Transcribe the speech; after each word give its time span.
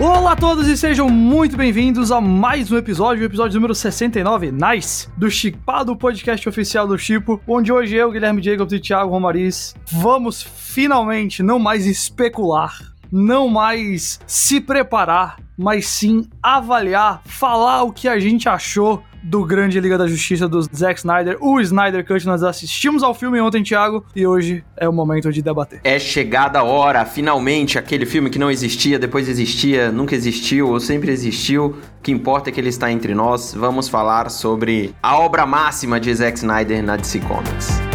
Olá 0.00 0.32
a 0.32 0.36
todos 0.36 0.66
e 0.66 0.78
sejam 0.78 1.10
muito 1.10 1.58
bem-vindos 1.58 2.10
a 2.10 2.22
mais 2.22 2.72
um 2.72 2.78
episódio, 2.78 3.22
o 3.22 3.26
episódio 3.26 3.56
número 3.56 3.74
69, 3.74 4.50
Nice, 4.50 5.06
do 5.14 5.30
Chipado 5.30 5.94
Podcast 5.94 6.48
Oficial 6.48 6.88
do 6.88 6.96
Chipo, 6.96 7.38
onde 7.46 7.70
hoje 7.70 7.96
eu, 7.96 8.10
Guilherme 8.10 8.42
Jacobs 8.42 8.72
e 8.72 8.80
Thiago 8.80 9.10
Romariz 9.10 9.74
vamos 9.92 10.42
finalmente 10.42 11.42
não 11.42 11.58
mais 11.58 11.84
especular, 11.84 12.94
não 13.12 13.46
mais 13.46 14.18
se 14.26 14.58
preparar, 14.58 15.36
mas 15.54 15.86
sim 15.86 16.26
avaliar, 16.42 17.20
falar 17.26 17.82
o 17.82 17.92
que 17.92 18.08
a 18.08 18.18
gente 18.18 18.48
achou 18.48 19.02
do 19.22 19.44
Grande 19.44 19.78
Liga 19.80 19.98
da 19.98 20.06
Justiça 20.06 20.48
do 20.48 20.62
Zack 20.62 20.98
Snyder, 20.98 21.36
o 21.40 21.60
Snyder 21.60 22.06
Cut. 22.06 22.24
Nós 22.26 22.42
assistimos 22.42 23.02
ao 23.02 23.14
filme 23.14 23.40
ontem, 23.40 23.62
Thiago, 23.62 24.04
e 24.14 24.26
hoje 24.26 24.64
é 24.76 24.88
o 24.88 24.92
momento 24.92 25.32
de 25.32 25.42
debater. 25.42 25.80
É 25.84 25.98
chegada 25.98 26.60
a 26.60 26.64
hora, 26.64 27.04
finalmente, 27.04 27.78
aquele 27.78 28.06
filme 28.06 28.30
que 28.30 28.38
não 28.38 28.50
existia, 28.50 28.98
depois 28.98 29.28
existia, 29.28 29.90
nunca 29.90 30.14
existiu 30.14 30.68
ou 30.68 30.80
sempre 30.80 31.10
existiu. 31.10 31.76
O 31.98 32.02
que 32.02 32.12
importa 32.12 32.50
é 32.50 32.52
que 32.52 32.60
ele 32.60 32.68
está 32.68 32.90
entre 32.90 33.14
nós. 33.14 33.54
Vamos 33.54 33.88
falar 33.88 34.30
sobre 34.30 34.94
a 35.02 35.18
obra 35.18 35.44
máxima 35.46 36.00
de 36.00 36.14
Zack 36.14 36.38
Snyder 36.38 36.82
na 36.82 36.96
DC 36.96 37.20
Comics. 37.20 37.89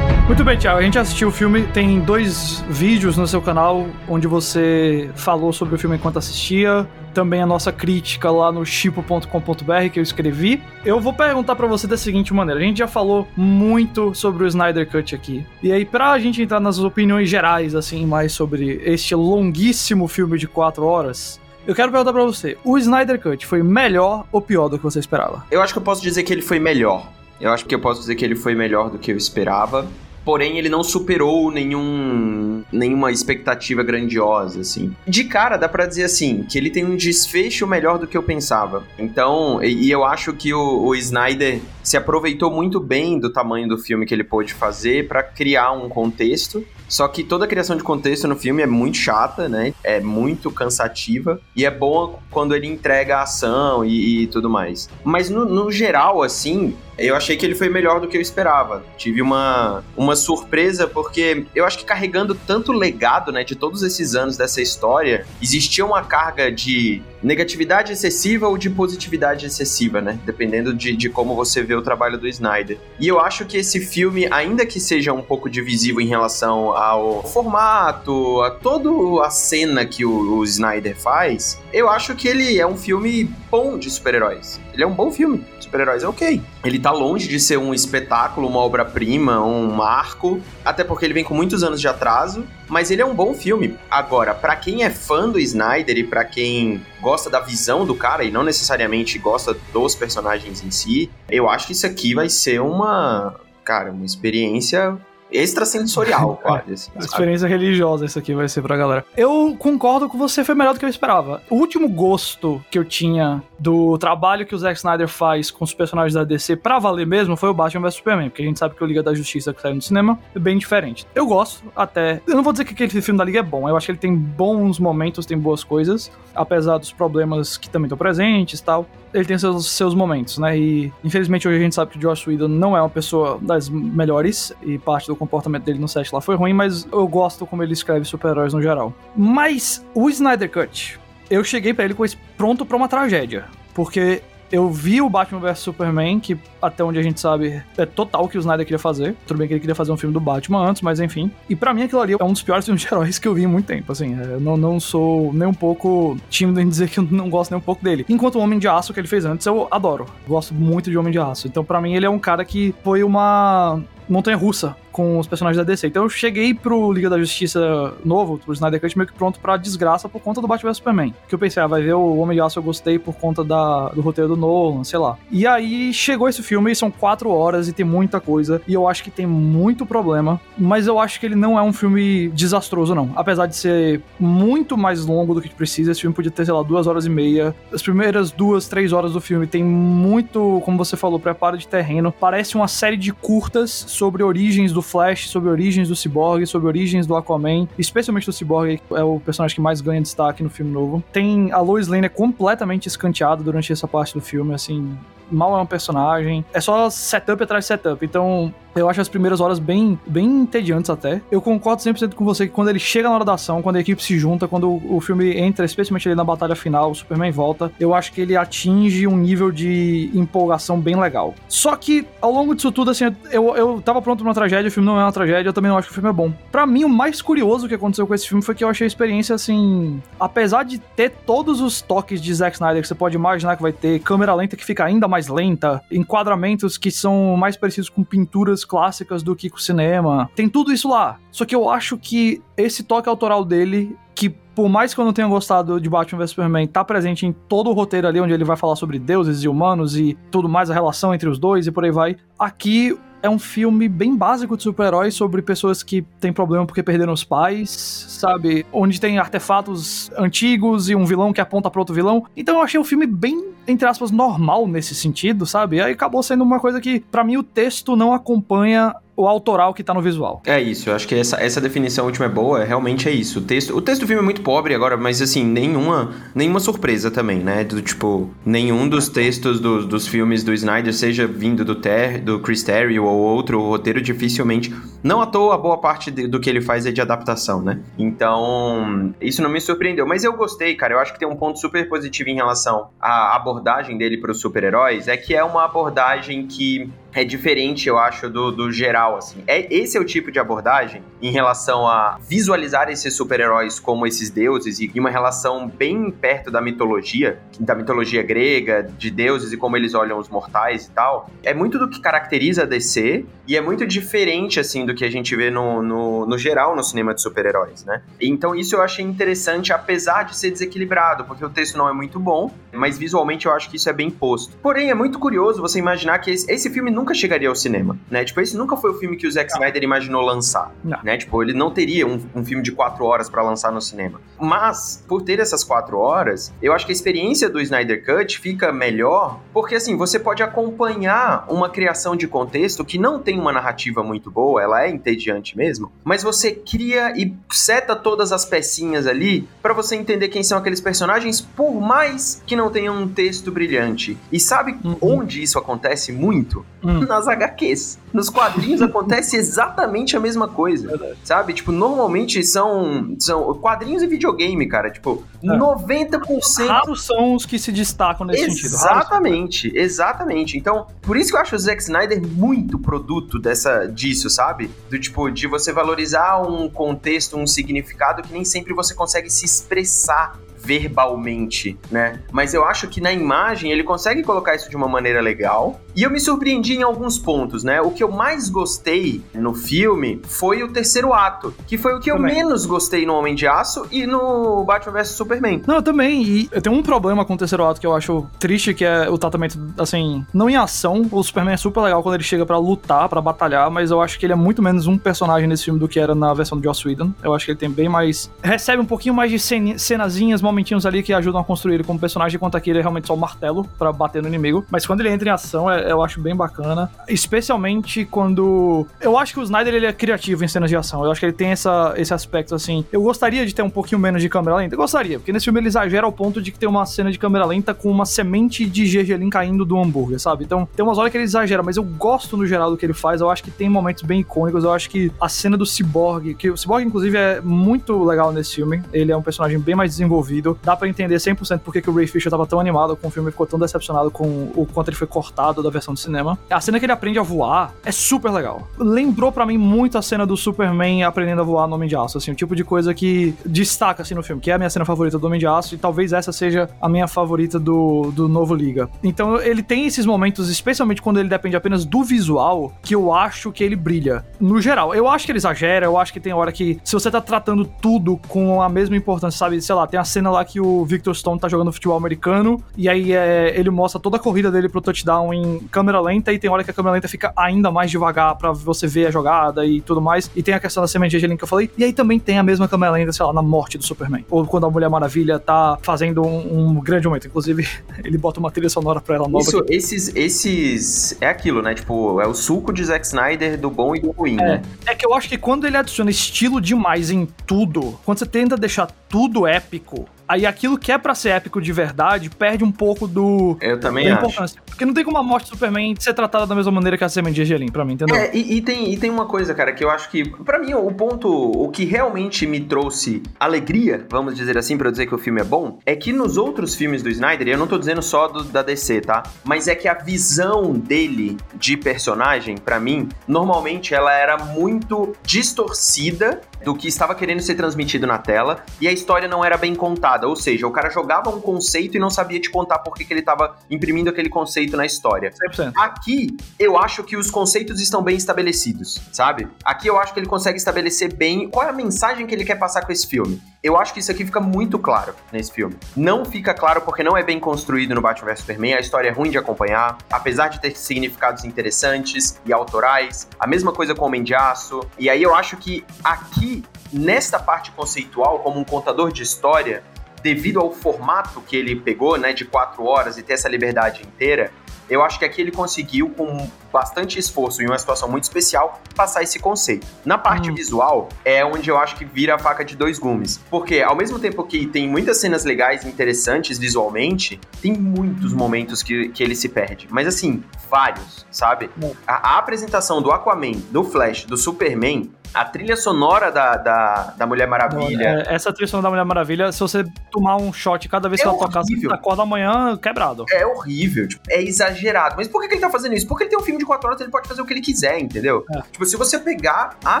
Muito 0.28 0.44
bem, 0.44 0.58
Thiago. 0.58 0.78
A 0.78 0.82
gente 0.82 0.98
assistiu 0.98 1.28
o 1.28 1.32
filme. 1.32 1.62
Tem 1.68 2.00
dois 2.00 2.62
vídeos 2.68 3.16
no 3.16 3.26
seu 3.26 3.40
canal 3.40 3.86
onde 4.06 4.26
você 4.26 5.10
falou 5.16 5.54
sobre 5.54 5.74
o 5.74 5.78
filme 5.78 5.96
enquanto 5.96 6.18
assistia. 6.18 6.86
Também 7.14 7.40
a 7.40 7.46
nossa 7.46 7.72
crítica 7.72 8.30
lá 8.30 8.52
no 8.52 8.64
chipo.com.br 8.64 9.88
que 9.90 9.98
eu 9.98 10.02
escrevi. 10.02 10.62
Eu 10.84 11.00
vou 11.00 11.14
perguntar 11.14 11.56
para 11.56 11.66
você 11.66 11.86
da 11.86 11.96
seguinte 11.96 12.34
maneira: 12.34 12.60
a 12.60 12.62
gente 12.62 12.76
já 12.76 12.86
falou 12.86 13.26
muito 13.34 14.14
sobre 14.14 14.44
o 14.44 14.46
Snyder 14.46 14.86
Cut 14.90 15.14
aqui. 15.14 15.46
E 15.62 15.72
aí, 15.72 15.86
pra 15.86 16.18
gente 16.18 16.42
entrar 16.42 16.60
nas 16.60 16.78
opiniões 16.78 17.30
gerais, 17.30 17.74
assim, 17.74 18.04
mais 18.04 18.30
sobre 18.30 18.82
este 18.84 19.14
longuíssimo 19.14 20.06
filme 20.06 20.36
de 20.36 20.46
quatro 20.46 20.84
horas. 20.84 21.40
Eu 21.66 21.74
quero 21.74 21.90
perguntar 21.90 22.12
pra 22.12 22.24
você: 22.24 22.58
o 22.62 22.76
Snyder 22.76 23.18
Cut 23.18 23.46
foi 23.46 23.62
melhor 23.62 24.26
ou 24.30 24.42
pior 24.42 24.68
do 24.68 24.76
que 24.76 24.84
você 24.84 24.98
esperava? 24.98 25.46
Eu 25.50 25.62
acho 25.62 25.72
que 25.72 25.78
eu 25.78 25.84
posso 25.84 26.02
dizer 26.02 26.22
que 26.22 26.34
ele 26.34 26.42
foi 26.42 26.58
melhor. 26.58 27.08
Eu 27.40 27.50
acho 27.50 27.64
que 27.64 27.74
eu 27.74 27.80
posso 27.80 28.00
dizer 28.00 28.14
que 28.14 28.26
ele 28.26 28.36
foi 28.36 28.54
melhor 28.54 28.90
do 28.90 28.98
que 28.98 29.10
eu 29.10 29.16
esperava 29.16 29.86
porém 30.28 30.58
ele 30.58 30.68
não 30.68 30.84
superou 30.84 31.50
nenhum, 31.50 32.62
nenhuma 32.70 33.10
expectativa 33.10 33.82
grandiosa, 33.82 34.60
assim. 34.60 34.94
De 35.06 35.24
cara, 35.24 35.56
dá 35.56 35.66
pra 35.66 35.86
dizer 35.86 36.04
assim, 36.04 36.42
que 36.42 36.58
ele 36.58 36.68
tem 36.68 36.84
um 36.84 36.96
desfecho 36.96 37.66
melhor 37.66 37.98
do 37.98 38.06
que 38.06 38.14
eu 38.14 38.22
pensava. 38.22 38.84
Então, 38.98 39.64
e, 39.64 39.86
e 39.86 39.90
eu 39.90 40.04
acho 40.04 40.34
que 40.34 40.52
o, 40.52 40.82
o, 40.84 40.94
Snyder 40.94 41.62
se 41.82 41.96
aproveitou 41.96 42.50
muito 42.50 42.78
bem 42.78 43.18
do 43.18 43.32
tamanho 43.32 43.66
do 43.66 43.78
filme 43.78 44.04
que 44.04 44.12
ele 44.12 44.22
pôde 44.22 44.52
fazer 44.52 45.08
para 45.08 45.22
criar 45.22 45.72
um 45.72 45.88
contexto. 45.88 46.62
Só 46.88 47.06
que 47.06 47.22
toda 47.22 47.44
a 47.44 47.48
criação 47.48 47.76
de 47.76 47.82
contexto 47.82 48.26
no 48.26 48.34
filme 48.34 48.62
é 48.62 48.66
muito 48.66 48.96
chata, 48.96 49.48
né? 49.48 49.74
É 49.84 50.00
muito 50.00 50.50
cansativa. 50.50 51.40
E 51.54 51.64
é 51.64 51.70
boa 51.70 52.18
quando 52.30 52.54
ele 52.54 52.66
entrega 52.66 53.18
a 53.18 53.22
ação 53.22 53.84
e, 53.84 54.22
e 54.22 54.26
tudo 54.26 54.48
mais. 54.48 54.88
Mas 55.04 55.28
no, 55.28 55.44
no 55.44 55.70
geral, 55.70 56.22
assim, 56.22 56.74
eu 56.98 57.14
achei 57.14 57.36
que 57.36 57.46
ele 57.46 57.54
foi 57.54 57.68
melhor 57.68 58.00
do 58.00 58.08
que 58.08 58.16
eu 58.16 58.20
esperava. 58.20 58.82
Tive 58.96 59.22
uma, 59.22 59.84
uma 59.96 60.16
surpresa, 60.16 60.86
porque 60.86 61.46
eu 61.54 61.64
acho 61.64 61.78
que 61.78 61.84
carregando 61.84 62.34
tanto 62.34 62.72
legado, 62.72 63.30
né, 63.30 63.44
de 63.44 63.54
todos 63.54 63.82
esses 63.82 64.14
anos 64.16 64.36
dessa 64.36 64.60
história, 64.60 65.24
existia 65.40 65.86
uma 65.86 66.02
carga 66.02 66.50
de 66.50 67.00
negatividade 67.22 67.92
excessiva 67.92 68.48
ou 68.48 68.56
de 68.56 68.70
positividade 68.70 69.46
excessiva, 69.46 70.00
né? 70.00 70.18
Dependendo 70.24 70.74
de, 70.74 70.96
de 70.96 71.08
como 71.08 71.34
você 71.34 71.62
vê 71.62 71.74
o 71.74 71.82
trabalho 71.82 72.18
do 72.18 72.28
Snyder. 72.28 72.78
E 73.00 73.08
eu 73.08 73.20
acho 73.20 73.44
que 73.44 73.56
esse 73.56 73.80
filme, 73.80 74.28
ainda 74.30 74.64
que 74.64 74.80
seja 74.80 75.12
um 75.12 75.22
pouco 75.22 75.48
divisivo 75.48 76.00
em 76.00 76.06
relação 76.06 76.70
ao 76.72 77.22
formato, 77.22 78.42
a 78.42 78.50
toda 78.50 78.88
a 79.24 79.30
cena 79.30 79.84
que 79.84 80.04
o, 80.04 80.38
o 80.38 80.44
Snyder 80.44 80.96
faz, 80.96 81.60
eu 81.72 81.88
acho 81.88 82.14
que 82.14 82.28
ele 82.28 82.58
é 82.58 82.66
um 82.66 82.76
filme 82.76 83.30
bom 83.50 83.78
de 83.78 83.90
super-heróis. 83.90 84.60
Ele 84.72 84.82
é 84.82 84.86
um 84.86 84.94
bom 84.94 85.10
filme 85.10 85.44
super-heróis 85.68 86.02
é 86.02 86.08
ok. 86.08 86.42
Ele 86.64 86.78
tá 86.78 86.90
longe 86.90 87.28
de 87.28 87.38
ser 87.38 87.58
um 87.58 87.72
espetáculo, 87.72 88.48
uma 88.48 88.58
obra-prima, 88.60 89.44
um 89.44 89.70
marco, 89.70 90.40
até 90.64 90.82
porque 90.82 91.04
ele 91.04 91.14
vem 91.14 91.24
com 91.24 91.34
muitos 91.34 91.62
anos 91.62 91.80
de 91.80 91.86
atraso, 91.86 92.44
mas 92.68 92.90
ele 92.90 93.02
é 93.02 93.06
um 93.06 93.14
bom 93.14 93.34
filme. 93.34 93.76
Agora, 93.90 94.34
para 94.34 94.54
quem 94.56 94.84
é 94.84 94.90
fã 94.90 95.28
do 95.28 95.40
Snyder 95.40 95.96
e 95.96 96.04
para 96.04 96.24
quem 96.24 96.84
gosta 97.00 97.30
da 97.30 97.40
visão 97.40 97.84
do 97.84 97.94
cara 97.94 98.24
e 98.24 98.30
não 98.30 98.42
necessariamente 98.42 99.18
gosta 99.18 99.56
dos 99.72 99.94
personagens 99.94 100.62
em 100.62 100.70
si, 100.70 101.10
eu 101.30 101.48
acho 101.48 101.66
que 101.66 101.72
isso 101.72 101.86
aqui 101.86 102.14
vai 102.14 102.28
ser 102.28 102.60
uma, 102.60 103.40
cara, 103.64 103.90
uma 103.90 104.04
experiência 104.04 104.98
extrasensorial, 105.30 106.36
quase. 106.42 106.72
Assim, 106.72 106.90
Experiência 106.98 107.48
religiosa 107.48 108.04
isso 108.04 108.18
aqui 108.18 108.34
vai 108.34 108.48
ser 108.48 108.62
pra 108.62 108.76
galera. 108.76 109.04
Eu 109.16 109.56
concordo 109.58 110.08
com 110.08 110.18
você, 110.18 110.44
foi 110.44 110.54
melhor 110.54 110.74
do 110.74 110.80
que 110.80 110.84
eu 110.84 110.88
esperava. 110.88 111.42
O 111.50 111.56
último 111.56 111.88
gosto 111.88 112.62
que 112.70 112.78
eu 112.78 112.84
tinha 112.84 113.42
do 113.58 113.98
trabalho 113.98 114.46
que 114.46 114.54
o 114.54 114.58
Zack 114.58 114.78
Snyder 114.78 115.08
faz 115.08 115.50
com 115.50 115.64
os 115.64 115.74
personagens 115.74 116.14
da 116.14 116.24
DC 116.24 116.56
pra 116.56 116.78
valer 116.78 117.06
mesmo 117.06 117.36
foi 117.36 117.48
o 117.48 117.54
Batman 117.54 117.82
vs 117.82 117.94
Superman, 117.94 118.28
porque 118.30 118.42
a 118.42 118.46
gente 118.46 118.58
sabe 118.58 118.74
que 118.74 118.82
o 118.82 118.86
Liga 118.86 119.02
da 119.02 119.14
Justiça 119.14 119.52
que 119.52 119.60
saiu 119.60 119.74
no 119.74 119.82
cinema 119.82 120.18
é 120.34 120.38
bem 120.38 120.56
diferente. 120.58 121.06
Eu 121.14 121.26
gosto, 121.26 121.64
até. 121.74 122.20
Eu 122.26 122.34
não 122.34 122.42
vou 122.42 122.52
dizer 122.52 122.64
que 122.64 122.72
aquele 122.72 123.02
filme 123.02 123.18
da 123.18 123.24
Liga 123.24 123.40
é 123.40 123.42
bom, 123.42 123.68
eu 123.68 123.76
acho 123.76 123.86
que 123.86 123.92
ele 123.92 123.98
tem 123.98 124.14
bons 124.14 124.78
momentos, 124.78 125.26
tem 125.26 125.38
boas 125.38 125.64
coisas, 125.64 126.10
apesar 126.34 126.78
dos 126.78 126.92
problemas 126.92 127.56
que 127.56 127.68
também 127.68 127.86
estão 127.86 127.98
presentes 127.98 128.60
e 128.60 128.64
tal 128.64 128.86
ele 129.12 129.24
tem 129.24 129.38
seus, 129.38 129.70
seus 129.70 129.94
momentos, 129.94 130.38
né? 130.38 130.58
E 130.58 130.92
infelizmente 131.02 131.48
hoje 131.48 131.56
a 131.56 131.60
gente 131.60 131.74
sabe 131.74 131.92
que 131.92 131.98
o 131.98 132.00
Josh 132.00 132.26
Whedon 132.26 132.48
não 132.48 132.76
é 132.76 132.80
uma 132.80 132.90
pessoa 132.90 133.38
das 133.40 133.68
melhores 133.68 134.52
e 134.62 134.78
parte 134.78 135.06
do 135.06 135.16
comportamento 135.18 135.64
dele 135.64 135.78
no 135.78 135.88
set 135.88 136.12
lá 136.12 136.20
foi 136.20 136.36
ruim, 136.36 136.52
mas 136.52 136.86
eu 136.90 137.06
gosto 137.06 137.46
como 137.46 137.62
ele 137.62 137.72
escreve 137.72 138.04
super-heróis 138.04 138.54
no 138.54 138.62
geral. 138.62 138.92
Mas 139.16 139.84
o 139.94 140.08
Snyder 140.08 140.50
Cut, 140.50 140.98
eu 141.30 141.44
cheguei 141.44 141.74
para 141.74 141.84
ele 141.84 141.94
com 141.94 142.04
isso 142.04 142.16
pronto 142.36 142.64
para 142.64 142.76
uma 142.76 142.88
tragédia, 142.88 143.46
porque 143.74 144.22
eu 144.50 144.70
vi 144.70 145.00
o 145.00 145.08
Batman 145.08 145.40
vs 145.40 145.58
Superman, 145.58 146.18
que 146.18 146.36
até 146.60 146.82
onde 146.82 146.98
a 146.98 147.02
gente 147.02 147.20
sabe 147.20 147.62
é 147.76 147.86
total 147.86 148.24
o 148.24 148.28
que 148.28 148.38
o 148.38 148.40
Snyder 148.40 148.64
queria 148.64 148.78
fazer. 148.78 149.14
Tudo 149.26 149.38
bem 149.38 149.46
que 149.46 149.54
ele 149.54 149.60
queria 149.60 149.74
fazer 149.74 149.92
um 149.92 149.96
filme 149.96 150.12
do 150.12 150.20
Batman 150.20 150.68
antes, 150.68 150.82
mas 150.82 151.00
enfim. 151.00 151.30
E 151.48 151.54
para 151.54 151.74
mim 151.74 151.82
aquilo 151.82 152.00
ali 152.00 152.14
é 152.18 152.24
um 152.24 152.32
dos 152.32 152.42
piores 152.42 152.64
filmes 152.64 152.82
de 152.82 152.88
heróis 152.88 153.18
que 153.18 153.28
eu 153.28 153.34
vi 153.34 153.42
em 153.44 153.46
muito 153.46 153.66
tempo. 153.66 153.92
Assim, 153.92 154.18
é, 154.18 154.34
eu 154.34 154.40
não, 154.40 154.56
não 154.56 154.80
sou 154.80 155.32
nem 155.32 155.46
um 155.46 155.54
pouco 155.54 156.16
tímido 156.30 156.60
em 156.60 156.68
dizer 156.68 156.88
que 156.88 156.98
eu 156.98 157.04
não 157.10 157.28
gosto 157.28 157.50
nem 157.50 157.58
um 157.58 157.62
pouco 157.62 157.84
dele. 157.84 158.04
Enquanto 158.08 158.36
o 158.36 158.40
Homem 158.40 158.58
de 158.58 158.68
Aço 158.68 158.92
que 158.92 159.00
ele 159.00 159.08
fez 159.08 159.24
antes, 159.24 159.46
eu 159.46 159.68
adoro. 159.70 160.06
Gosto 160.26 160.54
muito 160.54 160.90
de 160.90 160.96
Homem 160.96 161.12
de 161.12 161.18
Aço. 161.18 161.46
Então, 161.46 161.64
para 161.64 161.80
mim, 161.80 161.94
ele 161.94 162.06
é 162.06 162.10
um 162.10 162.18
cara 162.18 162.44
que 162.44 162.74
foi 162.82 163.02
uma 163.02 163.82
montanha 164.08 164.36
russa 164.36 164.76
com 164.98 165.16
os 165.18 165.28
personagens 165.28 165.56
da 165.56 165.62
DC. 165.62 165.86
Então 165.86 166.02
eu 166.02 166.10
cheguei 166.10 166.52
pro 166.52 166.90
Liga 166.92 167.08
da 167.08 167.16
Justiça 167.16 167.94
novo, 168.04 168.36
pro 168.36 168.52
Snyder 168.52 168.80
Cut, 168.80 168.98
meio 168.98 169.06
que 169.06 169.14
pronto 169.14 169.38
pra 169.38 169.56
desgraça 169.56 170.08
por 170.08 170.20
conta 170.20 170.40
do 170.40 170.48
Batman 170.48 170.74
Superman. 170.74 171.14
Que 171.28 171.34
eu 171.36 171.38
pensei, 171.38 171.62
ah, 171.62 171.68
vai 171.68 171.82
ver 171.82 171.94
o 171.94 172.16
Homem 172.16 172.34
de 172.34 172.40
Aço 172.40 172.58
eu 172.58 172.62
gostei 172.64 172.98
por 172.98 173.14
conta 173.14 173.44
da, 173.44 173.90
do 173.90 174.00
roteiro 174.00 174.30
do 174.30 174.36
Nolan, 174.36 174.82
sei 174.82 174.98
lá. 174.98 175.16
E 175.30 175.46
aí 175.46 175.94
chegou 175.94 176.28
esse 176.28 176.42
filme 176.42 176.72
e 176.72 176.74
são 176.74 176.90
quatro 176.90 177.30
horas 177.30 177.68
e 177.68 177.72
tem 177.72 177.86
muita 177.86 178.20
coisa. 178.20 178.60
E 178.66 178.74
eu 178.74 178.88
acho 178.88 179.04
que 179.04 179.10
tem 179.10 179.24
muito 179.24 179.86
problema. 179.86 180.40
Mas 180.58 180.88
eu 180.88 180.98
acho 180.98 181.20
que 181.20 181.26
ele 181.26 181.36
não 181.36 181.56
é 181.56 181.62
um 181.62 181.72
filme 181.72 182.28
desastroso, 182.30 182.92
não. 182.92 183.12
Apesar 183.14 183.46
de 183.46 183.54
ser 183.54 184.02
muito 184.18 184.76
mais 184.76 185.06
longo 185.06 185.32
do 185.32 185.40
que 185.40 185.48
precisa, 185.48 185.92
esse 185.92 186.00
filme 186.00 186.14
podia 186.14 186.32
ter, 186.32 186.44
sei 186.44 186.54
lá, 186.54 186.62
duas 186.64 186.88
horas 186.88 187.06
e 187.06 187.10
meia. 187.10 187.54
As 187.72 187.82
primeiras 187.82 188.32
duas, 188.32 188.66
três 188.66 188.92
horas 188.92 189.12
do 189.12 189.20
filme 189.20 189.46
tem 189.46 189.62
muito, 189.62 190.60
como 190.64 190.76
você 190.76 190.96
falou, 190.96 191.20
preparo 191.20 191.56
de 191.56 191.68
terreno. 191.68 192.10
Parece 192.10 192.56
uma 192.56 192.66
série 192.66 192.96
de 192.96 193.12
curtas 193.12 193.70
sobre 193.98 194.22
origens 194.22 194.72
do 194.72 194.80
Flash, 194.80 195.28
sobre 195.28 195.50
origens 195.50 195.88
do 195.88 195.96
Cyborg, 195.96 196.46
sobre 196.46 196.68
origens 196.68 197.04
do 197.04 197.16
Aquaman, 197.16 197.66
especialmente 197.76 198.26
do 198.26 198.32
Cyborg, 198.32 198.80
é 198.92 199.02
o 199.02 199.18
personagem 199.18 199.56
que 199.56 199.60
mais 199.60 199.80
ganha 199.80 200.00
destaque 200.00 200.40
no 200.40 200.48
filme 200.48 200.70
novo. 200.70 201.02
Tem 201.12 201.50
a 201.50 201.58
Lois 201.58 201.88
Lane 201.88 202.06
é 202.06 202.08
completamente 202.08 202.86
escanteada 202.86 203.42
durante 203.42 203.72
essa 203.72 203.88
parte 203.88 204.14
do 204.14 204.20
filme, 204.20 204.54
assim, 204.54 204.96
mal 205.30 205.56
é 205.58 205.62
um 205.62 205.66
personagem. 205.66 206.44
É 206.52 206.60
só 206.60 206.88
setup 206.90 207.42
atrás 207.42 207.64
de 207.64 207.68
setup. 207.68 208.04
Então, 208.04 208.52
eu 208.78 208.88
acho 208.88 209.00
as 209.00 209.08
primeiras 209.08 209.40
horas 209.40 209.58
bem, 209.58 209.98
bem 210.06 210.24
entediantes 210.24 210.90
até. 210.90 211.20
Eu 211.30 211.40
concordo 211.40 211.82
100% 211.82 212.14
com 212.14 212.24
você 212.24 212.46
que 212.46 212.52
quando 212.52 212.68
ele 212.68 212.78
chega 212.78 213.08
na 213.08 213.14
hora 213.14 213.24
da 213.24 213.34
ação, 213.34 213.62
quando 213.62 213.76
a 213.76 213.80
equipe 213.80 214.02
se 214.02 214.18
junta, 214.18 214.46
quando 214.46 214.70
o, 214.70 215.00
filme 215.00 215.36
entra, 215.36 215.64
especialmente 215.64 216.08
ali 216.08 216.14
na 216.14 216.24
batalha 216.24 216.54
final, 216.54 216.90
o 216.90 216.94
Superman 216.94 217.30
volta, 217.30 217.72
eu 217.78 217.94
acho 217.94 218.12
que 218.12 218.20
ele 218.20 218.36
atinge 218.36 219.06
um 219.06 219.16
nível 219.16 219.50
de 219.50 220.10
empolgação 220.14 220.80
bem 220.80 220.96
legal. 220.98 221.34
Só 221.48 221.74
que, 221.76 222.06
ao 222.20 222.32
longo 222.32 222.54
disso 222.54 222.70
tudo, 222.70 222.90
assim, 222.90 223.04
eu, 223.30 223.56
eu 223.56 223.80
tava 223.82 224.00
pronto 224.02 224.18
pra 224.18 224.28
uma 224.28 224.34
tragédia, 224.34 224.68
o 224.68 224.72
filme 224.72 224.86
não 224.86 224.98
é 224.98 225.02
uma 225.02 225.12
tragédia, 225.12 225.48
eu 225.48 225.52
também 225.52 225.70
não 225.70 225.78
acho 225.78 225.88
que 225.88 225.92
o 225.92 225.94
filme 225.94 226.10
é 226.10 226.12
bom. 226.12 226.32
Para 226.52 226.66
mim, 226.66 226.84
o 226.84 226.88
mais 226.88 227.22
curioso 227.22 227.68
que 227.68 227.74
aconteceu 227.74 228.06
com 228.06 228.14
esse 228.14 228.28
filme 228.28 228.42
foi 228.42 228.54
que 228.54 228.62
eu 228.62 228.68
achei 228.68 228.84
a 228.84 228.88
experiência, 228.88 229.34
assim, 229.34 230.00
apesar 230.18 230.64
de 230.64 230.78
ter 230.78 231.10
todos 231.10 231.60
os 231.60 231.80
toques 231.80 232.20
de 232.20 232.32
Zack 232.32 232.56
Snyder 232.56 232.82
que 232.82 232.88
você 232.88 232.94
pode 232.94 233.16
imaginar 233.16 233.56
que 233.56 233.62
vai 233.62 233.72
ter, 233.72 233.98
câmera 234.00 234.34
lenta 234.34 234.56
que 234.56 234.64
fica 234.64 234.84
ainda 234.84 235.08
mais 235.08 235.17
mais 235.18 235.26
lenta, 235.26 235.82
enquadramentos 235.90 236.78
que 236.78 236.90
são 236.90 237.36
mais 237.36 237.56
parecidos 237.56 237.90
com 237.90 238.04
pinturas 238.04 238.64
clássicas 238.64 239.22
do 239.22 239.34
que 239.34 239.50
com 239.50 239.58
cinema. 239.58 240.30
Tem 240.36 240.48
tudo 240.48 240.72
isso 240.72 240.88
lá. 240.88 241.18
Só 241.32 241.44
que 241.44 241.54
eu 241.54 241.68
acho 241.68 241.98
que 241.98 242.40
esse 242.56 242.84
toque 242.84 243.08
autoral 243.08 243.44
dele 243.44 243.96
que 244.14 244.28
por 244.28 244.68
mais 244.68 244.92
que 244.92 245.00
eu 245.00 245.04
não 245.04 245.12
tenha 245.12 245.28
gostado 245.28 245.80
de 245.80 245.88
Batman 245.88 246.18
vs 246.18 246.30
Superman, 246.30 246.66
tá 246.66 246.84
presente 246.84 247.24
em 247.24 247.32
todo 247.32 247.70
o 247.70 247.72
roteiro 247.72 248.08
ali 248.08 248.20
onde 248.20 248.32
ele 248.32 248.42
vai 248.42 248.56
falar 248.56 248.74
sobre 248.74 248.98
deuses 248.98 249.44
e 249.44 249.48
humanos 249.48 249.96
e 249.96 250.18
tudo 250.32 250.48
mais, 250.48 250.68
a 250.68 250.74
relação 250.74 251.14
entre 251.14 251.28
os 251.28 251.38
dois 251.38 251.68
e 251.68 251.70
por 251.70 251.84
aí 251.84 251.92
vai. 251.92 252.16
Aqui 252.36 252.98
é 253.22 253.28
um 253.28 253.38
filme 253.38 253.88
bem 253.88 254.16
básico 254.16 254.56
de 254.56 254.62
super-heróis 254.62 255.14
sobre 255.14 255.42
pessoas 255.42 255.82
que 255.82 256.02
têm 256.20 256.32
problema 256.32 256.66
porque 256.66 256.82
perderam 256.82 257.12
os 257.12 257.24
pais, 257.24 257.70
sabe? 257.70 258.64
Onde 258.72 259.00
tem 259.00 259.18
artefatos 259.18 260.10
antigos 260.16 260.88
e 260.88 260.94
um 260.94 261.04
vilão 261.04 261.32
que 261.32 261.40
aponta 261.40 261.70
para 261.70 261.80
outro 261.80 261.94
vilão. 261.94 262.24
Então 262.36 262.56
eu 262.56 262.62
achei 262.62 262.78
o 262.78 262.84
filme 262.84 263.06
bem, 263.06 263.52
entre 263.66 263.86
aspas, 263.86 264.10
normal 264.10 264.66
nesse 264.66 264.94
sentido, 264.94 265.46
sabe? 265.46 265.80
Aí 265.80 265.92
acabou 265.92 266.22
sendo 266.22 266.42
uma 266.42 266.60
coisa 266.60 266.80
que, 266.80 267.00
para 267.00 267.24
mim, 267.24 267.36
o 267.36 267.42
texto 267.42 267.96
não 267.96 268.12
acompanha 268.12 268.94
o 269.18 269.26
autoral 269.26 269.74
que 269.74 269.82
tá 269.82 269.92
no 269.92 270.00
visual. 270.00 270.40
É 270.46 270.60
isso, 270.60 270.88
eu 270.88 270.94
acho 270.94 271.08
que 271.08 271.14
essa, 271.16 271.42
essa 271.42 271.60
definição 271.60 272.06
última 272.06 272.26
é 272.26 272.28
boa, 272.28 272.62
realmente 272.62 273.08
é 273.08 273.10
isso. 273.10 273.40
O 273.40 273.42
texto, 273.42 273.76
o 273.76 273.82
texto 273.82 274.02
do 274.02 274.06
filme 274.06 274.22
é 274.22 274.24
muito 274.24 274.42
pobre 274.42 274.72
agora, 274.72 274.96
mas 274.96 275.20
assim, 275.20 275.44
nenhuma, 275.44 276.12
nenhuma 276.32 276.60
surpresa 276.60 277.10
também, 277.10 277.40
né? 277.40 277.64
Do 277.64 277.82
tipo, 277.82 278.30
nenhum 278.46 278.88
dos 278.88 279.08
textos 279.08 279.58
do, 279.58 279.84
dos 279.84 280.06
filmes 280.06 280.44
do 280.44 280.54
Snyder, 280.54 280.94
seja 280.94 281.26
vindo 281.26 281.64
do, 281.64 281.74
Ter, 281.74 282.20
do 282.20 282.38
Chris 282.38 282.62
Terry 282.62 283.00
ou 283.00 283.08
outro 283.08 283.60
roteiro, 283.60 284.00
dificilmente. 284.00 284.72
Não 285.02 285.20
à 285.20 285.26
toa, 285.26 285.58
boa 285.58 285.78
parte 285.78 286.12
de, 286.12 286.28
do 286.28 286.38
que 286.38 286.48
ele 286.48 286.60
faz 286.60 286.86
é 286.86 286.92
de 286.92 287.00
adaptação, 287.00 287.60
né? 287.60 287.80
Então, 287.98 289.12
isso 289.20 289.42
não 289.42 289.50
me 289.50 289.60
surpreendeu. 289.60 290.06
Mas 290.06 290.22
eu 290.22 290.32
gostei, 290.36 290.76
cara. 290.76 290.94
Eu 290.94 291.00
acho 291.00 291.12
que 291.12 291.18
tem 291.18 291.26
um 291.26 291.36
ponto 291.36 291.58
super 291.58 291.88
positivo 291.88 292.30
em 292.30 292.36
relação 292.36 292.90
à 293.00 293.34
abordagem 293.34 293.98
dele 293.98 294.16
para 294.18 294.30
os 294.30 294.40
super-heróis, 294.40 295.08
é 295.08 295.16
que 295.16 295.34
é 295.34 295.42
uma 295.42 295.64
abordagem 295.64 296.46
que 296.46 296.88
é 297.14 297.24
diferente, 297.24 297.88
eu 297.88 297.98
acho, 297.98 298.28
do, 298.28 298.50
do 298.50 298.70
geral, 298.70 299.16
assim. 299.16 299.42
É, 299.46 299.72
esse 299.74 299.96
é 299.96 300.00
o 300.00 300.04
tipo 300.04 300.30
de 300.30 300.38
abordagem 300.38 301.02
em 301.20 301.30
relação 301.30 301.86
a 301.86 302.18
visualizar 302.20 302.88
esses 302.90 303.14
super-heróis 303.14 303.80
como 303.80 304.06
esses 304.06 304.30
deuses 304.30 304.78
e 304.78 304.90
uma 304.98 305.10
relação 305.10 305.68
bem 305.68 306.10
perto 306.10 306.50
da 306.50 306.60
mitologia, 306.60 307.38
da 307.58 307.74
mitologia 307.74 308.22
grega, 308.22 308.82
de 308.82 309.10
deuses 309.10 309.52
e 309.52 309.56
como 309.56 309.76
eles 309.76 309.94
olham 309.94 310.18
os 310.18 310.28
mortais 310.28 310.86
e 310.86 310.90
tal. 310.90 311.30
É 311.42 311.54
muito 311.54 311.78
do 311.78 311.88
que 311.88 312.00
caracteriza 312.00 312.62
a 312.62 312.66
DC 312.66 313.24
e 313.46 313.56
é 313.56 313.60
muito 313.60 313.86
diferente, 313.86 314.60
assim, 314.60 314.84
do 314.84 314.94
que 314.94 315.04
a 315.04 315.10
gente 315.10 315.34
vê 315.34 315.50
no, 315.50 315.82
no, 315.82 316.26
no 316.26 316.38
geral 316.38 316.76
no 316.76 316.84
cinema 316.84 317.14
de 317.14 317.22
super-heróis, 317.22 317.84
né? 317.84 318.02
Então 318.20 318.54
isso 318.54 318.76
eu 318.76 318.82
achei 318.82 319.04
interessante, 319.04 319.72
apesar 319.72 320.24
de 320.24 320.36
ser 320.36 320.50
desequilibrado, 320.50 321.24
porque 321.24 321.44
o 321.44 321.48
texto 321.48 321.76
não 321.76 321.88
é 321.88 321.92
muito 321.92 322.20
bom, 322.20 322.52
mas 322.72 322.98
visualmente 322.98 323.46
eu 323.46 323.52
acho 323.52 323.70
que 323.70 323.76
isso 323.76 323.88
é 323.88 323.92
bem 323.92 324.10
posto. 324.10 324.56
Porém, 324.58 324.90
é 324.90 324.94
muito 324.94 325.18
curioso 325.18 325.60
você 325.60 325.78
imaginar 325.78 326.18
que 326.18 326.30
esse, 326.30 326.50
esse 326.50 326.70
filme 326.70 326.90
nunca 326.98 327.14
chegaria 327.14 327.48
ao 327.48 327.54
cinema, 327.54 327.96
né? 328.10 328.24
Tipo, 328.24 328.40
esse 328.40 328.56
nunca 328.56 328.76
foi 328.76 328.90
o 328.90 328.94
filme 328.94 329.16
que 329.16 329.26
o 329.26 329.30
Zack 329.30 329.52
Snyder 329.52 329.82
imaginou 329.82 330.20
lançar, 330.22 330.72
não. 330.82 330.98
né? 331.02 331.16
Tipo, 331.16 331.42
ele 331.42 331.52
não 331.52 331.70
teria 331.70 332.06
um, 332.06 332.20
um 332.34 332.44
filme 332.44 332.62
de 332.62 332.72
quatro 332.72 333.04
horas 333.04 333.30
para 333.30 333.42
lançar 333.42 333.70
no 333.70 333.80
cinema. 333.80 334.20
Mas, 334.38 335.04
por 335.06 335.22
ter 335.22 335.38
essas 335.38 335.62
quatro 335.62 335.98
horas, 335.98 336.52
eu 336.60 336.72
acho 336.72 336.84
que 336.84 336.92
a 336.92 336.94
experiência 336.94 337.48
do 337.48 337.60
Snyder 337.60 338.04
Cut 338.04 338.38
fica 338.38 338.72
melhor, 338.72 339.40
porque 339.52 339.76
assim, 339.76 339.96
você 339.96 340.18
pode 340.18 340.42
acompanhar 340.42 341.46
uma 341.48 341.68
criação 341.68 342.16
de 342.16 342.26
contexto 342.26 342.84
que 342.84 342.98
não 342.98 343.20
tem 343.20 343.38
uma 343.38 343.52
narrativa 343.52 344.02
muito 344.02 344.30
boa, 344.30 344.62
ela 344.62 344.82
é 344.82 344.90
entediante 344.90 345.56
mesmo, 345.56 345.92
mas 346.02 346.22
você 346.22 346.52
cria 346.52 347.12
e 347.16 347.34
seta 347.50 347.94
todas 347.94 348.32
as 348.32 348.44
pecinhas 348.44 349.06
ali 349.06 349.48
para 349.62 349.72
você 349.72 349.94
entender 349.94 350.28
quem 350.28 350.42
são 350.42 350.58
aqueles 350.58 350.80
personagens, 350.80 351.40
por 351.40 351.80
mais 351.80 352.42
que 352.46 352.56
não 352.56 352.70
tenham 352.70 352.96
um 352.96 353.08
texto 353.08 353.52
brilhante. 353.52 354.16
E 354.32 354.40
sabe 354.40 354.76
uhum. 354.84 354.96
onde 355.00 355.42
isso 355.42 355.58
acontece 355.58 356.12
muito? 356.12 356.64
Hum. 356.88 357.00
nas 357.06 357.28
HQs. 357.28 357.98
Nos 358.12 358.30
quadrinhos 358.30 358.80
acontece 358.80 359.36
exatamente 359.36 360.16
a 360.16 360.20
mesma 360.20 360.48
coisa. 360.48 360.88
Verdade. 360.88 361.18
Sabe? 361.22 361.52
Tipo, 361.52 361.70
normalmente 361.70 362.42
são, 362.42 363.14
são 363.18 363.54
quadrinhos 363.54 364.02
e 364.02 364.06
videogame, 364.06 364.66
cara. 364.66 364.90
Tipo, 364.90 365.22
é. 365.42 365.46
90%. 365.46 366.66
Raros 366.66 367.04
são 367.04 367.34
os 367.34 367.44
que 367.44 367.58
se 367.58 367.70
destacam 367.70 368.26
nesse 368.26 368.44
exatamente, 368.44 368.58
sentido. 368.62 368.74
Exatamente, 368.74 369.72
exatamente. 369.74 370.58
Então, 370.58 370.86
por 371.02 371.16
isso 371.16 371.30
que 371.30 371.36
eu 371.36 371.40
acho 371.40 371.54
o 371.54 371.58
Zack 371.58 371.82
Snyder 371.82 372.26
muito 372.26 372.78
produto 372.78 373.38
dessa, 373.38 373.86
disso, 373.86 374.30
sabe? 374.30 374.70
Do 374.88 374.98
tipo, 374.98 375.30
de 375.30 375.46
você 375.46 375.72
valorizar 375.72 376.40
um 376.40 376.68
contexto, 376.70 377.36
um 377.36 377.46
significado 377.46 378.22
que 378.22 378.32
nem 378.32 378.44
sempre 378.44 378.72
você 378.72 378.94
consegue 378.94 379.28
se 379.28 379.44
expressar 379.44 380.38
verbalmente, 380.58 381.78
né? 381.90 382.20
Mas 382.32 382.52
eu 382.52 382.64
acho 382.64 382.88
que 382.88 383.00
na 383.00 383.12
imagem 383.12 383.70
ele 383.72 383.82
consegue 383.82 384.22
colocar 384.22 384.54
isso 384.54 384.68
de 384.68 384.76
uma 384.76 384.88
maneira 384.88 385.20
legal. 385.20 385.80
E 385.98 386.04
eu 386.04 386.10
me 386.10 386.20
surpreendi 386.20 386.74
em 386.74 386.84
alguns 386.84 387.18
pontos, 387.18 387.64
né? 387.64 387.80
O 387.80 387.90
que 387.90 388.04
eu 388.04 388.08
mais 388.08 388.48
gostei 388.48 389.20
no 389.34 389.52
filme 389.52 390.22
foi 390.28 390.62
o 390.62 390.68
terceiro 390.68 391.12
ato, 391.12 391.52
que 391.66 391.76
foi 391.76 391.92
o 391.92 391.98
que 391.98 392.08
também. 392.08 392.30
eu 392.30 392.36
menos 392.36 392.64
gostei 392.64 393.04
no 393.04 393.14
Homem 393.14 393.34
de 393.34 393.48
Aço 393.48 393.84
e 393.90 394.06
no 394.06 394.62
Batman 394.62 394.92
vs 394.92 395.08
Superman. 395.08 395.60
Não, 395.66 395.74
eu 395.74 395.82
também. 395.82 396.22
E 396.22 396.48
eu 396.52 396.62
tenho 396.62 396.76
um 396.76 396.84
problema 396.84 397.24
com 397.24 397.34
o 397.34 397.36
terceiro 397.36 397.64
ato 397.64 397.80
que 397.80 397.86
eu 397.86 397.96
acho 397.96 398.24
triste, 398.38 398.72
que 398.74 398.84
é 398.84 399.10
o 399.10 399.18
tratamento, 399.18 399.58
assim, 399.76 400.24
não 400.32 400.48
em 400.48 400.54
ação. 400.54 401.04
O 401.10 401.20
Superman 401.20 401.54
é 401.54 401.56
super 401.56 401.80
legal 401.80 402.00
quando 402.00 402.14
ele 402.14 402.22
chega 402.22 402.46
para 402.46 402.58
lutar, 402.58 403.08
para 403.08 403.20
batalhar, 403.20 403.68
mas 403.68 403.90
eu 403.90 404.00
acho 404.00 404.20
que 404.20 404.26
ele 404.26 404.34
é 404.34 404.36
muito 404.36 404.62
menos 404.62 404.86
um 404.86 404.96
personagem 404.96 405.48
nesse 405.48 405.64
filme 405.64 405.80
do 405.80 405.88
que 405.88 405.98
era 405.98 406.14
na 406.14 406.32
versão 406.32 406.56
do 406.56 406.62
Joss 406.62 406.86
Whedon. 406.86 407.12
Eu 407.24 407.34
acho 407.34 407.44
que 407.44 407.50
ele 407.50 407.58
tem 407.58 407.70
bem 407.70 407.88
mais. 407.88 408.30
Recebe 408.40 408.80
um 408.80 408.86
pouquinho 408.86 409.16
mais 409.16 409.32
de 409.32 409.76
cenazinhas, 409.80 410.40
momentinhos 410.40 410.86
ali 410.86 411.02
que 411.02 411.12
ajudam 411.12 411.40
a 411.40 411.44
construir 411.44 411.74
ele 411.74 411.82
como 411.82 411.98
personagem, 411.98 412.36
enquanto 412.36 412.56
aqui 412.56 412.70
ele 412.70 412.78
é 412.78 412.82
realmente 412.82 413.08
só 413.08 413.14
um 413.14 413.16
martelo 413.16 413.66
para 413.76 413.92
bater 413.92 414.22
no 414.22 414.28
inimigo. 414.28 414.64
Mas 414.70 414.86
quando 414.86 415.00
ele 415.00 415.10
entra 415.10 415.30
em 415.30 415.32
ação, 415.32 415.68
é, 415.68 415.87
eu 415.90 416.02
acho 416.02 416.20
bem 416.20 416.34
bacana. 416.34 416.90
Especialmente 417.08 418.04
quando. 418.04 418.86
Eu 419.00 419.18
acho 419.18 419.32
que 419.32 419.40
o 419.40 419.42
Snyder 419.42 419.74
ele 419.74 419.86
é 419.86 419.92
criativo 419.92 420.44
em 420.44 420.48
cenas 420.48 420.70
de 420.70 420.76
ação. 420.76 421.04
Eu 421.04 421.10
acho 421.10 421.20
que 421.20 421.26
ele 421.26 421.32
tem 421.32 421.48
essa, 421.50 421.94
esse 421.96 422.12
aspecto 422.12 422.54
assim. 422.54 422.84
Eu 422.92 423.02
gostaria 423.02 423.44
de 423.46 423.54
ter 423.54 423.62
um 423.62 423.70
pouquinho 423.70 423.98
menos 423.98 424.22
de 424.22 424.28
câmera 424.28 424.56
lenta. 424.56 424.74
Eu 424.74 424.78
gostaria, 424.78 425.18
porque 425.18 425.32
nesse 425.32 425.44
filme 425.44 425.60
ele 425.60 425.68
exagera 425.68 426.06
ao 426.06 426.12
ponto 426.12 426.40
de 426.40 426.52
que 426.52 426.58
tem 426.58 426.68
uma 426.68 426.84
cena 426.86 427.10
de 427.10 427.18
câmera 427.18 427.44
lenta 427.44 427.74
com 427.74 427.90
uma 427.90 428.06
semente 428.06 428.66
de 428.66 428.86
gergelim 428.86 429.30
caindo 429.30 429.64
do 429.64 429.78
hambúrguer, 429.78 430.18
sabe? 430.18 430.44
Então 430.44 430.68
tem 430.76 430.84
umas 430.84 430.98
horas 430.98 431.10
que 431.10 431.16
ele 431.16 431.24
exagera, 431.24 431.62
mas 431.62 431.76
eu 431.76 431.82
gosto 431.82 432.36
no 432.36 432.46
geral 432.46 432.70
do 432.70 432.76
que 432.76 432.86
ele 432.86 432.94
faz. 432.94 433.20
Eu 433.20 433.30
acho 433.30 433.42
que 433.42 433.50
tem 433.50 433.68
momentos 433.68 434.02
bem 434.02 434.20
icônicos. 434.20 434.64
Eu 434.64 434.72
acho 434.72 434.88
que 434.90 435.10
a 435.20 435.28
cena 435.28 435.56
do 435.56 435.66
Cyborg, 435.66 436.34
que 436.34 436.50
o 436.50 436.56
Cyborg, 436.56 436.84
inclusive, 436.84 437.16
é 437.16 437.40
muito 437.40 438.04
legal 438.04 438.32
nesse 438.32 438.56
filme. 438.56 438.82
Ele 438.92 439.12
é 439.12 439.16
um 439.16 439.22
personagem 439.22 439.58
bem 439.58 439.74
mais 439.74 439.90
desenvolvido 439.92 440.58
dá 440.62 440.76
para 440.76 440.88
entender 440.88 441.16
100% 441.16 441.60
porque 441.64 441.80
que 441.80 441.90
o 441.90 441.94
Ray 441.94 442.06
Fisher 442.06 442.30
tava 442.30 442.46
tão 442.46 442.60
animado 442.60 442.96
com 442.96 443.08
o 443.08 443.10
filme 443.10 443.28
e 443.28 443.32
ficou 443.32 443.46
tão 443.46 443.58
decepcionado 443.58 444.10
com 444.10 444.50
o 444.54 444.66
quanto 444.66 444.88
ele 444.88 444.96
foi 444.96 445.06
cortado 445.06 445.62
da 445.68 445.72
versão 445.72 445.94
de 445.94 446.00
cinema. 446.00 446.38
A 446.50 446.60
cena 446.60 446.78
que 446.78 446.84
ele 446.84 446.92
aprende 446.92 447.18
a 447.18 447.22
voar 447.22 447.72
é 447.84 447.92
super 447.92 448.30
legal. 448.30 448.66
Lembrou 448.78 449.30
para 449.30 449.46
mim 449.46 449.58
muito 449.58 449.98
a 449.98 450.02
cena 450.02 450.26
do 450.26 450.36
Superman 450.36 451.04
aprendendo 451.04 451.40
a 451.40 451.44
voar 451.44 451.66
no 451.66 451.74
Homem 451.74 451.88
de 451.88 451.96
Aço, 451.96 452.18
assim, 452.18 452.30
o 452.30 452.34
tipo 452.34 452.54
de 452.54 452.64
coisa 452.64 452.92
que 452.94 453.34
destaca 453.44 454.02
assim 454.02 454.14
no 454.14 454.22
filme, 454.22 454.40
que 454.40 454.50
é 454.50 454.54
a 454.54 454.58
minha 454.58 454.70
cena 454.70 454.84
favorita 454.84 455.18
do 455.18 455.26
Homem 455.26 455.40
de 455.40 455.46
Aço 455.46 455.74
e 455.74 455.78
talvez 455.78 456.12
essa 456.12 456.32
seja 456.32 456.68
a 456.80 456.88
minha 456.88 457.06
favorita 457.06 457.58
do, 457.58 458.10
do 458.12 458.28
novo 458.28 458.54
Liga. 458.54 458.88
Então 459.02 459.40
ele 459.40 459.62
tem 459.62 459.86
esses 459.86 460.06
momentos, 460.06 460.48
especialmente 460.48 461.02
quando 461.02 461.20
ele 461.20 461.28
depende 461.28 461.56
apenas 461.56 461.84
do 461.84 462.02
visual, 462.02 462.72
que 462.82 462.94
eu 462.94 463.12
acho 463.12 463.52
que 463.52 463.62
ele 463.62 463.76
brilha. 463.76 464.24
No 464.40 464.60
geral, 464.60 464.94
eu 464.94 465.08
acho 465.08 465.24
que 465.24 465.32
ele 465.32 465.38
exagera, 465.38 465.86
eu 465.86 465.98
acho 465.98 466.12
que 466.12 466.20
tem 466.20 466.32
hora 466.32 466.52
que 466.52 466.78
se 466.84 466.94
você 466.94 467.10
tá 467.10 467.20
tratando 467.20 467.64
tudo 467.64 468.18
com 468.28 468.62
a 468.62 468.68
mesma 468.68 468.96
importância, 468.96 469.38
sabe, 469.38 469.60
sei 469.60 469.74
lá, 469.74 469.86
tem 469.86 469.98
a 469.98 470.04
cena 470.04 470.30
lá 470.30 470.44
que 470.44 470.60
o 470.60 470.84
Victor 470.84 471.14
Stone 471.14 471.38
tá 471.38 471.48
jogando 471.48 471.72
futebol 471.72 471.96
americano, 471.96 472.62
e 472.76 472.88
aí 472.88 473.12
é, 473.12 473.52
ele 473.58 473.70
mostra 473.70 474.00
toda 474.00 474.16
a 474.16 474.20
corrida 474.20 474.50
dele 474.50 474.68
pro 474.68 474.80
touchdown 474.80 475.32
em 475.32 475.57
câmera 475.70 476.00
lenta, 476.00 476.32
e 476.32 476.38
tem 476.38 476.50
hora 476.50 476.64
que 476.64 476.70
a 476.70 476.74
câmera 476.74 476.94
lenta 476.94 477.08
fica 477.08 477.32
ainda 477.36 477.70
mais 477.70 477.90
devagar 477.90 478.36
para 478.36 478.52
você 478.52 478.86
ver 478.86 479.06
a 479.06 479.10
jogada 479.10 479.64
e 479.64 479.80
tudo 479.80 480.00
mais. 480.00 480.30
E 480.34 480.42
tem 480.42 480.54
a 480.54 480.60
questão 480.60 480.82
da 480.82 480.88
semente 480.88 481.10
de 481.10 481.16
Angelina 481.16 481.36
que 481.36 481.44
eu 481.44 481.48
falei, 481.48 481.70
e 481.76 481.84
aí 481.84 481.92
também 481.92 482.18
tem 482.18 482.38
a 482.38 482.42
mesma 482.42 482.68
câmera 482.68 482.92
lenta, 482.92 483.12
sei 483.12 483.24
lá, 483.24 483.32
na 483.32 483.42
morte 483.42 483.78
do 483.78 483.84
Superman. 483.84 484.24
Ou 484.30 484.46
quando 484.46 484.66
a 484.66 484.70
Mulher 484.70 484.88
Maravilha 484.88 485.38
tá 485.38 485.78
fazendo 485.82 486.24
um, 486.24 486.68
um 486.68 486.80
grande 486.80 487.06
momento. 487.06 487.26
Inclusive, 487.26 487.66
ele 488.04 488.18
bota 488.18 488.40
uma 488.40 488.50
trilha 488.50 488.68
sonora 488.68 489.00
pra 489.00 489.16
ela 489.16 489.28
nova. 489.28 489.44
Isso, 489.44 489.64
esses, 489.68 490.14
esses. 490.14 491.16
É 491.20 491.28
aquilo, 491.28 491.62
né? 491.62 491.74
Tipo, 491.74 492.20
é 492.20 492.26
o 492.26 492.34
suco 492.34 492.72
de 492.72 492.84
Zack 492.84 493.06
Snyder 493.06 493.58
do 493.58 493.70
bom 493.70 493.94
e 493.94 494.00
do 494.00 494.10
ruim, 494.10 494.34
é, 494.34 494.44
né? 494.44 494.62
É 494.86 494.94
que 494.94 495.06
eu 495.06 495.14
acho 495.14 495.28
que 495.28 495.38
quando 495.38 495.66
ele 495.66 495.76
adiciona 495.76 496.10
estilo 496.10 496.60
demais 496.60 497.10
em 497.10 497.26
tudo, 497.46 497.98
quando 498.04 498.18
você 498.18 498.26
tenta 498.26 498.56
deixar 498.56 498.86
tudo 499.08 499.46
épico, 499.46 500.06
aí 500.28 500.44
aquilo 500.44 500.78
que 500.78 500.92
é 500.92 500.98
pra 500.98 501.14
ser 501.14 501.30
épico 501.30 501.60
de 501.60 501.72
verdade 501.72 502.28
perde 502.28 502.62
um 502.62 502.70
pouco 502.70 503.08
do. 503.08 503.56
Eu 503.60 503.80
também 503.80 504.08
importância. 504.08 504.60
Porque 504.66 504.84
não 504.84 504.94
tem 504.94 505.04
como 505.04 505.18
a 505.18 505.22
morte 505.22 505.46
do 505.46 505.54
Superman 505.54 505.94
ser 505.98 506.14
tratada 506.14 506.46
da 506.46 506.54
mesma 506.54 506.70
maneira 506.70 506.96
que 506.96 507.04
a 507.04 507.08
semente 507.08 507.34
de 507.34 507.42
Angelim, 507.42 507.68
pra 507.68 507.84
mim, 507.84 507.94
entendeu? 507.94 508.14
É, 508.14 508.30
e, 508.34 508.56
e, 508.56 508.62
tem, 508.62 508.92
e 508.92 508.96
tem 508.96 509.10
uma 509.10 509.26
coisa, 509.26 509.54
cara, 509.54 509.72
que 509.72 509.82
eu 509.82 509.90
acho 509.90 510.10
que, 510.10 510.28
pra 510.44 510.58
mim, 510.58 510.74
o 510.74 510.90
ponto, 510.92 511.28
o 511.28 511.68
que 511.70 511.84
realmente 511.84 512.46
me 512.46 512.60
trouxe 512.60 513.22
alegria, 513.40 514.06
vamos 514.10 514.34
dizer 514.34 514.56
assim, 514.58 514.76
pra 514.76 514.88
eu 514.88 514.92
dizer 514.92 515.06
que 515.06 515.14
o 515.14 515.18
filme 515.18 515.40
é 515.40 515.44
bom, 515.44 515.78
é 515.86 515.96
que 515.96 516.12
nos 516.12 516.36
outros 516.36 516.74
filmes 516.74 517.02
do 517.02 517.08
Snyder, 517.08 517.48
eu 517.48 517.58
não 517.58 517.66
tô 517.66 517.78
dizendo 517.78 518.02
só 518.02 518.28
do, 518.28 518.44
da 518.44 518.62
DC, 518.62 519.00
tá? 519.00 519.22
Mas 519.44 519.66
é 519.66 519.74
que 519.74 519.88
a 519.88 519.94
visão 519.94 520.72
dele 520.72 521.36
de 521.54 521.76
personagem, 521.76 522.56
para 522.56 522.78
mim, 522.78 523.08
normalmente 523.26 523.94
ela 523.94 524.12
era 524.12 524.36
muito 524.36 525.14
distorcida 525.22 526.40
do 526.64 526.74
que 526.74 526.88
estava 526.88 527.14
querendo 527.14 527.40
ser 527.40 527.54
transmitido 527.54 528.06
na 528.06 528.18
tela 528.18 528.64
e 528.80 528.88
a 528.88 528.92
história 528.92 529.28
não 529.28 529.44
era 529.44 529.56
bem 529.56 529.74
contada. 529.74 530.26
Ou 530.26 530.36
seja, 530.36 530.66
o 530.66 530.70
cara 530.70 530.90
jogava 530.90 531.30
um 531.30 531.40
conceito 531.40 531.96
e 531.96 532.00
não 532.00 532.10
sabia 532.10 532.40
te 532.40 532.50
contar 532.50 532.78
por 532.80 532.94
que, 532.94 533.06
ele 533.08 533.20
estava 533.20 533.56
imprimindo 533.70 534.10
aquele 534.10 534.28
conceito 534.28 534.76
na 534.76 534.84
história. 534.84 535.32
100%. 535.50 535.72
Aqui, 535.76 536.36
eu 536.58 536.76
acho 536.76 537.02
que 537.02 537.16
os 537.16 537.30
conceitos 537.30 537.80
estão 537.80 538.02
bem 538.02 538.16
estabelecidos, 538.16 539.00
sabe? 539.12 539.48
Aqui 539.64 539.88
eu 539.88 539.98
acho 539.98 540.12
que 540.12 540.20
ele 540.20 540.26
consegue 540.26 540.58
estabelecer 540.58 541.14
bem 541.14 541.48
qual 541.48 541.66
é 541.66 541.70
a 541.70 541.72
mensagem 541.72 542.26
que 542.26 542.34
ele 542.34 542.44
quer 542.44 542.56
passar 542.56 542.84
com 542.84 542.92
esse 542.92 543.06
filme. 543.06 543.40
Eu 543.62 543.76
acho 543.76 543.92
que 543.92 544.00
isso 544.00 544.10
aqui 544.10 544.24
fica 544.24 544.40
muito 544.40 544.78
claro 544.78 545.14
nesse 545.32 545.52
filme. 545.52 545.76
Não 545.96 546.24
fica 546.24 546.54
claro 546.54 546.80
porque 546.82 547.02
não 547.02 547.16
é 547.16 547.22
bem 547.24 547.40
construído 547.40 547.94
no 547.94 548.00
Batman 548.00 548.28
vs 548.28 548.40
Superman, 548.40 548.74
a 548.74 548.80
história 548.80 549.08
é 549.08 549.12
ruim 549.12 549.30
de 549.30 549.38
acompanhar, 549.38 549.98
apesar 550.10 550.48
de 550.48 550.60
ter 550.60 550.76
significados 550.76 551.44
interessantes 551.44 552.40
e 552.46 552.52
autorais. 552.52 553.28
A 553.38 553.46
mesma 553.46 553.72
coisa 553.72 553.94
com 553.94 554.06
Homem 554.06 554.22
de 554.22 554.34
Aço. 554.34 554.80
E 554.98 555.10
aí 555.10 555.22
eu 555.22 555.34
acho 555.34 555.56
que 555.56 555.84
aqui, 556.04 556.47
nesta 556.92 557.38
parte 557.38 557.70
conceitual, 557.72 558.40
como 558.40 558.60
um 558.60 558.64
contador 558.64 559.12
de 559.12 559.22
história, 559.22 559.82
devido 560.22 560.60
ao 560.60 560.72
formato 560.72 561.40
que 561.40 561.56
ele 561.56 561.76
pegou, 561.76 562.18
né, 562.18 562.32
de 562.32 562.44
quatro 562.44 562.84
horas 562.84 563.18
e 563.18 563.22
ter 563.22 563.34
essa 563.34 563.48
liberdade 563.48 564.02
inteira, 564.02 564.50
eu 564.88 565.02
acho 565.02 565.18
que 565.18 565.24
aqui 565.24 565.42
ele 565.42 565.52
conseguiu, 565.52 566.08
com 566.10 566.50
bastante 566.72 567.18
esforço 567.18 567.62
e 567.62 567.66
uma 567.66 567.78
situação 567.78 568.08
muito 568.10 568.24
especial, 568.24 568.80
passar 568.94 569.22
esse 569.22 569.38
conceito. 569.38 569.86
Na 570.04 570.16
parte 570.16 570.50
hum. 570.50 570.54
visual, 570.54 571.08
é 571.24 571.44
onde 571.44 571.70
eu 571.70 571.76
acho 571.76 571.96
que 571.96 572.04
vira 572.04 572.36
a 572.36 572.38
faca 572.38 572.64
de 572.64 572.74
dois 572.74 572.98
gumes. 572.98 573.38
Porque, 573.50 573.80
ao 573.80 573.94
mesmo 573.94 574.18
tempo 574.18 574.42
que 574.44 574.66
tem 574.66 574.88
muitas 574.88 575.18
cenas 575.18 575.44
legais 575.44 575.84
e 575.84 575.88
interessantes 575.88 576.58
visualmente, 576.58 577.38
tem 577.60 577.74
muitos 577.74 578.32
momentos 578.32 578.82
que, 578.82 579.10
que 579.10 579.22
ele 579.22 579.34
se 579.34 579.48
perde. 579.48 579.86
Mas, 579.90 580.06
assim, 580.06 580.42
vários, 580.70 581.26
sabe? 581.30 581.68
A, 582.06 582.34
a 582.34 582.38
apresentação 582.38 583.02
do 583.02 583.10
Aquaman, 583.10 583.60
do 583.70 583.84
Flash, 583.84 584.24
do 584.24 584.36
Superman, 584.36 585.10
a 585.32 585.44
trilha 585.44 585.76
sonora 585.76 586.30
da, 586.30 586.56
da, 586.56 587.14
da 587.16 587.26
Mulher 587.26 587.46
Maravilha. 587.46 588.24
É, 588.26 588.34
essa 588.34 588.52
trilha 588.52 588.68
sonora 588.68 588.84
da 588.84 588.90
Mulher 588.90 589.04
Maravilha, 589.04 589.52
se 589.52 589.60
você 589.60 589.84
tomar 590.10 590.36
um 590.36 590.52
shot 590.52 590.88
cada 590.88 591.08
vez 591.08 591.20
é 591.20 591.24
que 591.24 591.28
ela 591.28 591.38
tocar, 591.38 591.62
você 591.62 591.86
acorda 591.92 592.22
amanhã 592.22 592.76
quebrado. 592.76 593.24
É 593.30 593.46
horrível, 593.46 594.08
tipo, 594.08 594.22
é 594.30 594.42
exagerado. 594.42 595.16
Mas 595.16 595.28
por 595.28 595.40
que, 595.40 595.48
que, 595.48 595.54
ele 595.54 595.60
tá 595.60 595.70
fazendo 595.70 595.94
isso? 595.94 596.06
Porque 596.06 596.24
ele 596.24 596.30
tem 596.30 596.38
um 596.38 596.42
filme 596.42 596.58
de 596.58 596.66
4 596.66 596.88
horas, 596.88 597.00
ele 597.00 597.10
pode 597.10 597.28
fazer 597.28 597.40
o 597.40 597.46
que 597.46 597.52
ele 597.52 597.60
quiser, 597.60 597.98
entendeu? 597.98 598.44
É. 598.54 598.60
Tipo, 598.72 598.84
se 598.84 598.96
você 598.96 599.18
pegar 599.18 599.76
a 599.84 600.00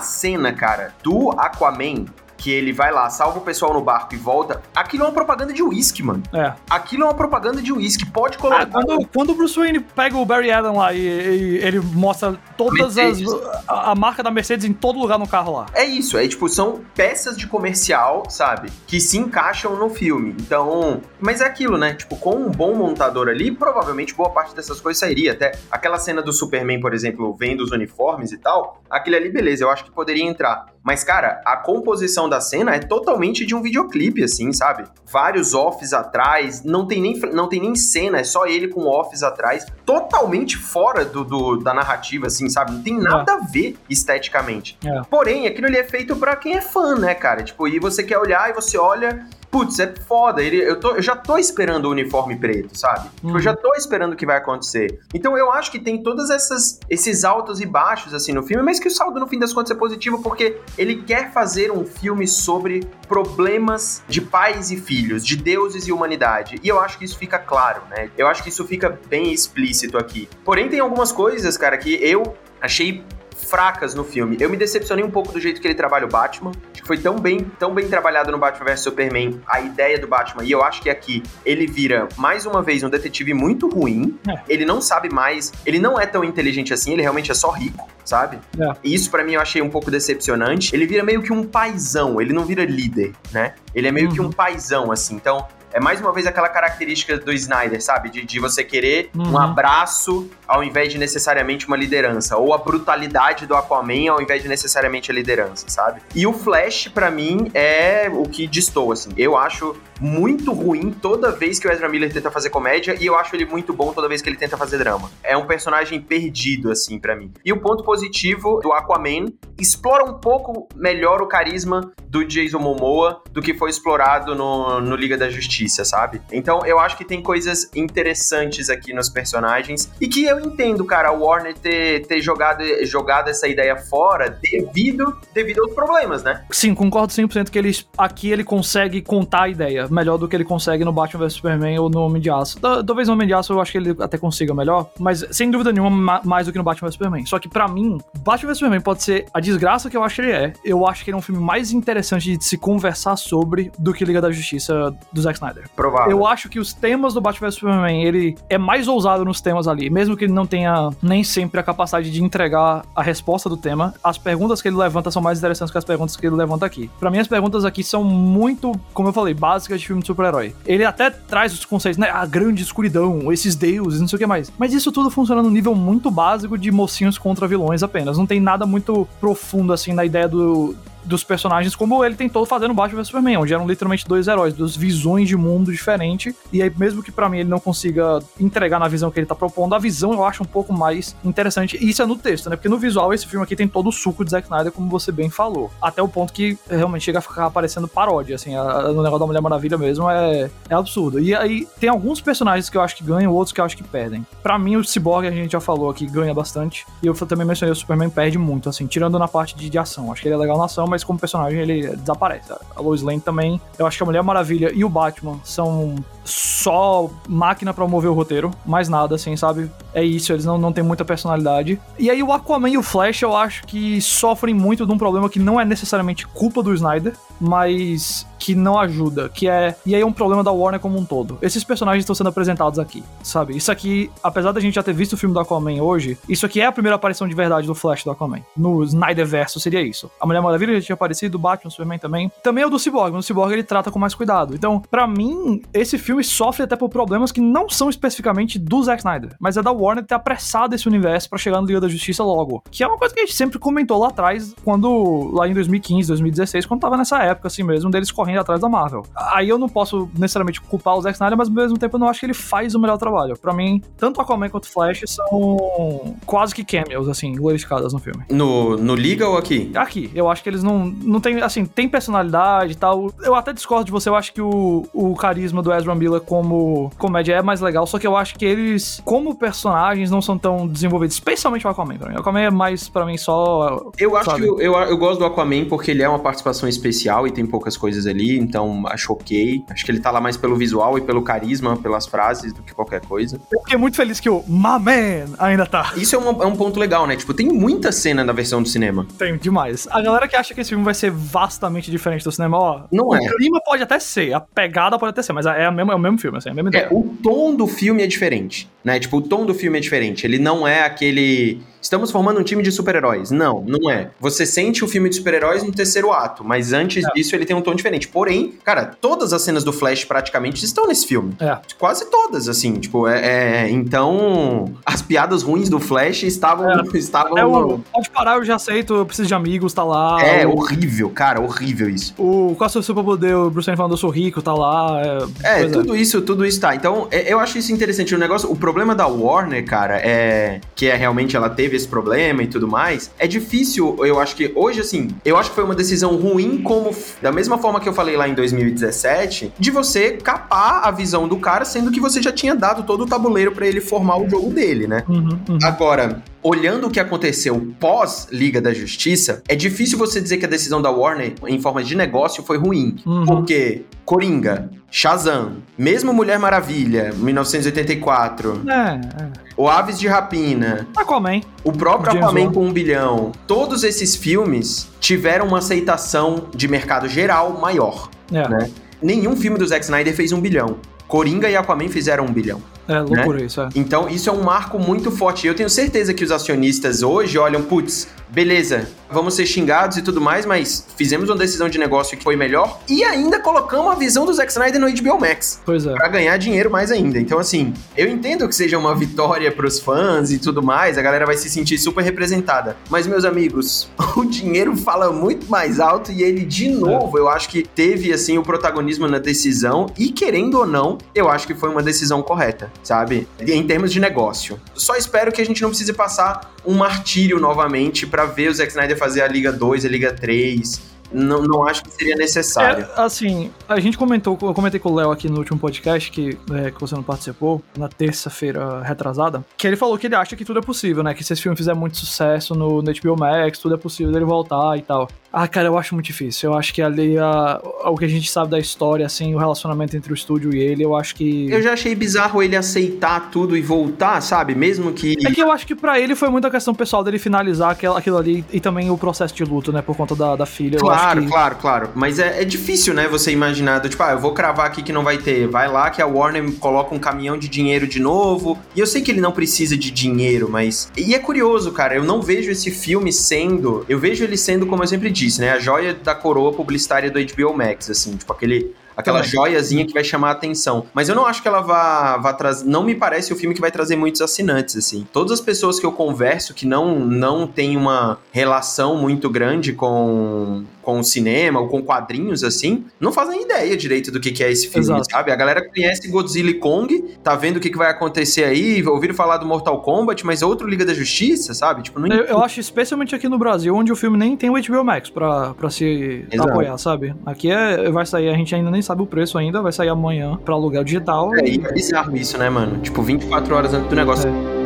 cena, 0.00 0.52
cara, 0.52 0.92
do 1.02 1.30
Aquaman 1.32 2.06
que 2.38 2.50
ele 2.52 2.72
vai 2.72 2.92
lá, 2.92 3.10
salva 3.10 3.38
o 3.38 3.42
pessoal 3.42 3.74
no 3.74 3.82
barco 3.82 4.14
e 4.14 4.16
volta, 4.16 4.62
aquilo 4.74 5.02
é 5.02 5.06
uma 5.06 5.12
propaganda 5.12 5.52
de 5.52 5.62
uísque, 5.62 6.02
mano. 6.02 6.22
É. 6.32 6.54
Aquilo 6.70 7.02
é 7.02 7.06
uma 7.06 7.14
propaganda 7.14 7.60
de 7.60 7.72
uísque. 7.72 8.06
Pode 8.06 8.38
colocar. 8.38 8.62
Ah, 8.62 8.66
quando, 8.66 9.06
quando 9.08 9.30
o 9.30 9.34
Bruce 9.34 9.58
Wayne 9.58 9.80
pega 9.80 10.16
o 10.16 10.24
Barry 10.24 10.52
Adam 10.52 10.76
lá 10.76 10.94
e, 10.94 11.00
e 11.00 11.56
ele 11.58 11.80
mostra 11.80 12.38
todas 12.56 12.94
Mercedes. 12.94 13.32
as. 13.32 13.68
A, 13.68 13.90
a, 13.90 13.94
marca 13.94 14.22
da 14.22 14.30
Mercedes 14.30 14.64
em 14.64 14.72
todo 14.72 14.98
lugar 14.98 15.18
no 15.18 15.26
carro 15.26 15.52
lá. 15.52 15.66
É 15.74 15.84
isso, 15.84 16.16
é 16.16 16.26
tipo, 16.28 16.48
são 16.48 16.80
peças 16.94 17.36
de 17.36 17.46
comercial, 17.46 18.30
sabe? 18.30 18.70
Que 18.86 19.00
se 19.00 19.18
encaixam 19.18 19.76
no 19.76 19.90
filme. 19.90 20.34
Então. 20.40 21.00
Mas 21.20 21.40
é 21.40 21.44
aquilo, 21.44 21.76
né? 21.76 21.94
Tipo, 21.94 22.16
com 22.16 22.36
um 22.36 22.50
bom 22.50 22.74
montador 22.74 23.28
ali, 23.28 23.50
provavelmente 23.50 24.14
boa 24.14 24.30
parte 24.30 24.54
dessas 24.54 24.80
coisas 24.80 25.00
sairia. 25.00 25.32
Até 25.32 25.52
aquela 25.70 25.98
cena 25.98 26.22
do 26.22 26.32
Superman, 26.32 26.80
por 26.80 26.94
exemplo, 26.94 27.34
vendo 27.36 27.64
os 27.64 27.72
uniformes 27.72 28.30
e 28.30 28.38
tal, 28.38 28.80
aquele 28.88 29.16
ali, 29.16 29.30
beleza, 29.30 29.64
eu 29.64 29.70
acho 29.70 29.84
que 29.84 29.90
poderia 29.90 30.24
entrar. 30.24 30.66
Mas, 30.82 31.04
cara, 31.04 31.42
a 31.44 31.56
composição 31.56 32.27
da 32.28 32.40
cena 32.40 32.74
é 32.74 32.78
totalmente 32.78 33.44
de 33.46 33.54
um 33.54 33.62
videoclipe, 33.62 34.22
assim, 34.22 34.52
sabe? 34.52 34.84
Vários 35.10 35.54
offs 35.54 35.92
atrás, 35.92 36.62
não 36.62 36.86
tem 36.86 37.00
nem, 37.00 37.18
não 37.32 37.48
tem 37.48 37.60
nem 37.60 37.74
cena, 37.74 38.18
é 38.18 38.24
só 38.24 38.46
ele 38.46 38.68
com 38.68 38.86
offs 38.86 39.22
atrás, 39.22 39.66
totalmente 39.84 40.56
fora 40.56 41.04
do, 41.04 41.24
do 41.24 41.56
da 41.56 41.72
narrativa, 41.72 42.26
assim, 42.26 42.48
sabe? 42.48 42.72
Não 42.72 42.82
tem 42.82 42.98
nada 42.98 43.32
é. 43.32 43.34
a 43.34 43.38
ver 43.38 43.76
esteticamente. 43.88 44.78
É. 44.84 45.02
Porém, 45.10 45.46
aquilo 45.46 45.66
ali 45.66 45.76
é 45.76 45.84
feito 45.84 46.16
para 46.16 46.36
quem 46.36 46.56
é 46.56 46.60
fã, 46.60 46.96
né, 46.96 47.14
cara? 47.14 47.42
Tipo, 47.42 47.66
e 47.68 47.78
você 47.78 48.02
quer 48.02 48.18
olhar 48.18 48.50
e 48.50 48.52
você 48.52 48.76
olha 48.76 49.26
putz, 49.50 49.78
é 49.78 49.94
foda. 50.06 50.42
Ele, 50.42 50.56
eu, 50.56 50.78
tô, 50.78 50.96
eu 50.96 51.02
já 51.02 51.16
tô 51.16 51.36
esperando 51.38 51.86
o 51.86 51.90
uniforme 51.90 52.36
preto, 52.36 52.76
sabe? 52.76 53.08
Uhum. 53.22 53.34
Eu 53.34 53.40
já 53.40 53.54
tô 53.54 53.74
esperando 53.74 54.12
o 54.12 54.16
que 54.16 54.26
vai 54.26 54.36
acontecer. 54.36 55.00
Então 55.14 55.36
eu 55.36 55.52
acho 55.52 55.70
que 55.70 55.78
tem 55.78 56.02
todos 56.02 56.30
essas, 56.30 56.78
esses 56.88 57.24
altos 57.24 57.60
e 57.60 57.66
baixos, 57.66 58.14
assim, 58.14 58.32
no 58.32 58.42
filme, 58.42 58.62
mas 58.62 58.78
que 58.78 58.88
o 58.88 58.90
saldo, 58.90 59.18
no 59.18 59.26
fim 59.26 59.38
das 59.38 59.52
contas, 59.52 59.70
é 59.70 59.74
positivo 59.74 60.22
porque 60.22 60.58
ele 60.76 61.02
quer 61.02 61.32
fazer 61.32 61.70
um 61.70 61.84
filme 61.84 62.26
sobre 62.26 62.80
problemas 63.06 64.02
de 64.08 64.20
pais 64.20 64.70
e 64.70 64.76
filhos, 64.76 65.24
de 65.24 65.36
deuses 65.36 65.86
e 65.86 65.92
humanidade. 65.92 66.60
E 66.62 66.68
eu 66.68 66.80
acho 66.80 66.98
que 66.98 67.04
isso 67.04 67.18
fica 67.18 67.38
claro, 67.38 67.82
né? 67.90 68.10
Eu 68.16 68.26
acho 68.26 68.42
que 68.42 68.48
isso 68.48 68.64
fica 68.64 68.98
bem 69.08 69.32
explícito 69.32 69.96
aqui. 69.98 70.28
Porém, 70.44 70.68
tem 70.68 70.80
algumas 70.80 71.12
coisas, 71.12 71.56
cara, 71.56 71.76
que 71.76 71.94
eu 72.02 72.36
achei 72.60 73.04
fracas 73.38 73.94
no 73.94 74.04
filme. 74.04 74.36
Eu 74.40 74.50
me 74.50 74.56
decepcionei 74.56 75.04
um 75.04 75.10
pouco 75.10 75.32
do 75.32 75.40
jeito 75.40 75.60
que 75.60 75.66
ele 75.66 75.74
trabalha 75.74 76.04
o 76.04 76.08
Batman. 76.08 76.50
Acho 76.72 76.82
que 76.82 76.86
foi 76.86 76.98
tão 76.98 77.18
bem, 77.18 77.40
tão 77.58 77.74
bem 77.74 77.88
trabalhado 77.88 78.30
no 78.30 78.38
Batman 78.38 78.66
vs 78.66 78.80
Superman 78.80 79.40
a 79.46 79.60
ideia 79.60 79.98
do 79.98 80.06
Batman. 80.06 80.44
E 80.44 80.50
eu 80.50 80.62
acho 80.62 80.82
que 80.82 80.90
aqui 80.90 81.22
ele 81.44 81.66
vira 81.66 82.08
mais 82.16 82.46
uma 82.46 82.62
vez 82.62 82.82
um 82.82 82.90
detetive 82.90 83.32
muito 83.34 83.68
ruim. 83.68 84.18
É. 84.28 84.40
Ele 84.48 84.64
não 84.64 84.80
sabe 84.80 85.08
mais, 85.08 85.52
ele 85.64 85.78
não 85.78 85.98
é 85.98 86.06
tão 86.06 86.24
inteligente 86.24 86.72
assim, 86.74 86.92
ele 86.92 87.02
realmente 87.02 87.30
é 87.30 87.34
só 87.34 87.50
rico, 87.50 87.88
sabe? 88.04 88.38
É. 88.58 88.72
E 88.82 88.94
isso 88.94 89.10
para 89.10 89.24
mim 89.24 89.34
eu 89.34 89.40
achei 89.40 89.62
um 89.62 89.70
pouco 89.70 89.90
decepcionante. 89.90 90.74
Ele 90.74 90.86
vira 90.86 91.02
meio 91.04 91.22
que 91.22 91.32
um 91.32 91.44
paizão, 91.44 92.20
ele 92.20 92.32
não 92.32 92.44
vira 92.44 92.64
líder, 92.64 93.12
né? 93.32 93.54
Ele 93.74 93.88
é 93.88 93.92
meio 93.92 94.08
uhum. 94.08 94.14
que 94.14 94.20
um 94.20 94.30
paizão 94.30 94.90
assim. 94.90 95.14
Então, 95.14 95.46
é 95.72 95.80
mais 95.80 96.00
uma 96.00 96.12
vez 96.12 96.26
aquela 96.26 96.48
característica 96.48 97.18
do 97.18 97.32
Snyder, 97.32 97.82
sabe? 97.82 98.10
De, 98.10 98.24
de 98.24 98.40
você 98.40 98.64
querer 98.64 99.10
uhum. 99.16 99.32
um 99.32 99.38
abraço 99.38 100.30
ao 100.46 100.64
invés 100.64 100.92
de 100.92 100.98
necessariamente 100.98 101.66
uma 101.66 101.76
liderança. 101.76 102.36
Ou 102.36 102.54
a 102.54 102.58
brutalidade 102.58 103.46
do 103.46 103.54
Aquaman 103.54 104.10
ao 104.10 104.20
invés 104.20 104.42
de 104.42 104.48
necessariamente 104.48 105.10
a 105.10 105.14
liderança, 105.14 105.68
sabe? 105.68 106.00
E 106.14 106.26
o 106.26 106.32
Flash, 106.32 106.88
para 106.88 107.10
mim, 107.10 107.50
é 107.54 108.10
o 108.12 108.22
que 108.24 108.46
distou, 108.46 108.92
assim. 108.92 109.10
Eu 109.16 109.36
acho 109.36 109.76
muito 110.00 110.52
ruim 110.52 110.90
toda 110.90 111.32
vez 111.32 111.58
que 111.58 111.66
o 111.66 111.72
Ezra 111.72 111.88
Miller 111.88 112.12
tenta 112.12 112.30
fazer 112.30 112.50
comédia 112.50 112.96
e 112.98 113.06
eu 113.06 113.16
acho 113.16 113.34
ele 113.34 113.44
muito 113.44 113.72
bom 113.72 113.92
toda 113.92 114.08
vez 114.08 114.22
que 114.22 114.28
ele 114.28 114.36
tenta 114.36 114.56
fazer 114.56 114.78
drama. 114.78 115.10
É 115.22 115.36
um 115.36 115.46
personagem 115.46 116.00
perdido, 116.00 116.70
assim, 116.70 116.98
para 116.98 117.14
mim. 117.16 117.32
E 117.44 117.52
o 117.52 117.60
ponto 117.60 117.84
positivo 117.84 118.60
do 118.62 118.72
Aquaman 118.72 119.26
explora 119.58 120.04
um 120.04 120.14
pouco 120.14 120.68
melhor 120.74 121.20
o 121.20 121.26
carisma 121.26 121.92
do 122.08 122.24
Jason 122.24 122.58
Momoa 122.58 123.22
do 123.30 123.42
que 123.42 123.54
foi 123.54 123.70
explorado 123.70 124.34
no, 124.34 124.80
no 124.80 124.96
Liga 124.96 125.16
da 125.16 125.28
Justiça, 125.28 125.58
sabe? 125.68 126.20
Então 126.32 126.64
eu 126.64 126.78
acho 126.78 126.96
que 126.96 127.04
tem 127.04 127.22
coisas 127.22 127.70
interessantes 127.74 128.68
aqui 128.68 128.92
nos 128.92 129.08
personagens 129.08 129.90
e 130.00 130.08
que 130.08 130.24
eu 130.24 130.40
entendo, 130.40 130.84
cara, 130.84 131.12
o 131.12 131.24
Warner 131.24 131.54
ter, 131.54 132.06
ter 132.06 132.20
jogado, 132.20 132.62
jogado 132.84 133.28
essa 133.28 133.48
ideia 133.48 133.76
fora 133.76 134.38
devido, 134.42 135.16
devido 135.34 135.62
aos 135.62 135.72
problemas, 135.72 136.22
né? 136.22 136.44
Sim, 136.50 136.74
concordo 136.74 137.12
100% 137.12 137.50
que 137.50 137.58
ele, 137.58 137.76
aqui 137.96 138.30
ele 138.30 138.44
consegue 138.44 139.02
contar 139.02 139.42
a 139.42 139.48
ideia 139.48 139.88
melhor 139.88 140.18
do 140.18 140.28
que 140.28 140.36
ele 140.36 140.44
consegue 140.44 140.84
no 140.84 140.92
Batman 140.92 141.24
vs 141.24 141.34
Superman 141.34 141.78
ou 141.78 141.88
no 141.88 142.00
Homem 142.00 142.20
de 142.20 142.30
Aço. 142.30 142.58
Talvez 142.60 143.08
no 143.08 143.14
Homem 143.14 143.26
de 143.26 143.34
Aço 143.34 143.52
eu 143.52 143.60
acho 143.60 143.72
que 143.72 143.78
ele 143.78 143.96
até 144.00 144.18
consiga 144.18 144.54
melhor, 144.54 144.90
mas 144.98 145.24
sem 145.30 145.50
dúvida 145.50 145.72
nenhuma 145.72 146.20
mais 146.24 146.46
do 146.46 146.52
que 146.52 146.58
no 146.58 146.64
Batman 146.64 146.88
vs 146.88 146.94
Superman. 146.94 147.26
Só 147.26 147.38
que 147.38 147.48
para 147.48 147.68
mim, 147.68 147.98
Batman 148.18 148.48
vs 148.48 148.58
Superman 148.58 148.80
pode 148.80 149.02
ser 149.02 149.26
a 149.32 149.40
desgraça 149.40 149.88
que 149.90 149.96
eu 149.96 150.02
acho 150.02 150.16
que 150.16 150.22
ele 150.22 150.32
é. 150.32 150.52
Eu 150.64 150.86
acho 150.86 151.04
que 151.04 151.10
ele 151.10 151.16
é 151.16 151.18
um 151.18 151.22
filme 151.22 151.40
mais 151.40 151.72
interessante 151.72 152.36
de 152.36 152.44
se 152.44 152.56
conversar 152.56 153.16
sobre 153.16 153.70
do 153.78 153.92
que 153.92 154.04
Liga 154.04 154.20
da 154.20 154.30
Justiça 154.30 154.94
do 155.12 155.20
Zack 155.20 155.36
Snyder. 155.36 155.47
Provável. 155.74 156.10
Eu 156.10 156.26
acho 156.26 156.48
que 156.48 156.58
os 156.58 156.72
temas 156.72 157.14
do 157.14 157.20
Batman 157.20 157.48
vs 157.48 157.54
Superman, 157.54 158.04
ele 158.04 158.36
é 158.48 158.58
mais 158.58 158.88
ousado 158.88 159.24
nos 159.24 159.40
temas 159.40 159.68
ali, 159.68 159.90
mesmo 159.90 160.16
que 160.16 160.24
ele 160.24 160.32
não 160.32 160.46
tenha 160.46 160.90
nem 161.02 161.22
sempre 161.22 161.60
a 161.60 161.62
capacidade 161.62 162.10
de 162.10 162.22
entregar 162.22 162.84
a 162.94 163.02
resposta 163.02 163.48
do 163.48 163.56
tema. 163.56 163.94
As 164.02 164.18
perguntas 164.18 164.60
que 164.62 164.68
ele 164.68 164.76
levanta 164.76 165.10
são 165.10 165.22
mais 165.22 165.38
interessantes 165.38 165.72
que 165.72 165.78
as 165.78 165.84
perguntas 165.84 166.16
que 166.16 166.26
ele 166.26 166.36
levanta 166.36 166.66
aqui. 166.66 166.90
Para 166.98 167.10
mim 167.10 167.18
as 167.18 167.28
perguntas 167.28 167.64
aqui 167.64 167.82
são 167.82 168.04
muito, 168.04 168.72
como 168.92 169.08
eu 169.08 169.12
falei, 169.12 169.34
básicas 169.34 169.80
de 169.80 169.86
filme 169.86 170.02
de 170.02 170.06
super-herói. 170.06 170.54
Ele 170.66 170.84
até 170.84 171.10
traz 171.10 171.52
os 171.52 171.64
conceitos, 171.64 171.98
né? 171.98 172.10
A 172.10 172.26
grande 172.26 172.62
escuridão, 172.62 173.32
esses 173.32 173.54
deuses, 173.54 174.00
não 174.00 174.08
sei 174.08 174.16
o 174.16 174.20
que 174.20 174.26
mais. 174.26 174.52
Mas 174.58 174.72
isso 174.72 174.92
tudo 174.92 175.10
funciona 175.10 175.42
num 175.42 175.50
nível 175.50 175.74
muito 175.74 176.10
básico 176.10 176.58
de 176.58 176.70
mocinhos 176.70 177.18
contra 177.18 177.46
vilões 177.46 177.82
apenas. 177.82 178.18
Não 178.18 178.26
tem 178.26 178.40
nada 178.40 178.66
muito 178.66 179.08
profundo, 179.20 179.72
assim, 179.72 179.92
na 179.92 180.04
ideia 180.04 180.28
do, 180.28 180.74
dos 181.08 181.24
personagens, 181.24 181.74
como 181.74 182.04
ele 182.04 182.14
tentou 182.14 182.44
fazer 182.46 182.68
no 182.68 182.74
Batman 182.74 182.98
vs 182.98 183.08
Superman, 183.08 183.38
onde 183.38 183.54
eram 183.54 183.66
literalmente 183.66 184.06
dois 184.06 184.28
heróis, 184.28 184.54
duas 184.54 184.76
visões 184.76 185.28
de 185.28 185.36
mundo 185.36 185.72
diferente. 185.72 186.34
E 186.52 186.62
aí, 186.62 186.72
mesmo 186.76 187.02
que 187.02 187.10
para 187.10 187.28
mim 187.28 187.38
ele 187.38 187.48
não 187.48 187.58
consiga 187.58 188.20
entregar 188.38 188.78
na 188.78 188.88
visão 188.88 189.10
que 189.10 189.18
ele 189.18 189.26
tá 189.26 189.34
propondo, 189.34 189.74
a 189.74 189.78
visão 189.78 190.12
eu 190.12 190.24
acho 190.24 190.42
um 190.42 190.46
pouco 190.46 190.72
mais 190.72 191.16
interessante. 191.24 191.78
E 191.80 191.88
isso 191.88 192.02
é 192.02 192.06
no 192.06 192.16
texto, 192.16 192.50
né? 192.50 192.56
Porque 192.56 192.68
no 192.68 192.78
visual 192.78 193.12
esse 193.12 193.26
filme 193.26 193.42
aqui 193.42 193.56
tem 193.56 193.66
todo 193.66 193.88
o 193.88 193.92
suco 193.92 194.24
de 194.24 194.30
Zack 194.30 194.46
Snyder, 194.46 194.72
como 194.72 194.88
você 194.88 195.10
bem 195.10 195.30
falou. 195.30 195.70
Até 195.80 196.02
o 196.02 196.08
ponto 196.08 196.32
que 196.32 196.58
realmente 196.68 197.02
chega 197.02 197.18
a 197.18 197.22
ficar 197.22 197.46
aparecendo 197.46 197.88
paródia, 197.88 198.36
assim, 198.36 198.54
a, 198.54 198.62
a, 198.62 198.82
no 198.92 199.02
negócio 199.02 199.20
da 199.20 199.26
Mulher 199.26 199.40
Maravilha 199.40 199.78
mesmo 199.78 200.08
é, 200.10 200.50
é 200.68 200.74
absurdo. 200.74 201.18
E 201.18 201.34
aí 201.34 201.66
tem 201.80 201.88
alguns 201.88 202.20
personagens 202.20 202.68
que 202.68 202.76
eu 202.76 202.82
acho 202.82 202.96
que 202.96 203.04
ganham, 203.04 203.32
outros 203.32 203.52
que 203.52 203.60
eu 203.60 203.64
acho 203.64 203.76
que 203.76 203.82
perdem. 203.82 204.26
Para 204.42 204.58
mim, 204.58 204.76
o 204.76 204.84
Cyborg, 204.84 205.26
a 205.26 205.30
gente 205.30 205.52
já 205.52 205.60
falou 205.60 205.90
aqui, 205.90 206.06
ganha 206.06 206.34
bastante. 206.34 206.86
E 207.02 207.06
eu 207.06 207.14
também 207.14 207.46
mencionei 207.46 207.72
o 207.72 207.76
Superman 207.76 208.10
perde 208.10 208.38
muito, 208.38 208.68
assim, 208.68 208.86
tirando 208.86 209.18
na 209.18 209.28
parte 209.28 209.56
de, 209.56 209.68
de 209.70 209.78
ação. 209.78 210.12
Acho 210.12 210.22
que 210.22 210.28
ele 210.28 210.34
é 210.34 210.38
legal 210.38 210.58
na 210.58 210.64
ação, 210.64 210.86
mas 210.86 210.97
mas 210.98 211.04
como 211.04 211.18
personagem 211.18 211.60
ele 211.60 211.96
desaparece. 211.96 212.52
A 212.74 212.80
Lois 212.80 213.02
Lane 213.02 213.20
também, 213.20 213.60
eu 213.78 213.86
acho 213.86 213.96
que 213.96 214.02
a 214.02 214.06
Mulher 214.06 214.22
Maravilha 214.22 214.72
e 214.74 214.84
o 214.84 214.88
Batman 214.88 215.38
são 215.44 215.94
só 216.24 217.08
máquina 217.28 217.72
para 217.72 217.86
mover 217.86 218.10
o 218.10 218.14
roteiro, 218.14 218.50
mais 218.66 218.88
nada, 218.88 219.14
assim, 219.14 219.36
sabe? 219.36 219.70
É 219.94 220.02
isso, 220.02 220.32
eles 220.32 220.44
não, 220.44 220.58
não 220.58 220.72
têm 220.72 220.82
muita 220.82 221.04
personalidade. 221.04 221.80
E 221.98 222.10
aí 222.10 222.22
o 222.22 222.32
Aquaman 222.32 222.68
e 222.68 222.76
o 222.76 222.82
Flash 222.82 223.22
eu 223.22 223.34
acho 223.34 223.64
que 223.64 224.00
sofrem 224.00 224.54
muito 224.54 224.84
de 224.84 224.92
um 224.92 224.98
problema 224.98 225.28
que 225.28 225.38
não 225.38 225.60
é 225.60 225.64
necessariamente 225.64 226.26
culpa 226.26 226.62
do 226.62 226.74
Snyder, 226.74 227.14
mas 227.40 228.26
que 228.38 228.54
não 228.54 228.78
ajuda, 228.78 229.28
que 229.28 229.48
é. 229.48 229.74
E 229.84 229.94
aí 229.94 230.00
é 230.00 230.06
um 230.06 230.12
problema 230.12 230.44
da 230.44 230.50
Warner 230.50 230.80
como 230.80 230.98
um 230.98 231.04
todo. 231.04 231.38
Esses 231.42 231.64
personagens 231.64 232.02
estão 232.02 232.14
sendo 232.14 232.28
apresentados 232.28 232.78
aqui, 232.78 233.02
sabe? 233.22 233.56
Isso 233.56 233.70
aqui, 233.72 234.10
apesar 234.22 234.52
da 234.52 234.60
gente 234.60 234.74
já 234.74 234.82
ter 234.82 234.92
visto 234.92 235.14
o 235.14 235.16
filme 235.16 235.34
do 235.34 235.40
Aquaman 235.40 235.82
hoje, 235.82 236.16
isso 236.28 236.46
aqui 236.46 236.60
é 236.60 236.66
a 236.66 236.72
primeira 236.72 236.96
aparição 236.96 237.26
de 237.26 237.34
verdade 237.34 237.66
do 237.66 237.74
Flash 237.74 238.04
do 238.04 238.10
Aquaman. 238.10 238.40
No 238.56 238.82
Snyder 238.84 239.26
verso 239.26 239.58
seria 239.58 239.82
isso. 239.82 240.10
A 240.20 240.26
Mulher 240.26 240.40
Maravilha 240.40 240.74
já 240.74 240.86
tinha 240.86 240.94
aparecido, 240.94 241.36
o 241.36 241.40
Batman, 241.40 241.68
o 241.68 241.70
Superman 241.70 241.98
também. 241.98 242.30
Também 242.42 242.62
é 242.62 242.66
o 242.66 242.70
do 242.70 242.78
Cyborg, 242.78 243.12
mas 243.12 243.24
o 243.24 243.26
Cyborg 243.26 243.52
ele 243.52 243.64
trata 243.64 243.90
com 243.90 243.98
mais 243.98 244.14
cuidado. 244.14 244.54
Então, 244.54 244.80
para 244.80 245.06
mim, 245.06 245.60
esse 245.74 245.98
filme 245.98 246.22
sofre 246.22 246.62
até 246.62 246.76
por 246.76 246.88
problemas 246.88 247.32
que 247.32 247.40
não 247.40 247.68
são 247.68 247.90
especificamente 247.90 248.58
do 248.58 248.82
Zack 248.82 249.00
Snyder, 249.00 249.34
mas 249.40 249.56
é 249.56 249.62
da 249.62 249.72
Warner 249.72 250.04
ter 250.04 250.14
apressado 250.14 250.74
esse 250.74 250.86
universo 250.86 251.28
para 251.28 251.38
chegar 251.38 251.60
no 251.60 251.66
Liga 251.66 251.80
da 251.80 251.88
Justiça 251.88 252.22
logo. 252.22 252.62
Que 252.70 252.84
é 252.84 252.86
uma 252.86 252.98
coisa 252.98 253.14
que 253.14 253.20
a 253.20 253.24
gente 253.24 253.34
sempre 253.34 253.58
comentou 253.58 253.98
lá 253.98 254.08
atrás, 254.08 254.54
quando 254.64 255.30
lá 255.32 255.48
em 255.48 255.54
2015, 255.54 256.08
2016, 256.08 256.66
quando 256.66 256.80
tava 256.80 256.96
nessa 256.96 257.18
época 257.22 257.27
assim 257.44 257.62
mesmo, 257.62 257.90
deles 257.90 258.10
correndo 258.10 258.40
atrás 258.40 258.60
da 258.60 258.68
Marvel. 258.68 259.02
Aí 259.32 259.48
eu 259.48 259.58
não 259.58 259.68
posso 259.68 260.08
necessariamente 260.16 260.60
culpar 260.60 260.96
o 260.96 261.00
Zack 261.00 261.14
Snyder, 261.14 261.36
mas 261.36 261.48
ao 261.48 261.54
mesmo 261.54 261.78
tempo 261.78 261.96
eu 261.96 262.00
não 262.00 262.08
acho 262.08 262.20
que 262.20 262.26
ele 262.26 262.34
faz 262.34 262.74
o 262.74 262.80
melhor 262.80 262.98
trabalho. 262.98 263.36
Para 263.38 263.52
mim, 263.52 263.82
tanto 263.96 264.20
Aquaman 264.20 264.48
quanto 264.48 264.68
Flash 264.68 265.02
são 265.06 266.16
quase 266.26 266.54
que 266.54 266.64
cameos, 266.64 267.08
assim, 267.08 267.34
glorificadas 267.34 267.92
no 267.92 267.98
filme. 267.98 268.24
No, 268.30 268.76
no 268.76 268.94
Liga 268.94 269.28
ou 269.28 269.36
aqui? 269.36 269.70
Aqui. 269.74 270.10
Eu 270.14 270.30
acho 270.30 270.42
que 270.42 270.48
eles 270.48 270.62
não, 270.62 270.86
não 270.86 271.20
tem, 271.20 271.40
assim, 271.42 271.64
tem 271.64 271.88
personalidade 271.88 272.72
e 272.72 272.76
tal. 272.76 273.12
Eu 273.22 273.34
até 273.34 273.52
discordo 273.52 273.84
de 273.84 273.92
você, 273.92 274.08
eu 274.08 274.16
acho 274.16 274.32
que 274.32 274.40
o, 274.40 274.86
o 274.92 275.14
carisma 275.14 275.62
do 275.62 275.72
Ezra 275.72 275.94
Miller 275.94 276.20
como 276.20 276.90
comédia 276.98 277.34
é 277.34 277.42
mais 277.42 277.60
legal, 277.60 277.86
só 277.86 277.98
que 277.98 278.06
eu 278.06 278.16
acho 278.16 278.36
que 278.38 278.44
eles, 278.44 279.00
como 279.04 279.34
personagens, 279.36 280.10
não 280.10 280.20
são 280.20 280.38
tão 280.38 280.66
desenvolvidos, 280.66 281.16
especialmente 281.16 281.66
o 281.66 281.70
Aquaman 281.70 281.96
pra 281.96 282.08
mim. 282.08 282.16
O 282.16 282.20
Aquaman 282.20 282.40
é 282.40 282.50
mais, 282.50 282.88
para 282.88 283.04
mim, 283.04 283.16
só... 283.16 283.90
Eu 283.98 284.16
acho 284.16 284.30
sabe? 284.30 284.42
que 284.42 284.48
eu, 284.48 284.60
eu, 284.60 284.74
eu 284.74 284.96
gosto 284.96 285.18
do 285.18 285.24
Aquaman 285.24 285.64
porque 285.64 285.90
ele 285.90 286.02
é 286.02 286.08
uma 286.08 286.18
participação 286.18 286.68
especial 286.68 287.17
e 287.26 287.30
tem 287.30 287.44
poucas 287.46 287.76
coisas 287.76 288.06
ali, 288.06 288.38
então 288.38 288.84
acho 288.86 289.12
ok. 289.12 289.64
Acho 289.70 289.84
que 289.84 289.90
ele 289.90 290.00
tá 290.00 290.10
lá 290.10 290.20
mais 290.20 290.36
pelo 290.36 290.56
visual 290.56 290.98
e 290.98 291.00
pelo 291.00 291.22
carisma, 291.22 291.76
pelas 291.76 292.06
frases, 292.06 292.52
do 292.52 292.62
que 292.62 292.72
qualquer 292.74 293.00
coisa. 293.00 293.40
Eu 293.52 293.60
fiquei 293.60 293.76
muito 293.76 293.96
feliz 293.96 294.20
que 294.20 294.28
o 294.30 294.42
My 294.46 294.78
Man 294.80 295.34
ainda 295.38 295.66
tá. 295.66 295.92
Isso 295.96 296.14
é, 296.14 296.18
uma, 296.18 296.44
é 296.44 296.46
um 296.46 296.56
ponto 296.56 296.78
legal, 296.78 297.06
né? 297.06 297.16
Tipo, 297.16 297.34
tem 297.34 297.48
muita 297.48 297.90
cena 297.92 298.22
na 298.24 298.32
versão 298.32 298.62
do 298.62 298.68
cinema. 298.68 299.06
Tem, 299.18 299.36
demais. 299.36 299.86
A 299.90 300.00
galera 300.00 300.28
que 300.28 300.36
acha 300.36 300.54
que 300.54 300.60
esse 300.60 300.70
filme 300.70 300.84
vai 300.84 300.94
ser 300.94 301.10
vastamente 301.10 301.90
diferente 301.90 302.24
do 302.24 302.32
cinema, 302.32 302.58
ó. 302.58 302.82
Não 302.92 303.08
o 303.08 303.14
é. 303.14 303.18
O 303.18 303.36
clima 303.36 303.60
pode 303.64 303.82
até 303.82 303.98
ser, 303.98 304.32
a 304.34 304.40
pegada 304.40 304.98
pode 304.98 305.10
até 305.10 305.22
ser, 305.22 305.32
mas 305.32 305.46
é, 305.46 305.66
a 305.66 305.70
mesmo, 305.70 305.92
é 305.92 305.94
o 305.94 305.98
mesmo 305.98 306.18
filme, 306.18 306.38
assim, 306.38 306.48
é 306.48 306.52
a 306.52 306.54
mesma 306.54 306.70
É, 306.72 306.78
ideia. 306.78 306.88
o 306.92 307.16
tom 307.22 307.54
do 307.54 307.66
filme 307.66 308.02
é 308.02 308.06
diferente, 308.06 308.68
né? 308.84 308.98
Tipo, 308.98 309.18
o 309.18 309.22
tom 309.22 309.44
do 309.46 309.54
filme 309.54 309.78
é 309.78 309.80
diferente. 309.80 310.26
Ele 310.26 310.38
não 310.38 310.66
é 310.66 310.82
aquele 310.84 311.60
estamos 311.80 312.10
formando 312.10 312.40
um 312.40 312.42
time 312.42 312.62
de 312.62 312.70
super-heróis. 312.72 313.30
Não, 313.30 313.62
não 313.66 313.90
é. 313.90 314.10
Você 314.20 314.44
sente 314.46 314.84
o 314.84 314.88
filme 314.88 315.08
de 315.08 315.16
super-heróis 315.16 315.62
no 315.62 315.72
terceiro 315.72 316.12
ato, 316.12 316.44
mas 316.44 316.72
antes 316.72 317.04
É. 317.04 317.08
disso 317.14 317.34
ele 317.34 317.44
tem 317.44 317.56
um 317.56 317.60
tom 317.60 317.74
diferente. 317.74 318.08
Porém, 318.08 318.54
cara, 318.64 318.92
todas 319.00 319.32
as 319.32 319.42
cenas 319.42 319.64
do 319.64 319.72
Flash 319.72 320.04
praticamente 320.04 320.64
estão 320.64 320.86
nesse 320.86 321.06
filme. 321.06 321.34
É. 321.40 321.58
Quase 321.78 322.10
todas, 322.10 322.48
assim, 322.48 322.74
tipo, 322.74 323.06
é, 323.06 323.64
é- 323.66 323.70
então 323.70 324.72
as 324.84 325.02
piadas 325.02 325.42
ruins 325.42 325.68
do 325.68 325.78
Flash 325.78 326.22
estavam 326.22 326.66
estavam 326.94 327.38
É 327.38 327.42
no- 327.42 327.74
o, 327.74 327.78
pode 327.92 328.10
parar, 328.10 328.36
eu 328.36 328.44
já 328.44 328.56
aceito, 328.56 328.94
eu 328.94 329.06
preciso 329.06 329.28
de 329.28 329.34
amigos, 329.34 329.72
tá 329.72 329.84
lá. 329.84 330.22
É, 330.22 330.46
o, 330.46 330.52
horrível, 330.56 331.10
cara, 331.10 331.40
horrível 331.40 331.88
isso. 331.88 332.14
o 332.18 332.54
qual 332.56 332.66
é 332.66 332.70
o 332.70 332.72
seu 332.72 332.82
superpoder? 332.82 333.36
O 333.36 333.50
Bruce 333.50 333.66
Wayne 333.66 333.76
falando, 333.76 333.92
eu 333.92 333.96
sou 333.98 334.10
rico, 334.10 334.40
tá 334.42 334.54
lá. 334.54 335.00
É, 335.42 335.62
É, 335.62 335.68
tudo 335.68 335.94
isso, 335.96 336.20
tudo 336.22 336.44
isso 336.44 336.60
tá. 336.60 336.74
Então, 336.74 337.08
é- 337.10 337.32
eu 337.32 337.38
acho 337.38 337.58
isso 337.58 337.72
interessante. 337.72 338.14
O 338.14 338.18
negócio, 338.18 338.50
o 338.50 338.56
problema 338.56 338.94
da 338.94 339.06
Warner, 339.06 339.64
cara, 339.64 339.98
é 339.98 340.60
que 340.74 340.86
é 340.86 340.94
realmente 340.96 341.36
ela 341.36 341.48
teve 341.50 341.67
esse 341.76 341.88
problema 341.88 342.42
e 342.42 342.46
tudo 342.46 342.68
mais. 342.68 343.10
É 343.18 343.26
difícil, 343.26 343.96
eu 344.04 344.18
acho 344.20 344.36
que 344.36 344.52
hoje 344.54 344.80
assim, 344.80 345.08
eu 345.24 345.36
acho 345.36 345.50
que 345.50 345.54
foi 345.54 345.64
uma 345.64 345.74
decisão 345.74 346.16
ruim 346.16 346.62
como 346.62 346.94
da 347.20 347.32
mesma 347.32 347.58
forma 347.58 347.80
que 347.80 347.88
eu 347.88 347.92
falei 347.92 348.16
lá 348.16 348.28
em 348.28 348.34
2017, 348.34 349.52
de 349.58 349.70
você 349.70 350.12
capar 350.12 350.86
a 350.86 350.90
visão 350.90 351.28
do 351.28 351.38
cara, 351.38 351.64
sendo 351.64 351.90
que 351.90 352.00
você 352.00 352.22
já 352.22 352.32
tinha 352.32 352.54
dado 352.54 352.82
todo 352.82 353.04
o 353.04 353.06
tabuleiro 353.06 353.52
pra 353.52 353.66
ele 353.66 353.80
formar 353.80 354.18
o 354.18 354.28
jogo 354.28 354.50
dele, 354.50 354.86
né? 354.86 355.04
Uhum, 355.08 355.38
uhum. 355.48 355.58
Agora, 355.62 356.22
olhando 356.48 356.86
o 356.86 356.90
que 356.90 356.98
aconteceu 356.98 357.74
pós 357.78 358.26
Liga 358.32 358.58
da 358.58 358.72
Justiça, 358.72 359.42
é 359.46 359.54
difícil 359.54 359.98
você 359.98 360.18
dizer 360.18 360.38
que 360.38 360.46
a 360.46 360.48
decisão 360.48 360.80
da 360.80 360.90
Warner, 360.90 361.34
em 361.46 361.60
forma 361.60 361.84
de 361.84 361.94
negócio, 361.94 362.42
foi 362.42 362.56
ruim. 362.56 362.96
Uhum. 363.04 363.26
Porque 363.26 363.84
Coringa, 364.04 364.70
Shazam, 364.90 365.58
mesmo 365.76 366.14
Mulher 366.14 366.38
Maravilha, 366.38 367.12
1984, 367.14 368.62
É, 368.66 368.72
é. 368.72 369.30
o 369.58 369.68
Aves 369.68 369.98
de 369.98 370.08
Rapina, 370.08 370.88
Aquaman. 370.96 371.42
o 371.62 371.70
próprio 371.70 372.12
James 372.12 372.24
Aquaman 372.24 372.52
com 372.52 372.64
um 372.64 372.72
bilhão, 372.72 373.32
todos 373.46 373.84
esses 373.84 374.16
filmes 374.16 374.88
tiveram 374.98 375.46
uma 375.46 375.58
aceitação 375.58 376.46
de 376.54 376.66
mercado 376.66 377.06
geral 377.08 377.60
maior. 377.60 378.08
É, 378.32 378.48
Né? 378.48 378.70
Nenhum 379.02 379.36
filme 379.36 379.58
do 379.58 379.66
Zack 379.66 379.84
Snyder 379.84 380.14
fez 380.14 380.32
um 380.32 380.40
bilhão. 380.40 380.76
Coringa 381.06 381.48
e 381.50 381.56
Aquaman 381.56 381.88
fizeram 381.88 382.24
um 382.24 382.32
bilhão. 382.32 382.60
É 382.88 383.00
loucura 383.00 383.44
isso, 383.44 383.60
é. 383.60 383.68
Então, 383.74 384.08
isso 384.08 384.30
é 384.30 384.32
um 384.32 384.42
marco 384.42 384.78
muito 384.78 385.10
forte. 385.10 385.46
Eu 385.46 385.54
tenho 385.54 385.68
certeza 385.68 386.14
que 386.14 386.24
os 386.24 386.30
acionistas 386.30 387.02
hoje 387.02 387.38
olham, 387.38 387.62
putz, 387.62 388.08
beleza, 388.30 388.88
vamos 389.10 389.34
ser 389.34 389.46
xingados 389.46 389.96
e 389.96 390.02
tudo 390.02 390.20
mais, 390.20 390.44
mas 390.44 390.86
fizemos 390.96 391.28
uma 391.28 391.36
decisão 391.36 391.68
de 391.68 391.78
negócio 391.78 392.16
que 392.16 392.22
foi 392.22 392.36
melhor 392.36 392.80
e 392.88 393.02
ainda 393.02 393.40
colocamos 393.40 393.92
a 393.92 393.94
visão 393.94 394.26
do 394.26 394.32
Zack 394.32 394.50
Snyder 394.50 394.80
no 394.80 394.90
HBO 394.90 395.20
Max. 395.20 395.60
Pois 395.64 395.86
é. 395.86 395.94
Pra 395.94 396.08
ganhar 396.08 396.36
dinheiro 396.36 396.70
mais 396.70 396.90
ainda. 396.90 397.18
Então, 397.18 397.38
assim, 397.38 397.72
eu 397.96 398.08
entendo 398.08 398.46
que 398.48 398.54
seja 398.54 398.78
uma 398.78 398.94
vitória 398.94 399.50
pros 399.50 399.80
fãs 399.80 400.30
e 400.30 400.38
tudo 400.38 400.62
mais, 400.62 400.98
a 400.98 401.02
galera 401.02 401.24
vai 401.24 401.36
se 401.36 401.48
sentir 401.48 401.78
super 401.78 402.02
representada. 402.02 402.76
Mas, 402.90 403.06
meus 403.06 403.24
amigos, 403.24 403.90
o 404.16 404.24
dinheiro 404.24 404.76
fala 404.76 405.10
muito 405.10 405.50
mais 405.50 405.80
alto 405.80 406.12
e 406.12 406.22
ele, 406.22 406.44
de 406.44 406.68
novo, 406.68 407.18
eu 407.18 407.28
acho 407.28 407.48
que 407.48 407.62
teve, 407.62 408.12
assim, 408.12 408.38
o 408.38 408.42
protagonismo 408.42 409.08
na 409.08 409.18
decisão 409.18 409.86
e, 409.98 410.10
querendo 410.10 410.58
ou 410.58 410.66
não, 410.66 410.98
eu 411.14 411.28
acho 411.28 411.46
que 411.46 411.54
foi 411.54 411.68
uma 411.68 411.82
decisão 411.82 412.22
correta, 412.22 412.70
sabe? 412.82 413.28
Em 413.40 413.66
termos 413.66 413.92
de 413.92 414.00
negócio. 414.00 414.60
Só 414.74 414.96
espero 414.96 415.32
que 415.32 415.40
a 415.40 415.44
gente 415.44 415.62
não 415.62 415.68
precise 415.68 415.92
passar 415.92 416.52
um 416.64 416.74
martírio 416.74 417.38
novamente 417.38 418.06
pra 418.06 418.24
ver 418.24 418.50
o 418.50 418.54
Zack 418.54 418.70
Snyder 418.70 418.96
fazer 418.96 419.22
a 419.22 419.28
Liga 419.28 419.52
2, 419.52 419.84
a 419.84 419.88
Liga 419.88 420.12
3. 420.12 420.88
Não, 421.10 421.42
não 421.42 421.66
acho 421.66 421.82
que 421.84 421.90
seria 421.90 422.14
necessário. 422.16 422.84
É, 422.84 423.00
assim, 423.00 423.50
a 423.68 423.80
gente 423.80 423.96
comentou, 423.96 424.38
eu 424.42 424.52
comentei 424.52 424.78
com 424.78 424.90
o 424.90 424.94
Léo 424.94 425.10
aqui 425.10 425.28
no 425.28 425.38
último 425.38 425.58
podcast, 425.58 426.10
que, 426.10 426.38
é, 426.52 426.70
que 426.70 426.80
você 426.80 426.94
não 426.94 427.02
participou, 427.02 427.62
na 427.76 427.88
terça-feira 427.88 428.82
retrasada, 428.82 429.44
que 429.56 429.66
ele 429.66 429.76
falou 429.76 429.96
que 429.96 430.06
ele 430.06 430.14
acha 430.14 430.36
que 430.36 430.44
tudo 430.44 430.58
é 430.58 430.62
possível, 430.62 431.02
né? 431.02 431.14
Que 431.14 431.24
se 431.24 431.32
esse 431.32 431.40
filme 431.40 431.56
fizer 431.56 431.74
muito 431.74 431.96
sucesso 431.96 432.54
no, 432.54 432.82
no 432.82 432.92
HBO 432.92 433.16
Max, 433.18 433.58
tudo 433.58 433.74
é 433.74 433.78
possível 433.78 434.12
dele 434.12 434.26
voltar 434.26 434.76
e 434.76 434.82
tal. 434.82 435.08
Ah, 435.32 435.46
cara, 435.46 435.68
eu 435.68 435.76
acho 435.76 435.94
muito 435.94 436.06
difícil. 436.06 436.50
Eu 436.50 436.58
acho 436.58 436.72
que 436.72 436.80
ali 436.80 437.18
a, 437.18 437.60
o 437.84 437.96
que 437.96 438.04
a 438.04 438.08
gente 438.08 438.30
sabe 438.30 438.50
da 438.50 438.58
história, 438.58 439.04
assim, 439.04 439.34
o 439.34 439.38
relacionamento 439.38 439.96
entre 439.96 440.12
o 440.12 440.14
estúdio 440.14 440.54
e 440.54 440.58
ele, 440.58 440.82
eu 440.82 440.96
acho 440.96 441.14
que. 441.14 441.50
Eu 441.50 441.60
já 441.62 441.72
achei 441.72 441.94
bizarro 441.94 442.42
ele 442.42 442.56
aceitar 442.56 443.30
tudo 443.30 443.56
e 443.56 443.60
voltar, 443.60 444.20
sabe? 444.22 444.54
Mesmo 444.54 444.92
que. 444.92 445.16
É 445.26 445.30
que 445.30 445.42
eu 445.42 445.52
acho 445.52 445.66
que 445.66 445.74
pra 445.74 446.00
ele 446.00 446.14
foi 446.14 446.28
muita 446.30 446.50
questão 446.50 446.74
pessoal 446.74 447.04
dele 447.04 447.18
finalizar 447.18 447.72
aquilo, 447.72 447.96
aquilo 447.96 448.16
ali 448.16 448.44
e 448.52 448.58
também 448.58 448.90
o 448.90 448.96
processo 448.96 449.34
de 449.34 449.44
luto, 449.44 449.70
né? 449.70 449.82
Por 449.82 449.96
conta 449.96 450.14
da, 450.14 450.34
da 450.34 450.46
filha. 450.46 450.78
Claro, 450.78 451.22
que... 451.22 451.28
claro, 451.28 451.56
claro. 451.56 451.90
Mas 451.94 452.18
é, 452.18 452.42
é 452.42 452.44
difícil, 452.44 452.94
né? 452.94 453.06
Você 453.08 453.30
imaginar, 453.30 453.80
tipo, 453.82 454.02
ah, 454.02 454.12
eu 454.12 454.18
vou 454.18 454.32
cravar 454.32 454.66
aqui 454.66 454.82
que 454.82 454.92
não 454.92 455.04
vai 455.04 455.18
ter. 455.18 455.46
Vai 455.46 455.68
lá 455.70 455.90
que 455.90 456.00
a 456.00 456.06
Warner 456.06 456.50
coloca 456.54 456.94
um 456.94 456.98
caminhão 456.98 457.36
de 457.36 457.48
dinheiro 457.48 457.86
de 457.86 458.00
novo. 458.00 458.58
E 458.74 458.80
eu 458.80 458.86
sei 458.86 459.02
que 459.02 459.10
ele 459.10 459.20
não 459.20 459.32
precisa 459.32 459.76
de 459.76 459.90
dinheiro, 459.90 460.48
mas. 460.50 460.90
E 460.96 461.14
é 461.14 461.18
curioso, 461.18 461.70
cara. 461.72 461.94
Eu 461.94 462.04
não 462.04 462.22
vejo 462.22 462.50
esse 462.50 462.70
filme 462.70 463.12
sendo. 463.12 463.84
Eu 463.88 463.98
vejo 463.98 464.24
ele 464.24 464.36
sendo, 464.36 464.66
como 464.66 464.82
eu 464.82 464.86
sempre 464.86 465.10
disse, 465.18 465.40
né? 465.40 465.50
A 465.50 465.58
joia 465.58 465.94
da 465.94 466.14
coroa 466.14 466.52
publicitária 466.52 467.10
do 467.10 467.18
HBO 467.18 467.56
Max, 467.56 467.90
assim. 467.90 468.16
Tipo, 468.16 468.32
aquele. 468.32 468.74
Aquela 468.96 469.18
Também. 469.18 469.30
joiazinha 469.30 469.86
que 469.86 469.92
vai 469.92 470.02
chamar 470.02 470.30
a 470.30 470.32
atenção. 470.32 470.86
Mas 470.92 471.08
eu 471.08 471.14
não 471.14 471.24
acho 471.24 471.40
que 471.40 471.46
ela 471.46 471.60
vá, 471.60 472.16
vá 472.16 472.32
trazer. 472.32 472.68
Não 472.68 472.82
me 472.82 472.96
parece 472.96 473.32
o 473.32 473.36
filme 473.36 473.54
que 473.54 473.60
vai 473.60 473.70
trazer 473.70 473.94
muitos 473.94 474.20
assinantes, 474.20 474.76
assim. 474.76 475.06
Todas 475.12 475.30
as 475.30 475.40
pessoas 475.40 475.78
que 475.78 475.86
eu 475.86 475.92
converso 475.92 476.52
que 476.52 476.66
não, 476.66 476.98
não 476.98 477.46
têm 477.46 477.76
uma 477.76 478.18
relação 478.32 478.96
muito 478.96 479.30
grande 479.30 479.72
com, 479.72 480.64
com 480.88 481.02
cinema 481.02 481.60
ou 481.60 481.68
com 481.68 481.82
quadrinhos, 481.82 482.42
assim, 482.42 482.86
não 482.98 483.12
fazem 483.12 483.42
ideia 483.42 483.76
direito 483.76 484.10
do 484.10 484.18
que, 484.18 484.32
que 484.32 484.42
é 484.42 484.50
esse 484.50 484.68
filme, 484.68 484.86
Exato. 484.86 485.04
sabe? 485.10 485.30
A 485.30 485.36
galera 485.36 485.68
conhece 485.68 486.08
Godzilla 486.08 486.48
e 486.48 486.54
Kong, 486.54 487.16
tá 487.22 487.36
vendo 487.36 487.58
o 487.58 487.60
que, 487.60 487.68
que 487.68 487.76
vai 487.76 487.90
acontecer 487.90 488.44
aí, 488.44 488.82
ouviram 488.86 489.14
falar 489.14 489.36
do 489.36 489.44
Mortal 489.44 489.82
Kombat, 489.82 490.24
mas 490.24 490.40
outro 490.40 490.66
Liga 490.66 490.86
da 490.86 490.94
Justiça, 490.94 491.52
sabe? 491.52 491.82
Tipo, 491.82 492.00
não 492.00 492.08
Eu, 492.08 492.24
eu 492.24 492.42
acho, 492.42 492.58
especialmente 492.58 493.14
aqui 493.14 493.28
no 493.28 493.38
Brasil, 493.38 493.74
onde 493.74 493.92
o 493.92 493.96
filme 493.96 494.16
nem 494.16 494.34
tem 494.34 494.48
o 494.48 494.54
HBO 494.54 494.82
Max 494.82 495.10
pra, 495.10 495.52
pra 495.52 495.68
se 495.68 496.24
Exato. 496.32 496.48
apoiar, 496.52 496.78
sabe? 496.78 497.14
Aqui 497.26 497.50
é, 497.50 497.90
vai 497.90 498.06
sair, 498.06 498.30
a 498.30 498.34
gente 498.34 498.54
ainda 498.54 498.70
nem 498.70 498.80
sabe 498.80 499.02
o 499.02 499.06
preço 499.06 499.36
ainda, 499.36 499.60
vai 499.60 499.72
sair 499.72 499.90
amanhã 499.90 500.38
pra 500.42 500.54
alugar 500.54 500.84
digital. 500.84 501.34
É, 501.34 501.46
e 501.46 501.60
é 501.62 501.70
bizarro 501.70 502.16
isso, 502.16 502.38
né, 502.38 502.48
mano? 502.48 502.80
Tipo, 502.80 503.02
24 503.02 503.54
horas 503.54 503.74
antes 503.74 503.90
do 503.90 503.94
negócio. 503.94 504.26
É. 504.26 504.57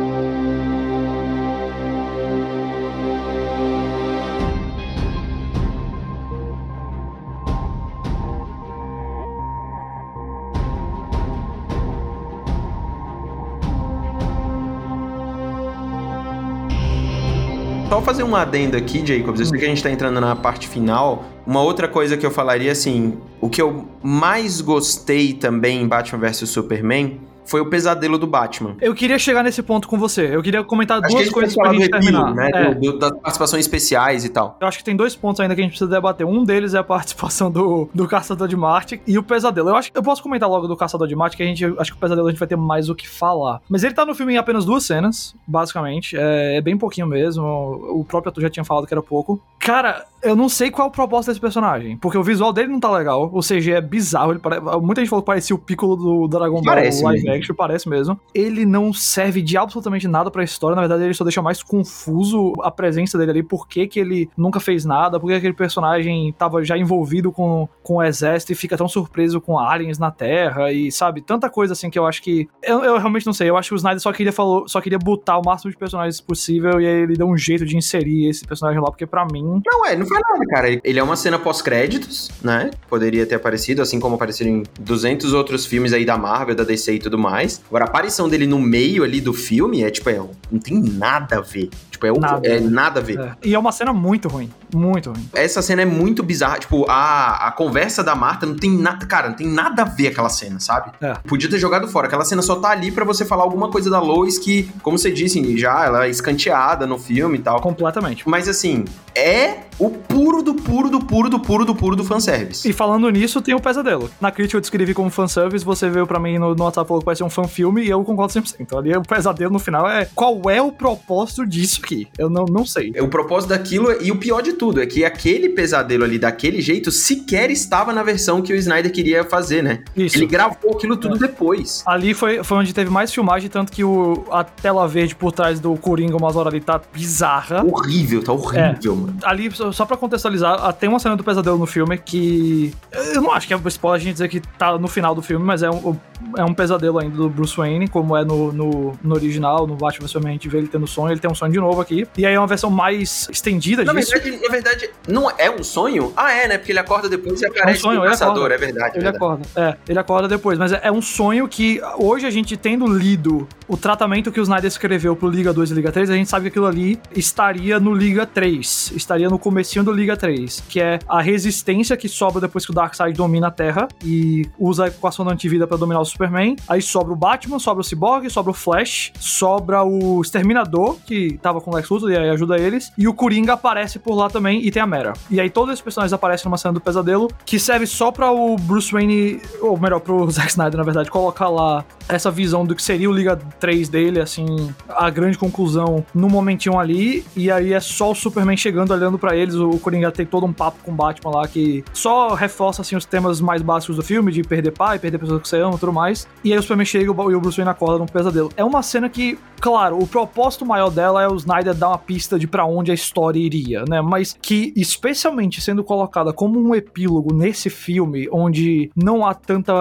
fazer 18.03 18.23
um 18.23 18.35
adendo 18.35 18.77
aqui, 18.77 19.05
Jacobs. 19.05 19.39
Eu 19.39 19.45
sei 19.45 19.59
que 19.59 19.65
a 19.65 19.67
gente 19.67 19.81
tá 19.81 19.89
entrando 19.89 20.19
na 20.19 20.35
parte 20.35 20.67
final. 20.67 21.25
Uma 21.45 21.61
outra 21.61 21.87
coisa 21.87 22.17
que 22.17 22.25
eu 22.25 22.31
falaria, 22.31 22.71
assim, 22.71 23.17
o 23.41 23.49
que 23.49 23.61
eu 23.61 23.85
mais 24.01 24.61
gostei 24.61 25.33
também 25.33 25.81
em 25.81 25.87
Batman 25.87 26.19
vs 26.19 26.49
Superman 26.49 27.19
foi 27.45 27.61
o 27.61 27.69
pesadelo 27.69 28.17
do 28.17 28.27
Batman. 28.27 28.75
Eu 28.81 28.93
queria 28.93 29.19
chegar 29.19 29.43
nesse 29.43 29.61
ponto 29.61 29.87
com 29.87 29.97
você. 29.97 30.35
Eu 30.35 30.41
queria 30.41 30.63
comentar 30.63 31.03
acho 31.03 31.15
duas 31.15 31.29
coisas 31.29 31.55
pra 31.55 31.73
gente 31.73 31.89
terminar. 31.89 32.33
Né? 32.33 32.49
É. 32.53 32.73
Do, 32.73 32.93
do, 32.93 32.99
das 32.99 33.11
participações 33.11 33.65
especiais 33.65 34.25
e 34.25 34.29
tal. 34.29 34.57
Eu 34.59 34.67
acho 34.67 34.77
que 34.77 34.83
tem 34.83 34.95
dois 34.95 35.15
pontos 35.15 35.39
ainda 35.39 35.55
que 35.55 35.61
a 35.61 35.63
gente 35.63 35.71
precisa 35.71 35.89
debater. 35.89 36.25
Um 36.25 36.43
deles 36.43 36.73
é 36.73 36.79
a 36.79 36.83
participação 36.83 37.51
do, 37.51 37.89
do 37.93 38.07
Caçador 38.07 38.47
de 38.47 38.55
Marte 38.55 39.01
e 39.05 39.17
o 39.17 39.23
pesadelo. 39.23 39.69
Eu 39.69 39.75
acho 39.75 39.91
que 39.91 39.97
eu 39.97 40.03
posso 40.03 40.21
comentar 40.21 40.49
logo 40.49 40.67
do 40.67 40.75
Caçador 40.75 41.07
de 41.07 41.15
Marte, 41.15 41.37
que 41.37 41.43
a 41.43 41.45
gente 41.45 41.65
acho 41.77 41.91
que 41.91 41.97
o 41.97 41.99
pesadelo 41.99 42.27
a 42.27 42.31
gente 42.31 42.39
vai 42.39 42.47
ter 42.47 42.55
mais 42.55 42.89
o 42.89 42.95
que 42.95 43.07
falar. 43.07 43.61
Mas 43.69 43.83
ele 43.83 43.93
tá 43.93 44.05
no 44.05 44.15
filme 44.15 44.33
em 44.33 44.37
apenas 44.37 44.65
duas 44.65 44.85
cenas, 44.85 45.35
basicamente. 45.47 46.15
É, 46.17 46.57
é 46.57 46.61
bem 46.61 46.77
pouquinho 46.77 47.07
mesmo. 47.07 47.43
O 47.43 48.05
próprio 48.05 48.29
ator 48.29 48.41
já 48.41 48.49
tinha 48.49 48.63
falado 48.63 48.87
que 48.87 48.93
era 48.93 49.01
pouco. 49.01 49.41
Cara, 49.63 50.05
eu 50.23 50.35
não 50.35 50.47
sei 50.47 50.71
qual 50.71 50.87
é 50.87 50.89
o 50.89 50.91
propósito 50.91 51.29
desse 51.29 51.39
personagem, 51.39 51.97
porque 51.97 52.17
o 52.17 52.23
visual 52.23 52.53
dele 52.53 52.69
não 52.69 52.79
tá 52.79 52.89
legal, 52.91 53.29
ou 53.31 53.41
seja, 53.41 53.73
é 53.73 53.81
bizarro, 53.81 54.31
ele 54.31 54.39
pare... 54.39 54.59
muita 54.81 55.01
gente 55.01 55.09
falou 55.09 55.21
que 55.21 55.27
parecia 55.27 55.55
o 55.55 55.59
Piccolo 55.59 55.95
do 55.95 56.27
Dragon 56.27 56.55
Ball 56.55 56.63
parece 56.63 57.03
live 57.03 57.23
mesmo. 57.23 57.37
action, 57.37 57.55
parece 57.55 57.89
mesmo. 57.89 58.19
Ele 58.33 58.65
não 58.65 58.93
serve 58.93 59.41
de 59.41 59.57
absolutamente 59.57 60.07
nada 60.07 60.31
pra 60.31 60.43
história, 60.43 60.75
na 60.75 60.81
verdade 60.81 61.03
ele 61.03 61.13
só 61.13 61.25
deixa 61.25 61.41
mais 61.41 61.61
confuso 61.61 62.53
a 62.61 62.71
presença 62.71 63.17
dele 63.17 63.31
ali, 63.31 63.43
por 63.43 63.67
que 63.67 63.85
que 63.85 63.99
ele 63.99 64.29
nunca 64.37 64.59
fez 64.59 64.85
nada, 64.85 65.19
por 65.19 65.27
que 65.27 65.33
aquele 65.33 65.53
personagem 65.53 66.33
tava 66.37 66.63
já 66.63 66.77
envolvido 66.77 67.31
com, 67.31 67.67
com 67.81 67.95
o 67.95 68.03
exército 68.03 68.53
e 68.53 68.55
fica 68.55 68.77
tão 68.77 68.87
surpreso 68.87 69.41
com 69.41 69.59
aliens 69.59 69.99
na 69.99 70.09
Terra 70.09 70.71
e, 70.71 70.91
sabe, 70.91 71.21
tanta 71.21 71.49
coisa 71.49 71.73
assim 71.73 71.89
que 71.89 71.99
eu 71.99 72.05
acho 72.05 72.21
que... 72.21 72.47
Eu, 72.61 72.83
eu 72.83 72.97
realmente 72.97 73.25
não 73.25 73.33
sei, 73.33 73.49
eu 73.49 73.57
acho 73.57 73.69
que 73.69 73.75
o 73.75 73.77
Snyder 73.77 73.99
só 73.99 74.11
queria, 74.13 74.31
falou, 74.31 74.67
só 74.67 74.79
queria 74.79 74.99
botar 74.99 75.37
o 75.37 75.41
máximo 75.45 75.69
de 75.69 75.77
personagens 75.77 76.21
possível 76.21 76.79
e 76.79 76.87
aí 76.87 77.01
ele 77.01 77.15
deu 77.15 77.27
um 77.27 77.37
jeito 77.37 77.65
de 77.65 77.75
inserir 77.75 78.29
esse 78.29 78.45
personagem 78.47 78.79
lá, 78.79 78.87
porque 78.87 79.05
para 79.05 79.25
mim... 79.25 79.52
Não, 79.65 79.85
é, 79.85 79.95
não 79.95 80.05
foi 80.05 80.19
nada, 80.19 80.45
cara. 80.47 80.79
Ele 80.83 80.99
é 80.99 81.03
uma 81.03 81.15
cena 81.15 81.37
pós-créditos, 81.37 82.29
né? 82.41 82.71
Poderia 82.89 83.25
ter 83.25 83.35
aparecido, 83.35 83.81
assim 83.81 83.99
como 83.99 84.15
apareceram 84.15 84.51
em 84.51 84.63
200 84.79 85.33
outros 85.33 85.65
filmes 85.65 85.93
aí 85.93 86.05
da 86.05 86.17
Marvel, 86.17 86.55
da 86.55 86.63
DC 86.63 86.93
e 86.93 86.99
tudo 86.99 87.17
mais. 87.17 87.61
Agora, 87.67 87.85
a 87.85 87.87
aparição 87.87 88.29
dele 88.29 88.47
no 88.47 88.59
meio 88.59 89.03
ali 89.03 89.19
do 89.19 89.33
filme 89.33 89.83
é 89.83 89.89
tipo, 89.89 90.09
é, 90.09 90.21
não 90.51 90.59
tem 90.59 90.79
nada 90.79 91.37
a 91.37 91.41
ver. 91.41 91.69
Tipo, 91.91 92.07
é, 92.07 92.19
nada, 92.19 92.47
é 92.47 92.59
nada 92.59 92.99
a 92.99 93.03
ver. 93.03 93.19
É. 93.19 93.33
E 93.43 93.55
é 93.55 93.59
uma 93.59 93.71
cena 93.71 93.93
muito 93.93 94.27
ruim. 94.27 94.49
Muito 94.73 95.11
ruim. 95.11 95.29
Essa 95.33 95.61
cena 95.61 95.81
é 95.81 95.85
muito 95.85 96.23
bizarra. 96.23 96.59
Tipo, 96.59 96.85
a, 96.89 97.47
a 97.47 97.51
conversa 97.51 98.03
da 98.03 98.15
Marta 98.15 98.45
não 98.45 98.55
tem 98.55 98.71
nada. 98.71 99.05
Cara, 99.05 99.29
não 99.29 99.35
tem 99.35 99.47
nada 99.47 99.83
a 99.83 99.85
ver 99.85 100.07
aquela 100.07 100.29
cena, 100.29 100.59
sabe? 100.59 100.91
É. 101.01 101.13
Podia 101.27 101.49
ter 101.49 101.59
jogado 101.59 101.87
fora. 101.87 102.07
Aquela 102.07 102.25
cena 102.25 102.41
só 102.41 102.55
tá 102.55 102.69
ali 102.69 102.91
para 102.91 103.05
você 103.05 103.25
falar 103.25 103.43
alguma 103.43 103.69
coisa 103.69 103.89
da 103.89 103.99
Lois 103.99 104.37
que, 104.37 104.69
como 104.81 104.97
você 104.97 105.11
disse, 105.11 105.57
já 105.57 105.85
ela 105.85 106.05
é 106.05 106.09
escanteada 106.09 106.85
no 106.87 106.97
filme 106.97 107.37
e 107.37 107.41
tal. 107.41 107.61
Completamente. 107.61 108.27
Mas 108.27 108.47
assim, 108.47 108.85
é 109.15 109.42
ve 109.43 109.57
o 109.79 109.89
puro 109.89 110.41
do 110.41 110.53
puro 110.53 110.89
do 110.89 110.99
puro 110.99 111.29
do 111.29 111.39
puro 111.39 111.65
do 111.65 111.75
puro 111.75 111.95
do 111.95 112.03
fanservice. 112.03 112.67
E 112.67 112.73
falando 112.73 113.09
nisso, 113.09 113.41
tem 113.41 113.53
o 113.53 113.59
pesadelo. 113.59 114.09
Na 114.19 114.31
crítica 114.31 114.57
eu 114.57 114.61
descrevi 114.61 114.93
como 114.93 115.09
fanservice, 115.09 115.63
você 115.63 115.89
veio 115.89 116.07
para 116.07 116.19
mim 116.19 116.37
no, 116.37 116.55
no 116.55 116.63
WhatsApp 116.63 116.87
falou 116.87 117.01
que 117.01 117.05
vai 117.05 117.15
ser 117.15 117.23
um 117.23 117.29
fanfilme 117.29 117.83
e 117.83 117.89
eu 117.89 118.03
concordo 118.03 118.33
100%. 118.33 118.55
Então 118.59 118.79
ali 118.79 118.95
o 118.95 119.01
pesadelo 119.01 119.51
no 119.51 119.59
final 119.59 119.89
é 119.89 120.07
qual 120.13 120.41
é 120.49 120.61
o 120.61 120.71
propósito 120.71 121.45
disso 121.45 121.81
aqui? 121.83 122.07
Eu 122.17 122.29
não, 122.29 122.45
não 122.45 122.65
sei. 122.65 122.93
O 122.99 123.07
propósito 123.07 123.49
daquilo, 123.49 123.91
e 124.01 124.11
o 124.11 124.17
pior 124.17 124.41
de 124.41 124.53
tudo, 124.53 124.81
é 124.81 124.85
que 124.85 125.03
aquele 125.03 125.49
pesadelo 125.49 126.03
ali 126.03 126.17
daquele 126.17 126.61
jeito 126.61 126.91
sequer 126.91 127.51
estava 127.51 127.93
na 127.93 128.03
versão 128.03 128.41
que 128.41 128.53
o 128.53 128.55
Snyder 128.55 128.91
queria 128.91 129.23
fazer, 129.23 129.61
né? 129.61 129.83
Isso. 129.95 130.17
Ele 130.17 130.25
gravou 130.25 130.75
aquilo 130.75 130.97
tudo 130.97 131.15
é. 131.15 131.19
depois. 131.19 131.83
Ali 131.85 132.13
foi, 132.13 132.43
foi 132.43 132.57
onde 132.57 132.73
teve 132.73 132.89
mais 132.89 133.13
filmagem, 133.13 133.49
tanto 133.49 133.71
que 133.71 133.83
o, 133.83 134.25
a 134.31 134.43
tela 134.43 134.87
verde 134.87 135.15
por 135.15 135.31
trás 135.31 135.59
do 135.59 135.75
Coringa, 135.77 136.15
umas 136.15 136.35
horas 136.35 136.53
ali, 136.53 136.61
tá 136.61 136.81
bizarra. 136.93 137.63
Horrível, 137.63 138.23
tá 138.23 138.33
horrível, 138.33 138.93
é. 138.93 138.95
mano. 138.95 139.17
Ali, 139.23 139.49
só 139.71 139.85
pra 139.85 139.95
contextualizar, 139.95 140.73
tem 140.73 140.89
uma 140.89 140.99
cena 140.99 141.15
do 141.15 141.23
pesadelo 141.23 141.57
no 141.57 141.65
filme 141.65 141.97
que. 141.97 142.73
Eu 142.91 143.21
não 143.21 143.31
acho 143.31 143.47
que 143.47 143.53
é 143.53 143.57
spoiler 143.67 144.01
a 144.01 144.03
gente 144.03 144.13
dizer 144.13 144.27
que 144.27 144.39
tá 144.39 144.77
no 144.77 144.87
final 144.87 145.15
do 145.15 145.21
filme, 145.21 145.45
mas 145.45 145.63
é 145.63 145.69
um, 145.69 145.95
é 146.37 146.43
um 146.43 146.53
pesadelo 146.53 146.99
ainda 146.99 147.15
do 147.15 147.29
Bruce 147.29 147.55
Wayne, 147.55 147.87
como 147.87 148.15
é 148.15 148.23
no, 148.23 148.51
no, 148.51 148.97
no 149.01 149.15
original, 149.15 149.67
no 149.67 149.75
Batman 149.75 150.07
vs 150.07 150.15
a 150.15 150.29
gente 150.29 150.49
vê 150.49 150.59
ele 150.59 150.67
tendo 150.67 150.87
sonho, 150.87 151.11
ele 151.11 151.19
tem 151.19 151.29
um 151.29 151.35
sonho 151.35 151.51
de 151.51 151.59
novo 151.59 151.79
aqui. 151.81 152.07
E 152.17 152.25
aí 152.25 152.33
é 152.33 152.39
uma 152.39 152.47
versão 152.47 152.69
mais 152.69 153.27
estendida 153.31 153.83
na 153.83 153.93
disso. 153.93 154.11
Verdade, 154.11 154.41
na 154.41 154.49
verdade, 154.49 154.89
não 155.07 155.29
é 155.37 155.49
um 155.49 155.63
sonho? 155.63 156.13
Ah, 156.15 156.31
é, 156.31 156.47
né? 156.47 156.57
Porque 156.57 156.71
ele 156.71 156.79
acorda 156.79 157.09
depois 157.09 157.41
e 157.41 157.45
aparece 157.45 157.69
é 157.69 157.89
um 157.89 157.93
sonho, 157.93 158.03
caçador, 158.03 158.51
é 158.51 158.57
verdade. 158.57 158.97
Ele 158.97 159.03
verdade. 159.03 159.17
acorda, 159.17 159.43
é, 159.55 159.77
ele 159.87 159.99
acorda 159.99 160.27
depois, 160.27 160.57
mas 160.57 160.71
é, 160.71 160.81
é, 160.83 160.91
um 160.91 161.01
sonho 161.01 161.47
que 161.47 161.81
hoje 161.97 162.25
a 162.25 162.29
gente 162.29 162.55
tendo 162.57 162.87
lido 162.87 163.47
o 163.67 163.77
tratamento 163.77 164.31
que 164.31 164.39
o 164.39 164.43
Snyder 164.43 164.67
escreveu 164.67 165.15
pro 165.15 165.29
Liga 165.29 165.53
2 165.53 165.71
e 165.71 165.73
Liga 165.73 165.91
3, 165.91 166.09
a 166.09 166.15
gente 166.15 166.29
sabe 166.29 166.43
que 166.43 166.49
aquilo 166.49 166.65
ali 166.65 166.99
estaria 167.15 167.79
no 167.79 167.93
Liga 167.93 168.25
3, 168.25 168.93
estaria 168.95 169.29
no 169.29 169.39
comecinho 169.53 169.85
do 169.85 169.91
Liga 169.91 170.17
3, 170.17 170.63
que 170.67 170.81
é 170.81 170.97
a 171.07 171.21
resistência 171.21 171.95
que 171.95 172.09
sobra 172.09 172.41
depois 172.41 172.65
que 172.65 172.71
o 172.71 172.73
Darkseid 172.73 173.15
domina 173.15 173.47
a 173.47 173.51
Terra 173.51 173.87
e 174.03 174.49
usa 174.57 174.85
a 174.85 174.87
equação 174.87 175.23
da 175.23 175.31
antivida 175.31 175.67
para 175.67 175.77
dominar 175.77 175.99
o 175.99 176.05
Superman. 176.05 176.55
Aí 176.67 176.81
sobra 176.81 177.13
o 177.13 177.15
Batman, 177.15 177.59
sobra 177.59 177.81
o 177.81 177.83
Cyborg, 177.83 178.27
sobra 178.31 178.49
o 178.49 178.53
Flash, 178.53 179.13
sobra 179.19 179.83
o 179.83 180.19
Exterminador, 180.21 180.97
que 181.05 181.37
tava 181.37 181.61
com 181.61 181.69
o 181.69 181.75
Lex 181.75 181.87
Luthor 181.87 182.09
e 182.09 182.17
aí 182.17 182.31
ajuda 182.31 182.57
eles, 182.57 182.91
e 182.97 183.07
o 183.07 183.13
Coringa 183.13 183.53
aparece 183.53 183.99
por 183.99 184.15
lá 184.15 184.27
também 184.27 184.65
e 184.65 184.71
tem 184.71 184.81
a 184.81 184.87
Mera. 184.87 185.13
E 185.29 185.39
aí 185.39 185.51
todos 185.51 185.71
esses 185.71 185.83
personagens 185.83 186.13
aparecem 186.13 186.45
numa 186.45 186.57
cena 186.57 186.73
do 186.73 186.81
pesadelo, 186.81 187.29
que 187.45 187.59
serve 187.59 187.85
só 187.85 188.11
para 188.11 188.31
o 188.31 188.55
Bruce 188.55 188.91
Wayne, 188.91 189.39
ou 189.61 189.79
melhor, 189.79 189.99
pro 189.99 190.29
Zack 190.31 190.49
Snyder, 190.49 190.77
na 190.77 190.83
verdade, 190.83 191.11
colocar 191.11 191.47
lá 191.47 191.85
essa 192.09 192.31
visão 192.31 192.65
do 192.65 192.75
que 192.75 192.81
seria 192.81 193.07
o 193.07 193.13
Liga 193.13 193.35
3 193.59 193.87
dele, 193.87 194.19
assim, 194.19 194.73
a 194.89 195.11
grande 195.11 195.37
conclusão 195.37 196.03
no 196.11 196.27
momentinho 196.27 196.79
ali, 196.79 197.23
e 197.35 197.51
aí 197.51 197.71
é 197.71 197.79
só 197.79 198.11
o 198.11 198.15
Superman 198.15 198.57
chegando, 198.57 198.91
olhando 198.91 199.19
para 199.19 199.35
eles, 199.43 199.55
o 199.55 199.77
Coringa 199.79 200.11
tem 200.11 200.25
todo 200.25 200.45
um 200.45 200.53
papo 200.53 200.79
com 200.83 200.91
o 200.91 200.95
Batman 200.95 201.31
lá 201.31 201.47
que 201.47 201.83
só 201.93 202.33
reforça, 202.33 202.81
assim, 202.81 202.95
os 202.95 203.05
temas 203.05 203.39
mais 203.39 203.61
básicos 203.61 203.95
do 203.95 204.03
filme, 204.03 204.31
de 204.31 204.41
perder 204.41 204.71
pai, 204.71 204.99
perder 204.99 205.17
pessoas 205.17 205.41
que 205.41 205.47
você 205.47 205.57
ama 205.57 205.75
e 205.75 205.79
tudo 205.79 205.93
mais, 205.93 206.27
e 206.43 206.51
aí 206.51 206.57
o 206.57 206.61
Superman 206.61 206.85
chega 206.85 207.05
e 207.05 207.09
o 207.09 207.13
Bruce 207.13 207.57
Wayne 207.57 207.69
acorda 207.69 207.99
num 207.99 208.05
pesadelo. 208.05 208.49
É 208.57 208.63
uma 208.63 208.81
cena 208.81 209.09
que, 209.09 209.37
claro, 209.59 209.97
o 209.99 210.07
propósito 210.07 210.65
maior 210.65 210.89
dela 210.89 211.21
é 211.21 211.27
o 211.27 211.35
Snyder 211.35 211.73
dar 211.73 211.89
uma 211.89 211.97
pista 211.97 212.39
de 212.39 212.47
para 212.47 212.65
onde 212.65 212.91
a 212.91 212.93
história 212.93 213.39
iria, 213.39 213.83
né, 213.87 214.01
mas 214.01 214.37
que, 214.41 214.73
especialmente 214.75 215.61
sendo 215.61 215.83
colocada 215.83 216.33
como 216.33 216.59
um 216.59 216.73
epílogo 216.73 217.33
nesse 217.33 217.69
filme, 217.69 218.27
onde 218.31 218.89
não 218.95 219.25
há 219.25 219.33
tanta... 219.33 219.73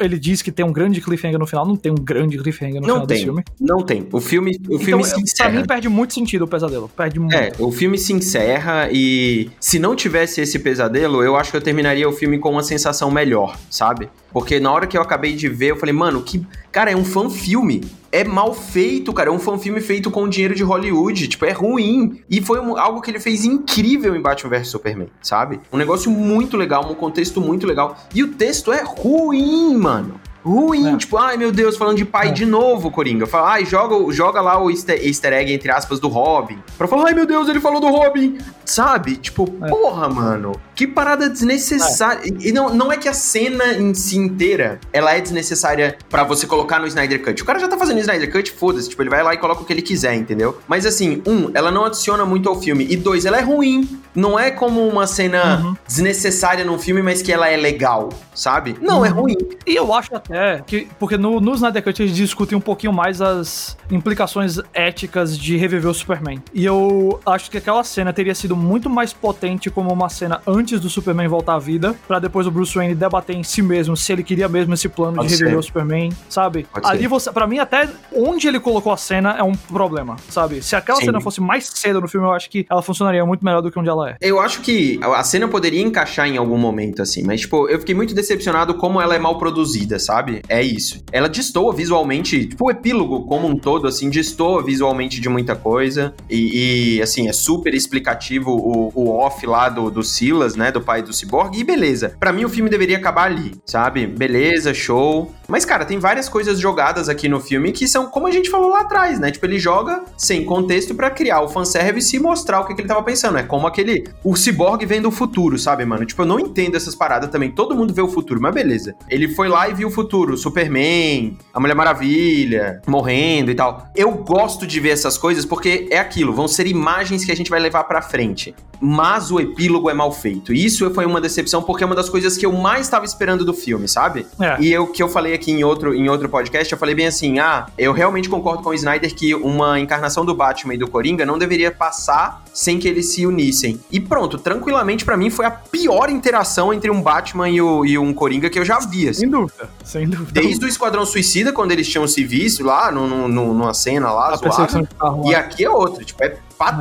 Ele 0.00 0.18
diz 0.18 0.42
que 0.42 0.50
tem 0.50 0.64
um 0.64 0.72
grande 0.72 1.00
cliffhanger 1.00 1.38
no 1.38 1.46
final, 1.46 1.66
não 1.66 1.76
tem 1.76 1.92
um 1.92 1.96
grande 1.96 2.38
cliffhanger 2.38 2.80
no 2.80 2.86
não 2.86 2.94
final 2.94 3.06
tem, 3.06 3.14
desse 3.14 3.24
filme. 3.24 3.44
Não 3.60 3.82
tem. 3.82 4.06
O 4.12 4.20
filme, 4.20 4.50
o 4.68 4.74
então, 4.74 4.78
filme 4.78 5.04
se 5.04 5.20
encerra. 5.20 5.50
Pra 5.50 5.60
mim 5.60 5.66
perde 5.66 5.88
muito 5.88 6.14
sentido 6.14 6.42
o 6.42 6.48
pesadelo. 6.48 6.88
Perde 6.88 7.18
muito. 7.18 7.34
É, 7.34 7.52
o 7.58 7.70
filme 7.70 7.98
se 7.98 8.12
encerra 8.12 8.85
e 8.92 9.50
se 9.60 9.78
não 9.78 9.94
tivesse 9.94 10.40
esse 10.40 10.58
pesadelo, 10.58 11.22
eu 11.22 11.36
acho 11.36 11.50
que 11.50 11.56
eu 11.56 11.60
terminaria 11.60 12.08
o 12.08 12.12
filme 12.12 12.38
com 12.38 12.52
uma 12.52 12.62
sensação 12.62 13.10
melhor, 13.10 13.56
sabe? 13.70 14.08
Porque 14.32 14.60
na 14.60 14.72
hora 14.72 14.86
que 14.86 14.96
eu 14.96 15.02
acabei 15.02 15.34
de 15.34 15.48
ver, 15.48 15.70
eu 15.70 15.76
falei, 15.76 15.94
mano, 15.94 16.22
que. 16.22 16.46
Cara, 16.70 16.90
é 16.90 16.96
um 16.96 17.04
fã-filme. 17.04 17.84
É 18.12 18.22
mal 18.22 18.52
feito, 18.52 19.12
cara. 19.12 19.30
É 19.30 19.32
um 19.32 19.38
fã-filme 19.38 19.80
feito 19.80 20.10
com 20.10 20.28
dinheiro 20.28 20.54
de 20.54 20.62
Hollywood. 20.62 21.28
Tipo, 21.28 21.46
é 21.46 21.52
ruim. 21.52 22.20
E 22.28 22.42
foi 22.42 22.60
um, 22.60 22.76
algo 22.78 23.00
que 23.00 23.10
ele 23.10 23.20
fez 23.20 23.44
incrível 23.44 24.14
em 24.14 24.20
Batman 24.20 24.58
vs 24.58 24.68
Superman, 24.68 25.08
sabe? 25.22 25.60
Um 25.72 25.78
negócio 25.78 26.10
muito 26.10 26.56
legal, 26.56 26.90
um 26.90 26.94
contexto 26.94 27.40
muito 27.40 27.66
legal. 27.66 27.96
E 28.14 28.22
o 28.22 28.28
texto 28.28 28.72
é 28.72 28.82
ruim, 28.82 29.74
mano 29.76 30.20
ruim. 30.46 30.94
É. 30.94 30.96
Tipo, 30.96 31.16
ai 31.18 31.36
meu 31.36 31.50
Deus, 31.50 31.76
falando 31.76 31.96
de 31.96 32.04
pai 32.04 32.28
é. 32.28 32.32
de 32.32 32.46
novo, 32.46 32.90
Coringa. 32.90 33.26
Fala, 33.26 33.52
ai, 33.52 33.66
joga, 33.66 34.12
joga 34.12 34.40
lá 34.40 34.62
o 34.62 34.70
easter, 34.70 35.04
easter, 35.04 35.32
egg, 35.32 35.52
entre 35.52 35.70
aspas, 35.70 35.98
do 35.98 36.08
Robin. 36.08 36.58
Pra 36.78 36.86
falar, 36.86 37.08
ai 37.08 37.14
meu 37.14 37.26
Deus, 37.26 37.48
ele 37.48 37.60
falou 37.60 37.80
do 37.80 37.88
Robin. 37.88 38.38
Sabe? 38.64 39.16
Tipo, 39.16 39.52
é. 39.62 39.68
porra, 39.68 40.08
mano. 40.08 40.52
Que 40.74 40.86
parada 40.86 41.28
desnecessária. 41.28 42.22
É. 42.24 42.48
E 42.48 42.52
não, 42.52 42.72
não 42.72 42.92
é 42.92 42.96
que 42.96 43.08
a 43.08 43.12
cena 43.12 43.74
em 43.74 43.94
si 43.94 44.18
inteira, 44.18 44.80
ela 44.92 45.14
é 45.14 45.20
desnecessária 45.20 45.96
para 46.08 46.22
você 46.24 46.46
colocar 46.46 46.78
no 46.78 46.86
Snyder 46.86 47.22
Cut. 47.22 47.42
O 47.42 47.46
cara 47.46 47.58
já 47.58 47.68
tá 47.68 47.76
fazendo 47.76 47.98
Snyder 47.98 48.30
Cut, 48.30 48.52
foda-se. 48.52 48.88
Tipo, 48.88 49.02
ele 49.02 49.10
vai 49.10 49.22
lá 49.22 49.34
e 49.34 49.38
coloca 49.38 49.62
o 49.62 49.64
que 49.64 49.72
ele 49.72 49.82
quiser, 49.82 50.14
entendeu? 50.14 50.58
Mas 50.68 50.84
assim, 50.84 51.22
um, 51.26 51.50
ela 51.54 51.70
não 51.70 51.84
adiciona 51.84 52.24
muito 52.24 52.48
ao 52.48 52.60
filme. 52.60 52.86
E 52.88 52.96
dois, 52.96 53.24
ela 53.24 53.38
é 53.38 53.42
ruim. 53.42 54.00
Não 54.14 54.38
é 54.38 54.50
como 54.50 54.86
uma 54.86 55.06
cena 55.06 55.62
uhum. 55.62 55.76
desnecessária 55.86 56.64
num 56.64 56.78
filme, 56.78 57.02
mas 57.02 57.22
que 57.22 57.32
ela 57.32 57.48
é 57.48 57.56
legal, 57.56 58.08
sabe? 58.34 58.76
Não, 58.80 59.04
é 59.04 59.10
uhum. 59.10 59.16
é 59.16 59.20
ruim. 59.20 59.36
E 59.66 59.74
eu 59.74 59.92
acho 59.92 60.14
até 60.14 60.35
é, 60.36 60.62
que, 60.66 60.88
porque 60.98 61.16
no, 61.16 61.40
no 61.40 61.54
Snyder 61.54 61.82
Cut 61.82 62.02
eles 62.02 62.14
discutem 62.14 62.56
um 62.56 62.60
pouquinho 62.60 62.92
mais 62.92 63.20
as 63.20 63.76
implicações 63.90 64.58
éticas 64.72 65.38
de 65.38 65.56
reviver 65.56 65.90
o 65.90 65.94
Superman. 65.94 66.42
E 66.52 66.64
eu 66.64 67.20
acho 67.24 67.50
que 67.50 67.58
aquela 67.58 67.82
cena 67.84 68.12
teria 68.12 68.34
sido 68.34 68.56
muito 68.56 68.88
mais 68.88 69.12
potente 69.12 69.70
como 69.70 69.92
uma 69.92 70.08
cena 70.08 70.40
antes 70.46 70.80
do 70.80 70.88
Superman 70.90 71.28
voltar 71.28 71.54
à 71.54 71.58
vida, 71.58 71.94
para 72.06 72.18
depois 72.18 72.46
o 72.46 72.50
Bruce 72.50 72.74
Wayne 72.74 72.94
debater 72.94 73.36
em 73.36 73.42
si 73.42 73.62
mesmo 73.62 73.96
se 73.96 74.12
ele 74.12 74.22
queria 74.22 74.48
mesmo 74.48 74.74
esse 74.74 74.88
plano 74.88 75.16
Pode 75.16 75.28
de 75.28 75.34
reviver 75.34 75.54
ser. 75.54 75.58
o 75.58 75.62
Superman, 75.62 76.12
sabe? 76.28 76.66
Pode 76.72 76.86
Ali 76.86 77.02
ser. 77.02 77.08
você, 77.08 77.32
para 77.32 77.46
mim 77.46 77.58
até 77.58 77.88
onde 78.14 78.46
ele 78.46 78.60
colocou 78.60 78.92
a 78.92 78.96
cena 78.96 79.36
é 79.38 79.42
um 79.42 79.54
problema, 79.54 80.16
sabe? 80.28 80.62
Se 80.62 80.76
aquela 80.76 80.98
Sim. 80.98 81.06
cena 81.06 81.20
fosse 81.20 81.40
mais 81.40 81.66
cedo 81.66 82.00
no 82.00 82.08
filme, 82.08 82.26
eu 82.26 82.32
acho 82.32 82.50
que 82.50 82.66
ela 82.70 82.82
funcionaria 82.82 83.24
muito 83.24 83.44
melhor 83.44 83.60
do 83.60 83.70
que 83.70 83.78
onde 83.78 83.88
ela 83.88 84.10
é. 84.10 84.16
Eu 84.20 84.40
acho 84.40 84.60
que 84.60 84.98
a 85.02 85.22
cena 85.24 85.48
poderia 85.48 85.82
encaixar 85.82 86.26
em 86.28 86.36
algum 86.36 86.58
momento 86.58 87.02
assim, 87.02 87.22
mas 87.22 87.40
tipo, 87.42 87.68
eu 87.68 87.78
fiquei 87.78 87.94
muito 87.94 88.14
decepcionado 88.14 88.74
como 88.74 89.00
ela 89.00 89.14
é 89.14 89.18
mal 89.18 89.38
produzida, 89.38 89.98
sabe? 89.98 90.15
Sabe? 90.16 90.42
É 90.48 90.62
isso. 90.62 91.04
Ela 91.12 91.28
destoa 91.28 91.74
visualmente, 91.74 92.46
tipo, 92.46 92.66
o 92.66 92.70
epílogo 92.70 93.26
como 93.26 93.46
um 93.46 93.56
todo, 93.56 93.86
assim, 93.86 94.08
destoa 94.08 94.64
visualmente 94.64 95.20
de 95.20 95.28
muita 95.28 95.54
coisa. 95.54 96.14
E, 96.28 96.96
e 96.96 97.02
assim, 97.02 97.28
é 97.28 97.32
super 97.32 97.74
explicativo 97.74 98.50
o, 98.50 98.92
o 98.94 99.10
off 99.18 99.46
lá 99.46 99.68
do, 99.68 99.90
do 99.90 100.02
Silas, 100.02 100.56
né? 100.56 100.72
Do 100.72 100.80
pai 100.80 101.02
do 101.02 101.12
Cyborg. 101.12 101.58
E 101.58 101.64
beleza. 101.64 102.16
Para 102.18 102.32
mim, 102.32 102.44
o 102.44 102.48
filme 102.48 102.70
deveria 102.70 102.96
acabar 102.96 103.24
ali, 103.24 103.52
sabe? 103.66 104.06
Beleza, 104.06 104.72
show. 104.72 105.30
Mas, 105.46 105.64
cara, 105.64 105.84
tem 105.84 105.98
várias 105.98 106.28
coisas 106.28 106.58
jogadas 106.58 107.08
aqui 107.08 107.28
no 107.28 107.38
filme 107.38 107.72
que 107.72 107.86
são, 107.86 108.06
como 108.06 108.26
a 108.26 108.30
gente 108.30 108.48
falou 108.48 108.70
lá 108.70 108.80
atrás, 108.80 109.20
né? 109.20 109.30
Tipo, 109.30 109.46
ele 109.46 109.58
joga 109.58 110.02
sem 110.16 110.44
contexto 110.44 110.94
para 110.94 111.10
criar 111.10 111.42
o 111.42 111.48
fanservice 111.48 112.16
e 112.16 112.18
mostrar 112.18 112.60
o 112.60 112.66
que, 112.66 112.74
que, 112.74 112.80
ele 112.80 112.88
tava 112.88 113.02
pensando. 113.02 113.38
É 113.38 113.42
como 113.42 113.66
aquele. 113.66 114.04
O 114.24 114.34
Cyborg 114.34 114.84
vendo 114.86 115.08
o 115.08 115.12
futuro, 115.12 115.58
sabe, 115.58 115.84
mano? 115.84 116.06
Tipo, 116.06 116.22
eu 116.22 116.26
não 116.26 116.40
entendo 116.40 116.76
essas 116.76 116.94
paradas 116.94 117.28
também. 117.28 117.50
Todo 117.50 117.74
mundo 117.74 117.92
vê 117.92 118.00
o 118.00 118.08
futuro, 118.08 118.40
mas 118.40 118.54
beleza. 118.54 118.94
Ele 119.08 119.28
foi 119.28 119.48
lá 119.48 119.68
e 119.68 119.74
viu 119.74 119.88
o 119.88 119.90
futuro. 119.90 120.05
Superman, 120.36 121.36
a 121.52 121.60
Mulher 121.60 121.74
Maravilha, 121.74 122.82
morrendo 122.86 123.50
e 123.50 123.54
tal. 123.54 123.88
Eu 123.94 124.12
gosto 124.12 124.66
de 124.66 124.80
ver 124.80 124.90
essas 124.90 125.18
coisas 125.18 125.44
porque 125.44 125.88
é 125.90 125.98
aquilo, 125.98 126.32
vão 126.32 126.48
ser 126.48 126.66
imagens 126.66 127.24
que 127.24 127.32
a 127.32 127.36
gente 127.36 127.50
vai 127.50 127.60
levar 127.60 127.84
pra 127.84 128.02
frente. 128.02 128.54
Mas 128.80 129.30
o 129.30 129.40
epílogo 129.40 129.88
é 129.88 129.94
mal 129.94 130.12
feito. 130.12 130.52
E 130.52 130.64
isso 130.64 130.92
foi 130.92 131.06
uma 131.06 131.20
decepção 131.20 131.62
porque 131.62 131.82
é 131.82 131.86
uma 131.86 131.94
das 131.94 132.08
coisas 132.08 132.36
que 132.36 132.44
eu 132.44 132.52
mais 132.52 132.82
estava 132.82 133.04
esperando 133.04 133.44
do 133.44 133.54
filme, 133.54 133.88
sabe? 133.88 134.26
É. 134.38 134.56
E 134.60 134.72
eu 134.72 134.86
que 134.86 135.02
eu 135.02 135.08
falei 135.08 135.32
aqui 135.32 135.50
em 135.50 135.64
outro, 135.64 135.94
em 135.94 136.08
outro 136.08 136.28
podcast, 136.28 136.70
eu 136.70 136.78
falei 136.78 136.94
bem 136.94 137.06
assim: 137.06 137.38
ah, 137.38 137.66
eu 137.78 137.92
realmente 137.92 138.28
concordo 138.28 138.62
com 138.62 138.70
o 138.70 138.74
Snyder 138.74 139.14
que 139.14 139.34
uma 139.34 139.80
encarnação 139.80 140.24
do 140.24 140.34
Batman 140.34 140.74
e 140.74 140.78
do 140.78 140.88
Coringa 140.88 141.24
não 141.24 141.38
deveria 141.38 141.70
passar 141.70 142.44
sem 142.56 142.78
que 142.78 142.88
eles 142.88 143.12
se 143.12 143.26
unissem. 143.26 143.78
E 143.92 144.00
pronto, 144.00 144.38
tranquilamente 144.38 145.04
para 145.04 145.14
mim 145.14 145.28
foi 145.28 145.44
a 145.44 145.50
pior 145.50 146.08
interação 146.08 146.72
entre 146.72 146.90
um 146.90 147.02
Batman 147.02 147.50
e, 147.50 147.60
o, 147.60 147.84
e 147.84 147.98
um 147.98 148.14
Coringa 148.14 148.48
que 148.48 148.58
eu 148.58 148.64
já 148.64 148.78
vi. 148.78 149.10
Assim. 149.10 149.20
Sem 149.20 149.28
dúvida, 149.28 149.70
sem 149.84 150.08
dúvida. 150.08 150.40
Desde 150.40 150.64
o 150.64 150.68
Esquadrão 150.68 151.04
Suicida, 151.04 151.52
quando 151.52 151.72
eles 151.72 151.86
tinham 151.86 152.08
se 152.08 152.24
visto 152.24 152.64
lá, 152.64 152.90
no, 152.90 153.28
no, 153.28 153.52
numa 153.52 153.74
cena 153.74 154.10
lá, 154.10 154.32
a 154.32 154.36
zoada. 154.36 154.88
E 155.26 155.34
aqui 155.34 155.66
é 155.66 155.70
outra, 155.70 156.02
tipo, 156.02 156.24
é 156.24 156.38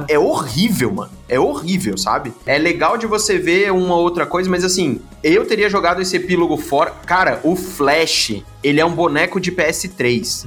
é 0.07 0.17
horrível, 0.17 0.91
mano. 0.91 1.11
É 1.27 1.37
horrível, 1.37 1.97
sabe? 1.97 2.31
É 2.45 2.57
legal 2.57 2.97
de 2.97 3.05
você 3.05 3.37
ver 3.37 3.73
uma 3.73 3.95
outra 3.95 4.25
coisa, 4.25 4.49
mas 4.49 4.63
assim, 4.63 5.01
eu 5.21 5.45
teria 5.45 5.69
jogado 5.69 6.01
esse 6.01 6.15
epílogo 6.15 6.55
fora. 6.55 6.91
Cara, 7.05 7.41
o 7.43 7.55
Flash, 7.55 8.41
ele 8.63 8.79
é 8.79 8.85
um 8.85 8.93
boneco 8.93 9.39
de 9.39 9.51
PS3. 9.51 10.45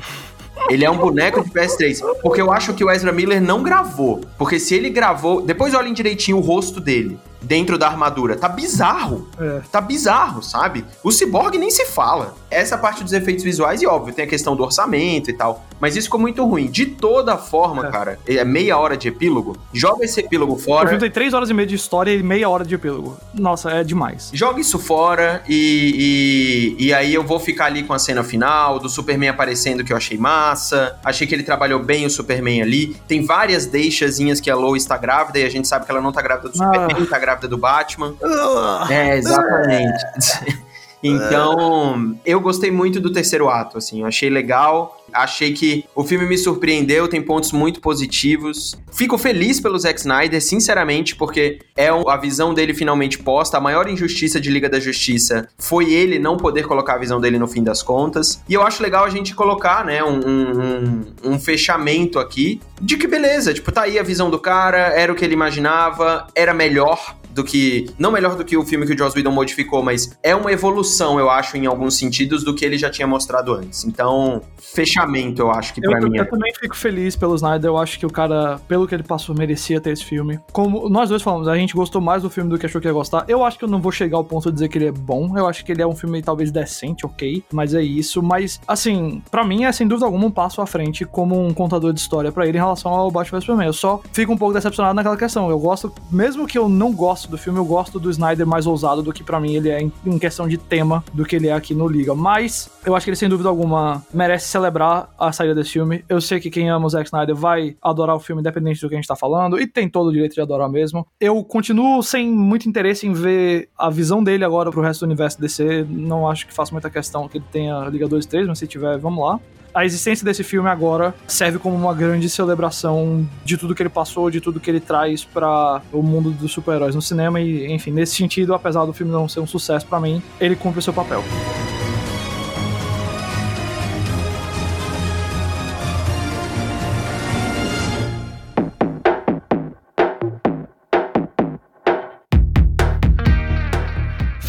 Ele 0.69 0.85
é 0.85 0.91
um 0.91 0.97
boneco 0.97 1.43
de 1.43 1.51
PS3. 1.51 2.01
Porque 2.23 2.41
eu 2.41 2.53
acho 2.53 2.75
que 2.75 2.85
o 2.85 2.91
Ezra 2.91 3.13
Miller 3.13 3.41
não 3.41 3.63
gravou. 3.63 4.21
Porque 4.37 4.59
se 4.59 4.75
ele 4.75 4.91
gravou. 4.91 5.41
Depois 5.41 5.75
olhem 5.75 5.93
direitinho 5.93 6.37
o 6.37 6.41
rosto 6.41 6.81
dele 6.81 7.19
dentro 7.41 7.79
da 7.79 7.87
armadura. 7.87 8.37
Tá 8.37 8.49
bizarro. 8.49 9.29
É. 9.39 9.61
Tá 9.71 9.81
bizarro, 9.81 10.43
sabe? 10.43 10.85
O 11.03 11.11
Cyborg 11.11 11.57
nem 11.59 11.71
se 11.71 11.87
fala. 11.87 12.35
Essa 12.51 12.79
parte 12.79 13.05
dos 13.05 13.13
efeitos 13.13 13.45
visuais, 13.45 13.83
e 13.83 13.87
óbvio, 13.87 14.15
tem 14.15 14.25
a 14.25 14.29
questão 14.29 14.57
do 14.57 14.63
orçamento 14.63 15.31
e 15.31 15.33
tal. 15.33 15.65
Mas 15.81 15.95
isso 15.97 16.07
ficou 16.07 16.19
muito 16.19 16.45
ruim. 16.45 16.67
De 16.67 16.87
toda 16.87 17.37
forma, 17.37 17.87
é. 17.87 17.91
cara, 17.91 18.19
é 18.27 18.45
meia 18.45 18.77
hora 18.77 18.97
de 18.97 19.09
epílogo. 19.09 19.57
Joga 19.73 20.05
esse 20.05 20.19
epílogo 20.21 20.57
fora. 20.57 20.87
O 20.87 20.89
filme 20.89 21.01
tem 21.01 21.11
três 21.11 21.33
horas 21.33 21.51
e 21.51 21.55
meia 21.55 21.67
de 21.67 21.75
história 21.75 22.13
e 22.13 22.23
meia 22.23 22.49
hora 22.49 22.65
de 22.65 22.75
epílogo. 22.75 23.17
Nossa, 23.33 23.71
é 23.71 23.85
demais. 23.85 24.31
Joga 24.33 24.61
isso 24.61 24.79
fora 24.79 25.43
e, 25.49 26.75
e, 26.79 26.87
e 26.87 26.95
aí 26.95 27.15
eu 27.15 27.23
vou 27.23 27.39
ficar 27.39 27.67
ali 27.67 27.85
com 27.85 27.93
a 27.93 27.99
cena 27.99 28.25
final 28.25 28.79
do 28.79 28.89
Superman 28.89 29.29
aparecendo 29.29 29.85
que 29.85 29.93
eu 29.93 29.97
achei 29.97 30.19
massa. 30.19 30.99
Achei 31.05 31.27
que 31.27 31.35
ele 31.35 31.45
trabalhou 31.45 31.81
bem 31.81 32.07
o 32.07 32.11
Superman 32.11 32.63
ali. 32.63 32.97
Tem 33.07 33.25
várias 33.25 33.67
deixazinhas 33.67 34.41
que 34.41 34.51
a 34.51 34.57
Lois 34.57 34.83
está 34.83 34.97
grávida 34.97 35.39
e 35.39 35.45
a 35.45 35.51
gente 35.51 35.69
sabe 35.69 35.85
que 35.85 35.91
ela 35.93 36.01
não 36.01 36.11
tá 36.11 36.21
grávida 36.21 36.49
do 36.49 36.63
ah. 36.63 36.67
Superman, 36.67 37.07
tá 37.07 37.19
grávida 37.19 37.28
do 37.49 37.59
Batman. 37.59 38.15
Ah. 38.23 38.87
É, 38.91 39.17
exatamente. 39.17 40.59
Então, 41.03 42.17
eu 42.25 42.41
gostei 42.41 42.71
muito 42.71 43.01
do 43.01 43.13
terceiro 43.13 43.49
ato, 43.49 43.79
assim, 43.79 44.01
eu 44.01 44.07
achei 44.07 44.29
legal. 44.29 44.97
Achei 45.13 45.55
que 45.55 45.87
o 45.95 46.05
filme 46.05 46.27
me 46.27 46.37
surpreendeu, 46.37 47.09
tem 47.09 47.23
pontos 47.23 47.51
muito 47.51 47.81
positivos. 47.81 48.77
Fico 48.93 49.17
feliz 49.17 49.59
pelo 49.59 49.79
Zack 49.79 49.99
Snyder, 49.99 50.43
sinceramente, 50.43 51.17
porque 51.17 51.61
é 51.75 51.89
a 51.89 52.17
visão 52.19 52.53
dele 52.53 52.75
finalmente 52.75 53.19
posta. 53.19 53.57
A 53.57 53.61
maior 53.61 53.89
injustiça 53.89 54.39
de 54.39 54.51
Liga 54.51 54.69
da 54.69 54.79
Justiça 54.79 55.49
foi 55.57 55.93
ele 55.93 56.19
não 56.19 56.37
poder 56.37 56.67
colocar 56.67 56.95
a 56.95 56.99
visão 56.99 57.21
dele 57.21 57.39
no 57.39 57.49
fim 57.49 57.63
das 57.63 57.83
contas. 57.83 58.43
E 58.47 58.53
eu 58.53 58.63
acho 58.63 58.83
legal 58.83 59.05
a 59.05 59.09
gente 59.09 59.35
colocar, 59.35 59.83
né, 59.83 60.05
um, 60.05 60.21
um, 60.29 61.05
um 61.25 61.41
fechamento 61.41 62.19
aqui 62.19 62.61
de 62.81 62.97
que 62.97 63.07
beleza, 63.07 63.55
tipo, 63.55 63.73
tá 63.73 63.83
aí 63.83 63.99
a 63.99 64.03
visão 64.03 64.31
do 64.31 64.39
cara, 64.39 64.79
era 64.95 65.11
o 65.11 65.15
que 65.15 65.25
ele 65.25 65.35
imaginava, 65.35 66.27
era 66.35 66.53
melhor 66.53 67.17
do 67.31 67.45
que. 67.45 67.91
Não 67.99 68.11
melhor 68.11 68.37
do 68.37 68.45
que 68.45 68.57
o 68.57 68.65
filme 68.65 68.87
que 68.87 68.93
o 68.93 68.99
Joss 68.99 69.17
Whedon 69.17 69.31
modificou, 69.31 69.83
mas 69.83 70.17
é 70.23 70.35
uma 70.35 70.53
evolução, 70.53 71.19
eu 71.19 71.31
acho, 71.31 71.57
em 71.57 71.67
alguns 71.67 71.97
sentidos, 71.97 72.45
do 72.45 72.55
que 72.55 72.65
ele 72.65 72.79
já 72.79 72.91
tinha 72.91 73.07
mostrado 73.07 73.55
antes. 73.55 73.85
Então, 73.85 74.43
fechamento, 74.59 75.43
eu 75.43 75.51
acho 75.51 75.75
que 75.75 75.81
pra 75.81 75.99
eu, 76.01 76.09
mim. 76.09 76.17
Eu 76.17 76.25
é... 76.25 76.27
também 76.27 76.53
fico 76.55 76.77
feliz 76.77 77.17
pelo 77.17 77.35
Snyder. 77.35 77.71
Eu 77.71 77.79
acho 77.79 77.99
que 77.99 78.07
o 78.07 78.11
cara, 78.11 78.61
pelo 78.69 78.87
que 78.87 78.95
ele 78.95 79.03
passou, 79.03 79.35
merecia 79.35 79.81
ter 79.81 79.91
esse 79.91 80.05
filme. 80.05 80.39
Como 80.53 80.89
nós 80.89 81.09
dois 81.09 81.23
falamos, 81.23 81.49
a 81.49 81.57
gente 81.57 81.75
gostou 81.75 82.01
mais 82.01 82.23
do 82.23 82.31
filme 82.31 82.51
do 82.51 82.59
que 82.59 82.67
achou 82.67 82.81
que 82.81 82.87
ia 82.87 82.93
gostar. 82.93 83.25
Eu 83.29 83.45
acho 83.45 83.59
que 83.59 83.65
eu 83.65 83.69
não 83.69 83.81
vou 83.81 83.93
chegar 83.93 84.17
ao 84.17 84.25
ponto 84.25 84.49
de 84.49 84.55
dizer 84.55 84.69
que 84.69 84.79
ele 84.79 84.87
é 84.87 84.93
bom. 84.93 85.37
Eu 85.37 85.47
acho 85.47 85.65
que 85.65 85.73
ele 85.73 85.83
é 85.83 85.87
um 85.87 85.95
filme 85.95 86.23
talvez 86.23 86.51
decente, 86.51 87.05
ok. 87.05 87.43
Mas 87.53 87.75
é 87.75 87.83
isso. 87.83 88.23
Mas, 88.23 88.61
assim, 88.67 89.23
para 89.31 89.45
mim 89.45 89.65
é 89.65 89.73
sem 89.73 89.87
dúvida 89.87 90.07
alguma 90.07 90.27
um 90.27 90.31
passo 90.31 90.61
à 90.61 90.67
frente 90.67 91.05
como 91.05 91.41
um 91.41 91.53
contador 91.53 91.93
de 91.93 92.01
história 92.01 92.31
para 92.31 92.47
ele 92.47 92.59
em 92.59 92.61
relação 92.61 92.93
ao 92.93 93.11
Batman 93.11 93.39
vs 93.39 93.45
Superman. 93.45 93.67
Eu 93.67 93.73
só 93.73 94.01
fico 94.13 94.33
um 94.33 94.37
pouco 94.37 94.55
decepcionado 94.55 94.95
naquela 94.95 95.17
questão. 95.17 95.51
Eu 95.51 95.59
gosto, 95.59 95.93
mesmo 96.11 96.47
que 96.47 96.59
eu 96.59 96.69
não 96.69 96.93
gosto 96.93 97.28
do 97.31 97.39
filme, 97.39 97.59
eu 97.59 97.65
gosto 97.65 97.99
do 97.99 98.11
Snyder 98.11 98.47
mais 98.47 98.67
ousado 98.67 99.03
do 99.03 99.13
que 99.13 99.23
para 99.23 99.41
mim 99.41 99.55
ele 99.55 99.69
é 99.69 99.81
em, 99.81 100.19
questão 100.19 100.49
de 100.49 100.57
tema 100.57 101.05
do 101.13 101.25
que 101.25 101.37
ele 101.37 101.49
é 101.49 101.53
aqui 101.53 101.75
no 101.75 101.87
Liga. 101.87 102.15
Mas 102.15 102.71
eu 102.85 102.95
acho 102.95 103.05
que 103.05 103.11
ele, 103.11 103.17
sem 103.17 103.29
dúvida 103.29 103.49
alguma, 103.49 104.05
merece 104.13 104.49
celebrar 104.49 105.11
a 105.19 105.33
saída 105.33 105.55
desse 105.55 105.71
filme. 105.73 106.05
Eu 106.09 106.21
sei 106.21 106.41
que 106.41 106.51
quem 106.51 106.71
ama 106.71 106.87
o 106.87 106.91
Zack 106.91 107.07
Snyder 107.07 107.35
vai 107.35 107.77
adorar 107.83 108.17
o 108.17 108.21
filme, 108.21 108.41
independente 108.41 108.81
do 108.81 108.89
que 108.89 108.95
a 108.95 108.99
gente 108.99 109.07
tá 109.07 109.17
falando, 109.17 109.61
e 109.61 109.67
tem 109.67 109.89
todo 109.89 110.09
o 110.09 110.13
direito 110.13 110.35
de 110.35 110.41
adorar 110.41 110.69
mesmo. 110.69 111.07
Eu 111.21 111.43
continuo 111.45 112.03
sem 112.03 112.31
muito 112.31 112.69
interesse 112.69 113.07
em 113.07 113.13
ver 113.13 113.69
a 113.77 113.91
visão 113.91 114.23
dele 114.23 114.45
agora 114.45 114.71
pro 114.71 114.81
resto 114.81 115.01
do 115.01 115.07
universo 115.07 115.41
DC. 115.41 115.87
Não 115.89 116.29
acho 116.29 116.47
que 116.47 116.53
faça 116.53 116.73
muita 116.73 116.91
questão 116.91 117.29
que 117.29 117.39
ele 117.39 117.45
tenha 117.51 117.89
Liga 117.89 118.09
2 118.09 118.25
e 118.25 118.29
3, 118.29 118.49
mas 118.49 118.59
se 118.59 118.67
tiver, 118.67 118.99
vamos 118.99 119.25
lá 119.25 119.41
a 119.79 119.85
existência 119.85 120.25
desse 120.25 120.43
filme 120.43 120.69
agora 120.69 121.15
serve 121.29 121.61
como 121.61 121.77
uma 121.77 121.95
grande 121.95 122.29
celebração 122.29 123.25
de 123.45 123.57
tudo 123.57 123.77
que 123.77 123.83
ele 123.83 123.89
passou, 123.89 124.29
de 124.29 124.41
tudo 124.41 124.59
que 124.59 124.69
ele 124.69 124.81
traz 124.81 125.23
para 125.23 125.81
o 125.93 126.03
mundo 126.03 126.33
dos 126.33 126.51
super-heróis 126.51 126.97
no 126.97 127.03
cinema 127.03 127.41
e, 127.41 127.73
enfim, 127.73 127.93
nesse 127.93 128.17
sentido, 128.17 128.55
apesar 128.55 128.85
do 128.85 128.93
filme 128.93 129.13
não 129.13 129.29
ser 129.29 129.39
um 129.39 129.47
sucesso 129.47 129.87
para 129.87 130.01
mim, 130.01 130.21
ele 130.41 130.57
cumpre 130.57 130.81
o 130.81 130.83
seu 130.83 130.93
papel. 130.93 131.23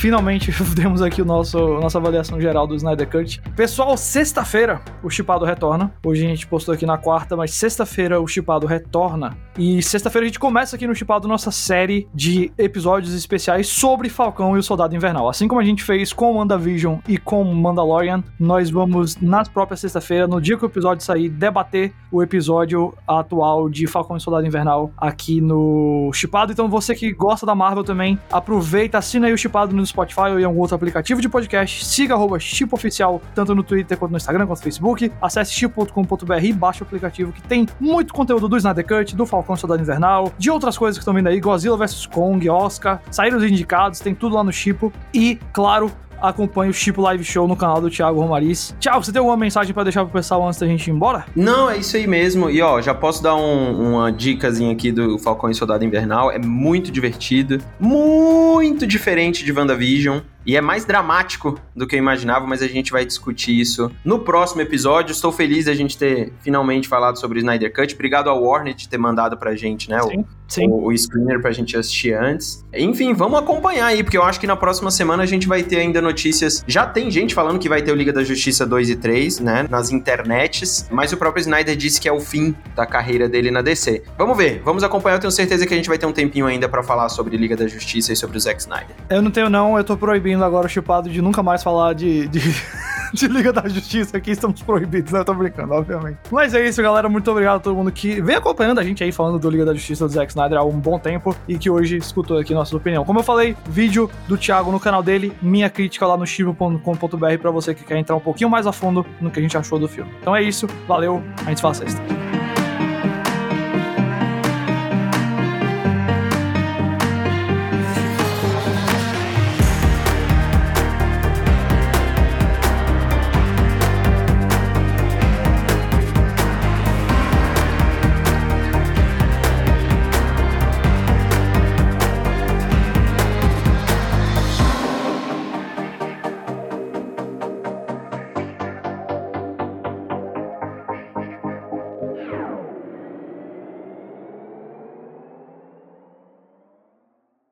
Finalmente 0.09 0.51
demos 0.73 1.03
aqui 1.03 1.21
o 1.21 1.25
nosso 1.25 1.79
nossa 1.79 1.99
avaliação 1.99 2.41
geral 2.41 2.65
do 2.65 2.73
Snyder 2.73 3.07
Cut. 3.07 3.39
Pessoal, 3.55 3.95
sexta-feira 3.95 4.81
o 5.03 5.09
Chipado 5.09 5.45
retorna. 5.45 5.93
Hoje 6.03 6.25
a 6.25 6.29
gente 6.29 6.47
postou 6.47 6.73
aqui 6.73 6.83
na 6.83 6.97
quarta, 6.97 7.35
mas 7.37 7.53
sexta-feira 7.53 8.19
o 8.19 8.27
Chipado 8.27 8.65
retorna. 8.65 9.37
E 9.55 9.83
sexta-feira 9.83 10.25
a 10.25 10.27
gente 10.27 10.39
começa 10.39 10.75
aqui 10.75 10.87
no 10.87 10.95
Chipado 10.95 11.27
nossa 11.27 11.51
série 11.51 12.07
de 12.11 12.51
episódios 12.57 13.13
especiais 13.13 13.67
sobre 13.67 14.09
Falcão 14.09 14.55
e 14.55 14.59
o 14.59 14.63
Soldado 14.63 14.95
Invernal. 14.95 15.29
Assim 15.29 15.47
como 15.47 15.61
a 15.61 15.63
gente 15.63 15.83
fez 15.83 16.11
com 16.11 16.37
WandaVision 16.37 16.97
e 17.07 17.19
com 17.19 17.43
Mandalorian, 17.43 18.23
nós 18.39 18.71
vamos 18.71 19.15
nas 19.17 19.47
próprias 19.47 19.79
sexta-feira, 19.79 20.27
no 20.27 20.41
dia 20.41 20.57
que 20.57 20.65
o 20.65 20.67
episódio 20.67 21.05
sair, 21.05 21.29
debater 21.29 21.93
o 22.11 22.23
episódio 22.23 22.95
atual 23.07 23.69
de 23.69 23.85
Falcão 23.85 24.17
e 24.17 24.19
Soldado 24.19 24.47
Invernal 24.47 24.91
aqui 24.97 25.39
no 25.39 26.09
Chipado. 26.13 26.51
Então 26.51 26.67
você 26.67 26.95
que 26.95 27.13
gosta 27.13 27.45
da 27.45 27.53
Marvel 27.53 27.83
também, 27.83 28.17
aproveita, 28.31 28.97
assina 28.97 29.27
aí 29.27 29.33
o 29.33 29.37
Chipado 29.37 29.75
no 29.75 29.85
Spotify 29.85 29.98
ou 30.33 30.39
em 30.39 30.43
algum 30.43 30.59
outro 30.59 30.75
aplicativo 30.75 31.21
de 31.21 31.29
podcast. 31.29 31.85
Siga 31.85 32.13
arroba 32.13 32.37
Oficial, 32.71 33.21
tanto 33.33 33.55
no 33.55 33.63
Twitter 33.63 33.97
quanto 33.97 34.11
no 34.11 34.17
Instagram, 34.17 34.45
quanto 34.45 34.59
no 34.59 34.63
Facebook. 34.63 35.11
Acesse 35.21 35.51
chip.com.br 35.53 36.43
e 36.43 36.53
baixe 36.53 36.81
o 36.81 36.85
aplicativo 36.85 37.31
que 37.31 37.41
tem 37.41 37.67
muito 37.79 38.13
conteúdo 38.13 38.47
do 38.47 38.57
Snyder 38.57 38.85
Cut, 38.85 39.15
do 39.15 39.25
Falcão 39.25 39.55
Soldado 39.55 39.81
Invernal, 39.81 40.31
de 40.37 40.49
outras 40.49 40.77
coisas 40.77 40.97
que 40.97 41.01
estão 41.01 41.13
vindo 41.13 41.27
aí, 41.27 41.39
Godzilla 41.39 41.77
vs 41.77 42.05
Kong, 42.05 42.49
Oscar, 42.49 43.01
saíram 43.11 43.37
os 43.37 43.43
indicados, 43.43 43.99
tem 43.99 44.13
tudo 44.13 44.35
lá 44.35 44.43
no 44.43 44.51
Chipo. 44.51 44.91
E, 45.13 45.39
claro, 45.53 45.91
acompanhe 46.21 46.71
o 46.71 46.73
Chipo 46.73 47.01
Live 47.01 47.23
Show 47.23 47.47
no 47.47 47.55
canal 47.55 47.81
do 47.81 47.89
Thiago 47.89 48.19
Romariz. 48.19 48.75
Thiago, 48.79 49.03
você 49.03 49.11
tem 49.11 49.19
alguma 49.19 49.37
mensagem 49.37 49.73
para 49.73 49.83
deixar 49.83 50.03
pro 50.03 50.13
pessoal 50.13 50.45
antes 50.47 50.59
da 50.59 50.67
gente 50.67 50.87
ir 50.87 50.91
embora? 50.91 51.25
Não, 51.35 51.69
é 51.69 51.77
isso 51.77 51.95
aí 51.97 52.07
mesmo. 52.07 52.49
E 52.49 52.61
ó, 52.61 52.81
já 52.81 52.93
posso 52.93 53.21
dar 53.21 53.35
um, 53.35 53.89
uma 53.89 54.11
dicasinha 54.11 54.71
aqui 54.71 54.91
do 54.91 55.17
Falcão 55.19 55.49
e 55.49 55.55
Soldado 55.55 55.83
Invernal. 55.83 56.31
É 56.31 56.39
muito 56.39 56.91
divertido, 56.91 57.59
muito 57.79 58.85
diferente 58.85 59.43
de 59.43 59.51
WandaVision. 59.51 60.19
E 60.49 60.55
é 60.55 60.61
mais 60.61 60.83
dramático 60.83 61.61
do 61.75 61.85
que 61.85 61.95
eu 61.95 61.99
imaginava, 61.99 62.47
mas 62.47 62.63
a 62.63 62.67
gente 62.67 62.91
vai 62.91 63.05
discutir 63.05 63.59
isso 63.59 63.91
no 64.03 64.17
próximo 64.17 64.63
episódio. 64.63 65.11
Estou 65.11 65.31
feliz 65.31 65.65
de 65.65 65.69
a 65.69 65.75
gente 65.75 65.95
ter 65.95 66.33
finalmente 66.41 66.87
falado 66.87 67.19
sobre 67.19 67.37
o 67.37 67.39
Snyder 67.39 67.71
Cut. 67.71 67.93
Obrigado 67.93 68.31
ao 68.31 68.41
Warner 68.41 68.73
de 68.73 68.89
ter 68.89 68.97
mandado 68.97 69.37
pra 69.37 69.55
gente, 69.55 69.91
né? 69.91 70.01
Sim, 70.01 70.17
o, 70.17 70.25
sim. 70.47 70.67
O, 70.67 70.87
o 70.87 70.97
screener 70.97 71.39
pra 71.39 71.51
gente 71.51 71.77
assistir 71.77 72.15
antes. 72.15 72.65
Enfim, 72.73 73.13
vamos 73.13 73.37
acompanhar 73.37 73.85
aí, 73.85 74.01
porque 74.01 74.17
eu 74.17 74.23
acho 74.23 74.39
que 74.39 74.47
na 74.47 74.55
próxima 74.55 74.89
semana 74.89 75.21
a 75.21 75.25
gente 75.27 75.47
vai 75.47 75.61
ter 75.61 75.77
ainda 75.77 76.01
notícias. 76.01 76.63
Já 76.65 76.87
tem 76.87 77.11
gente 77.11 77.35
falando 77.35 77.59
que 77.59 77.69
vai 77.69 77.83
ter 77.83 77.91
o 77.91 77.95
Liga 77.95 78.11
da 78.11 78.23
Justiça 78.23 78.65
2 78.65 78.89
e 78.89 78.95
3, 78.95 79.41
né? 79.41 79.67
Nas 79.69 79.91
internets. 79.91 80.87
Mas 80.89 81.13
o 81.13 81.17
próprio 81.17 81.41
Snyder 81.41 81.75
disse 81.75 82.01
que 82.01 82.09
é 82.09 82.11
o 82.11 82.19
fim 82.19 82.55
da 82.75 82.87
carreira 82.87 83.29
dele 83.29 83.51
na 83.51 83.61
DC. 83.61 84.01
Vamos 84.17 84.35
ver, 84.35 84.63
vamos 84.65 84.83
acompanhar. 84.83 85.17
Eu 85.17 85.19
tenho 85.19 85.31
certeza 85.31 85.67
que 85.67 85.75
a 85.75 85.77
gente 85.77 85.87
vai 85.87 85.99
ter 85.99 86.07
um 86.07 86.11
tempinho 86.11 86.47
ainda 86.47 86.67
para 86.67 86.81
falar 86.81 87.07
sobre 87.09 87.37
Liga 87.37 87.55
da 87.55 87.67
Justiça 87.67 88.11
e 88.11 88.15
sobre 88.15 88.35
o 88.35 88.41
Zack 88.41 88.59
Snyder. 88.59 88.95
Eu 89.11 89.21
não 89.21 89.29
tenho, 89.29 89.47
não. 89.47 89.77
Eu 89.77 89.83
tô 89.83 89.95
proibindo 89.95 90.38
agora 90.43 90.67
o 90.67 90.69
chipado 90.69 91.09
de 91.09 91.21
nunca 91.21 91.43
mais 91.43 91.63
falar 91.63 91.93
de. 91.93 92.27
de... 92.27 92.39
de 93.13 93.27
Liga 93.27 93.51
da 93.51 93.67
Justiça 93.67 94.17
aqui, 94.17 94.31
estamos 94.31 94.61
proibidos, 94.61 95.11
né? 95.11 95.19
Eu 95.19 95.25
tô 95.25 95.33
brincando, 95.33 95.73
obviamente. 95.73 96.19
Mas 96.31 96.53
é 96.53 96.67
isso, 96.67 96.81
galera. 96.81 97.09
Muito 97.09 97.29
obrigado 97.31 97.57
a 97.57 97.59
todo 97.59 97.75
mundo 97.75 97.91
que 97.91 98.21
vem 98.21 98.35
acompanhando 98.35 98.79
a 98.79 98.83
gente 98.83 99.03
aí 99.03 99.11
falando 99.11 99.39
do 99.39 99.49
Liga 99.49 99.65
da 99.65 99.73
Justiça 99.73 100.05
do 100.05 100.13
Zack 100.13 100.31
Snyder 100.31 100.57
há 100.57 100.63
um 100.63 100.79
bom 100.79 100.99
tempo 100.99 101.35
e 101.47 101.57
que 101.57 101.69
hoje 101.69 101.97
escutou 101.97 102.37
aqui 102.37 102.53
nossa 102.53 102.75
opinião. 102.75 103.03
Como 103.03 103.19
eu 103.19 103.23
falei, 103.23 103.55
vídeo 103.67 104.09
do 104.27 104.37
Thiago 104.37 104.71
no 104.71 104.79
canal 104.79 105.01
dele, 105.01 105.33
minha 105.41 105.69
crítica 105.69 106.05
lá 106.05 106.17
no 106.17 106.25
chivo.com.br 106.25 107.37
pra 107.41 107.51
você 107.51 107.73
que 107.73 107.83
quer 107.83 107.97
entrar 107.97 108.15
um 108.15 108.21
pouquinho 108.21 108.49
mais 108.49 108.67
a 108.67 108.71
fundo 108.71 109.05
no 109.19 109.31
que 109.31 109.39
a 109.39 109.41
gente 109.41 109.57
achou 109.57 109.79
do 109.79 109.87
filme. 109.87 110.11
Então 110.21 110.35
é 110.35 110.41
isso, 110.41 110.67
valeu, 110.87 111.23
a 111.45 111.49
gente 111.49 111.57
se 111.57 111.61
fala 111.61 111.73
sexta. 111.73 112.38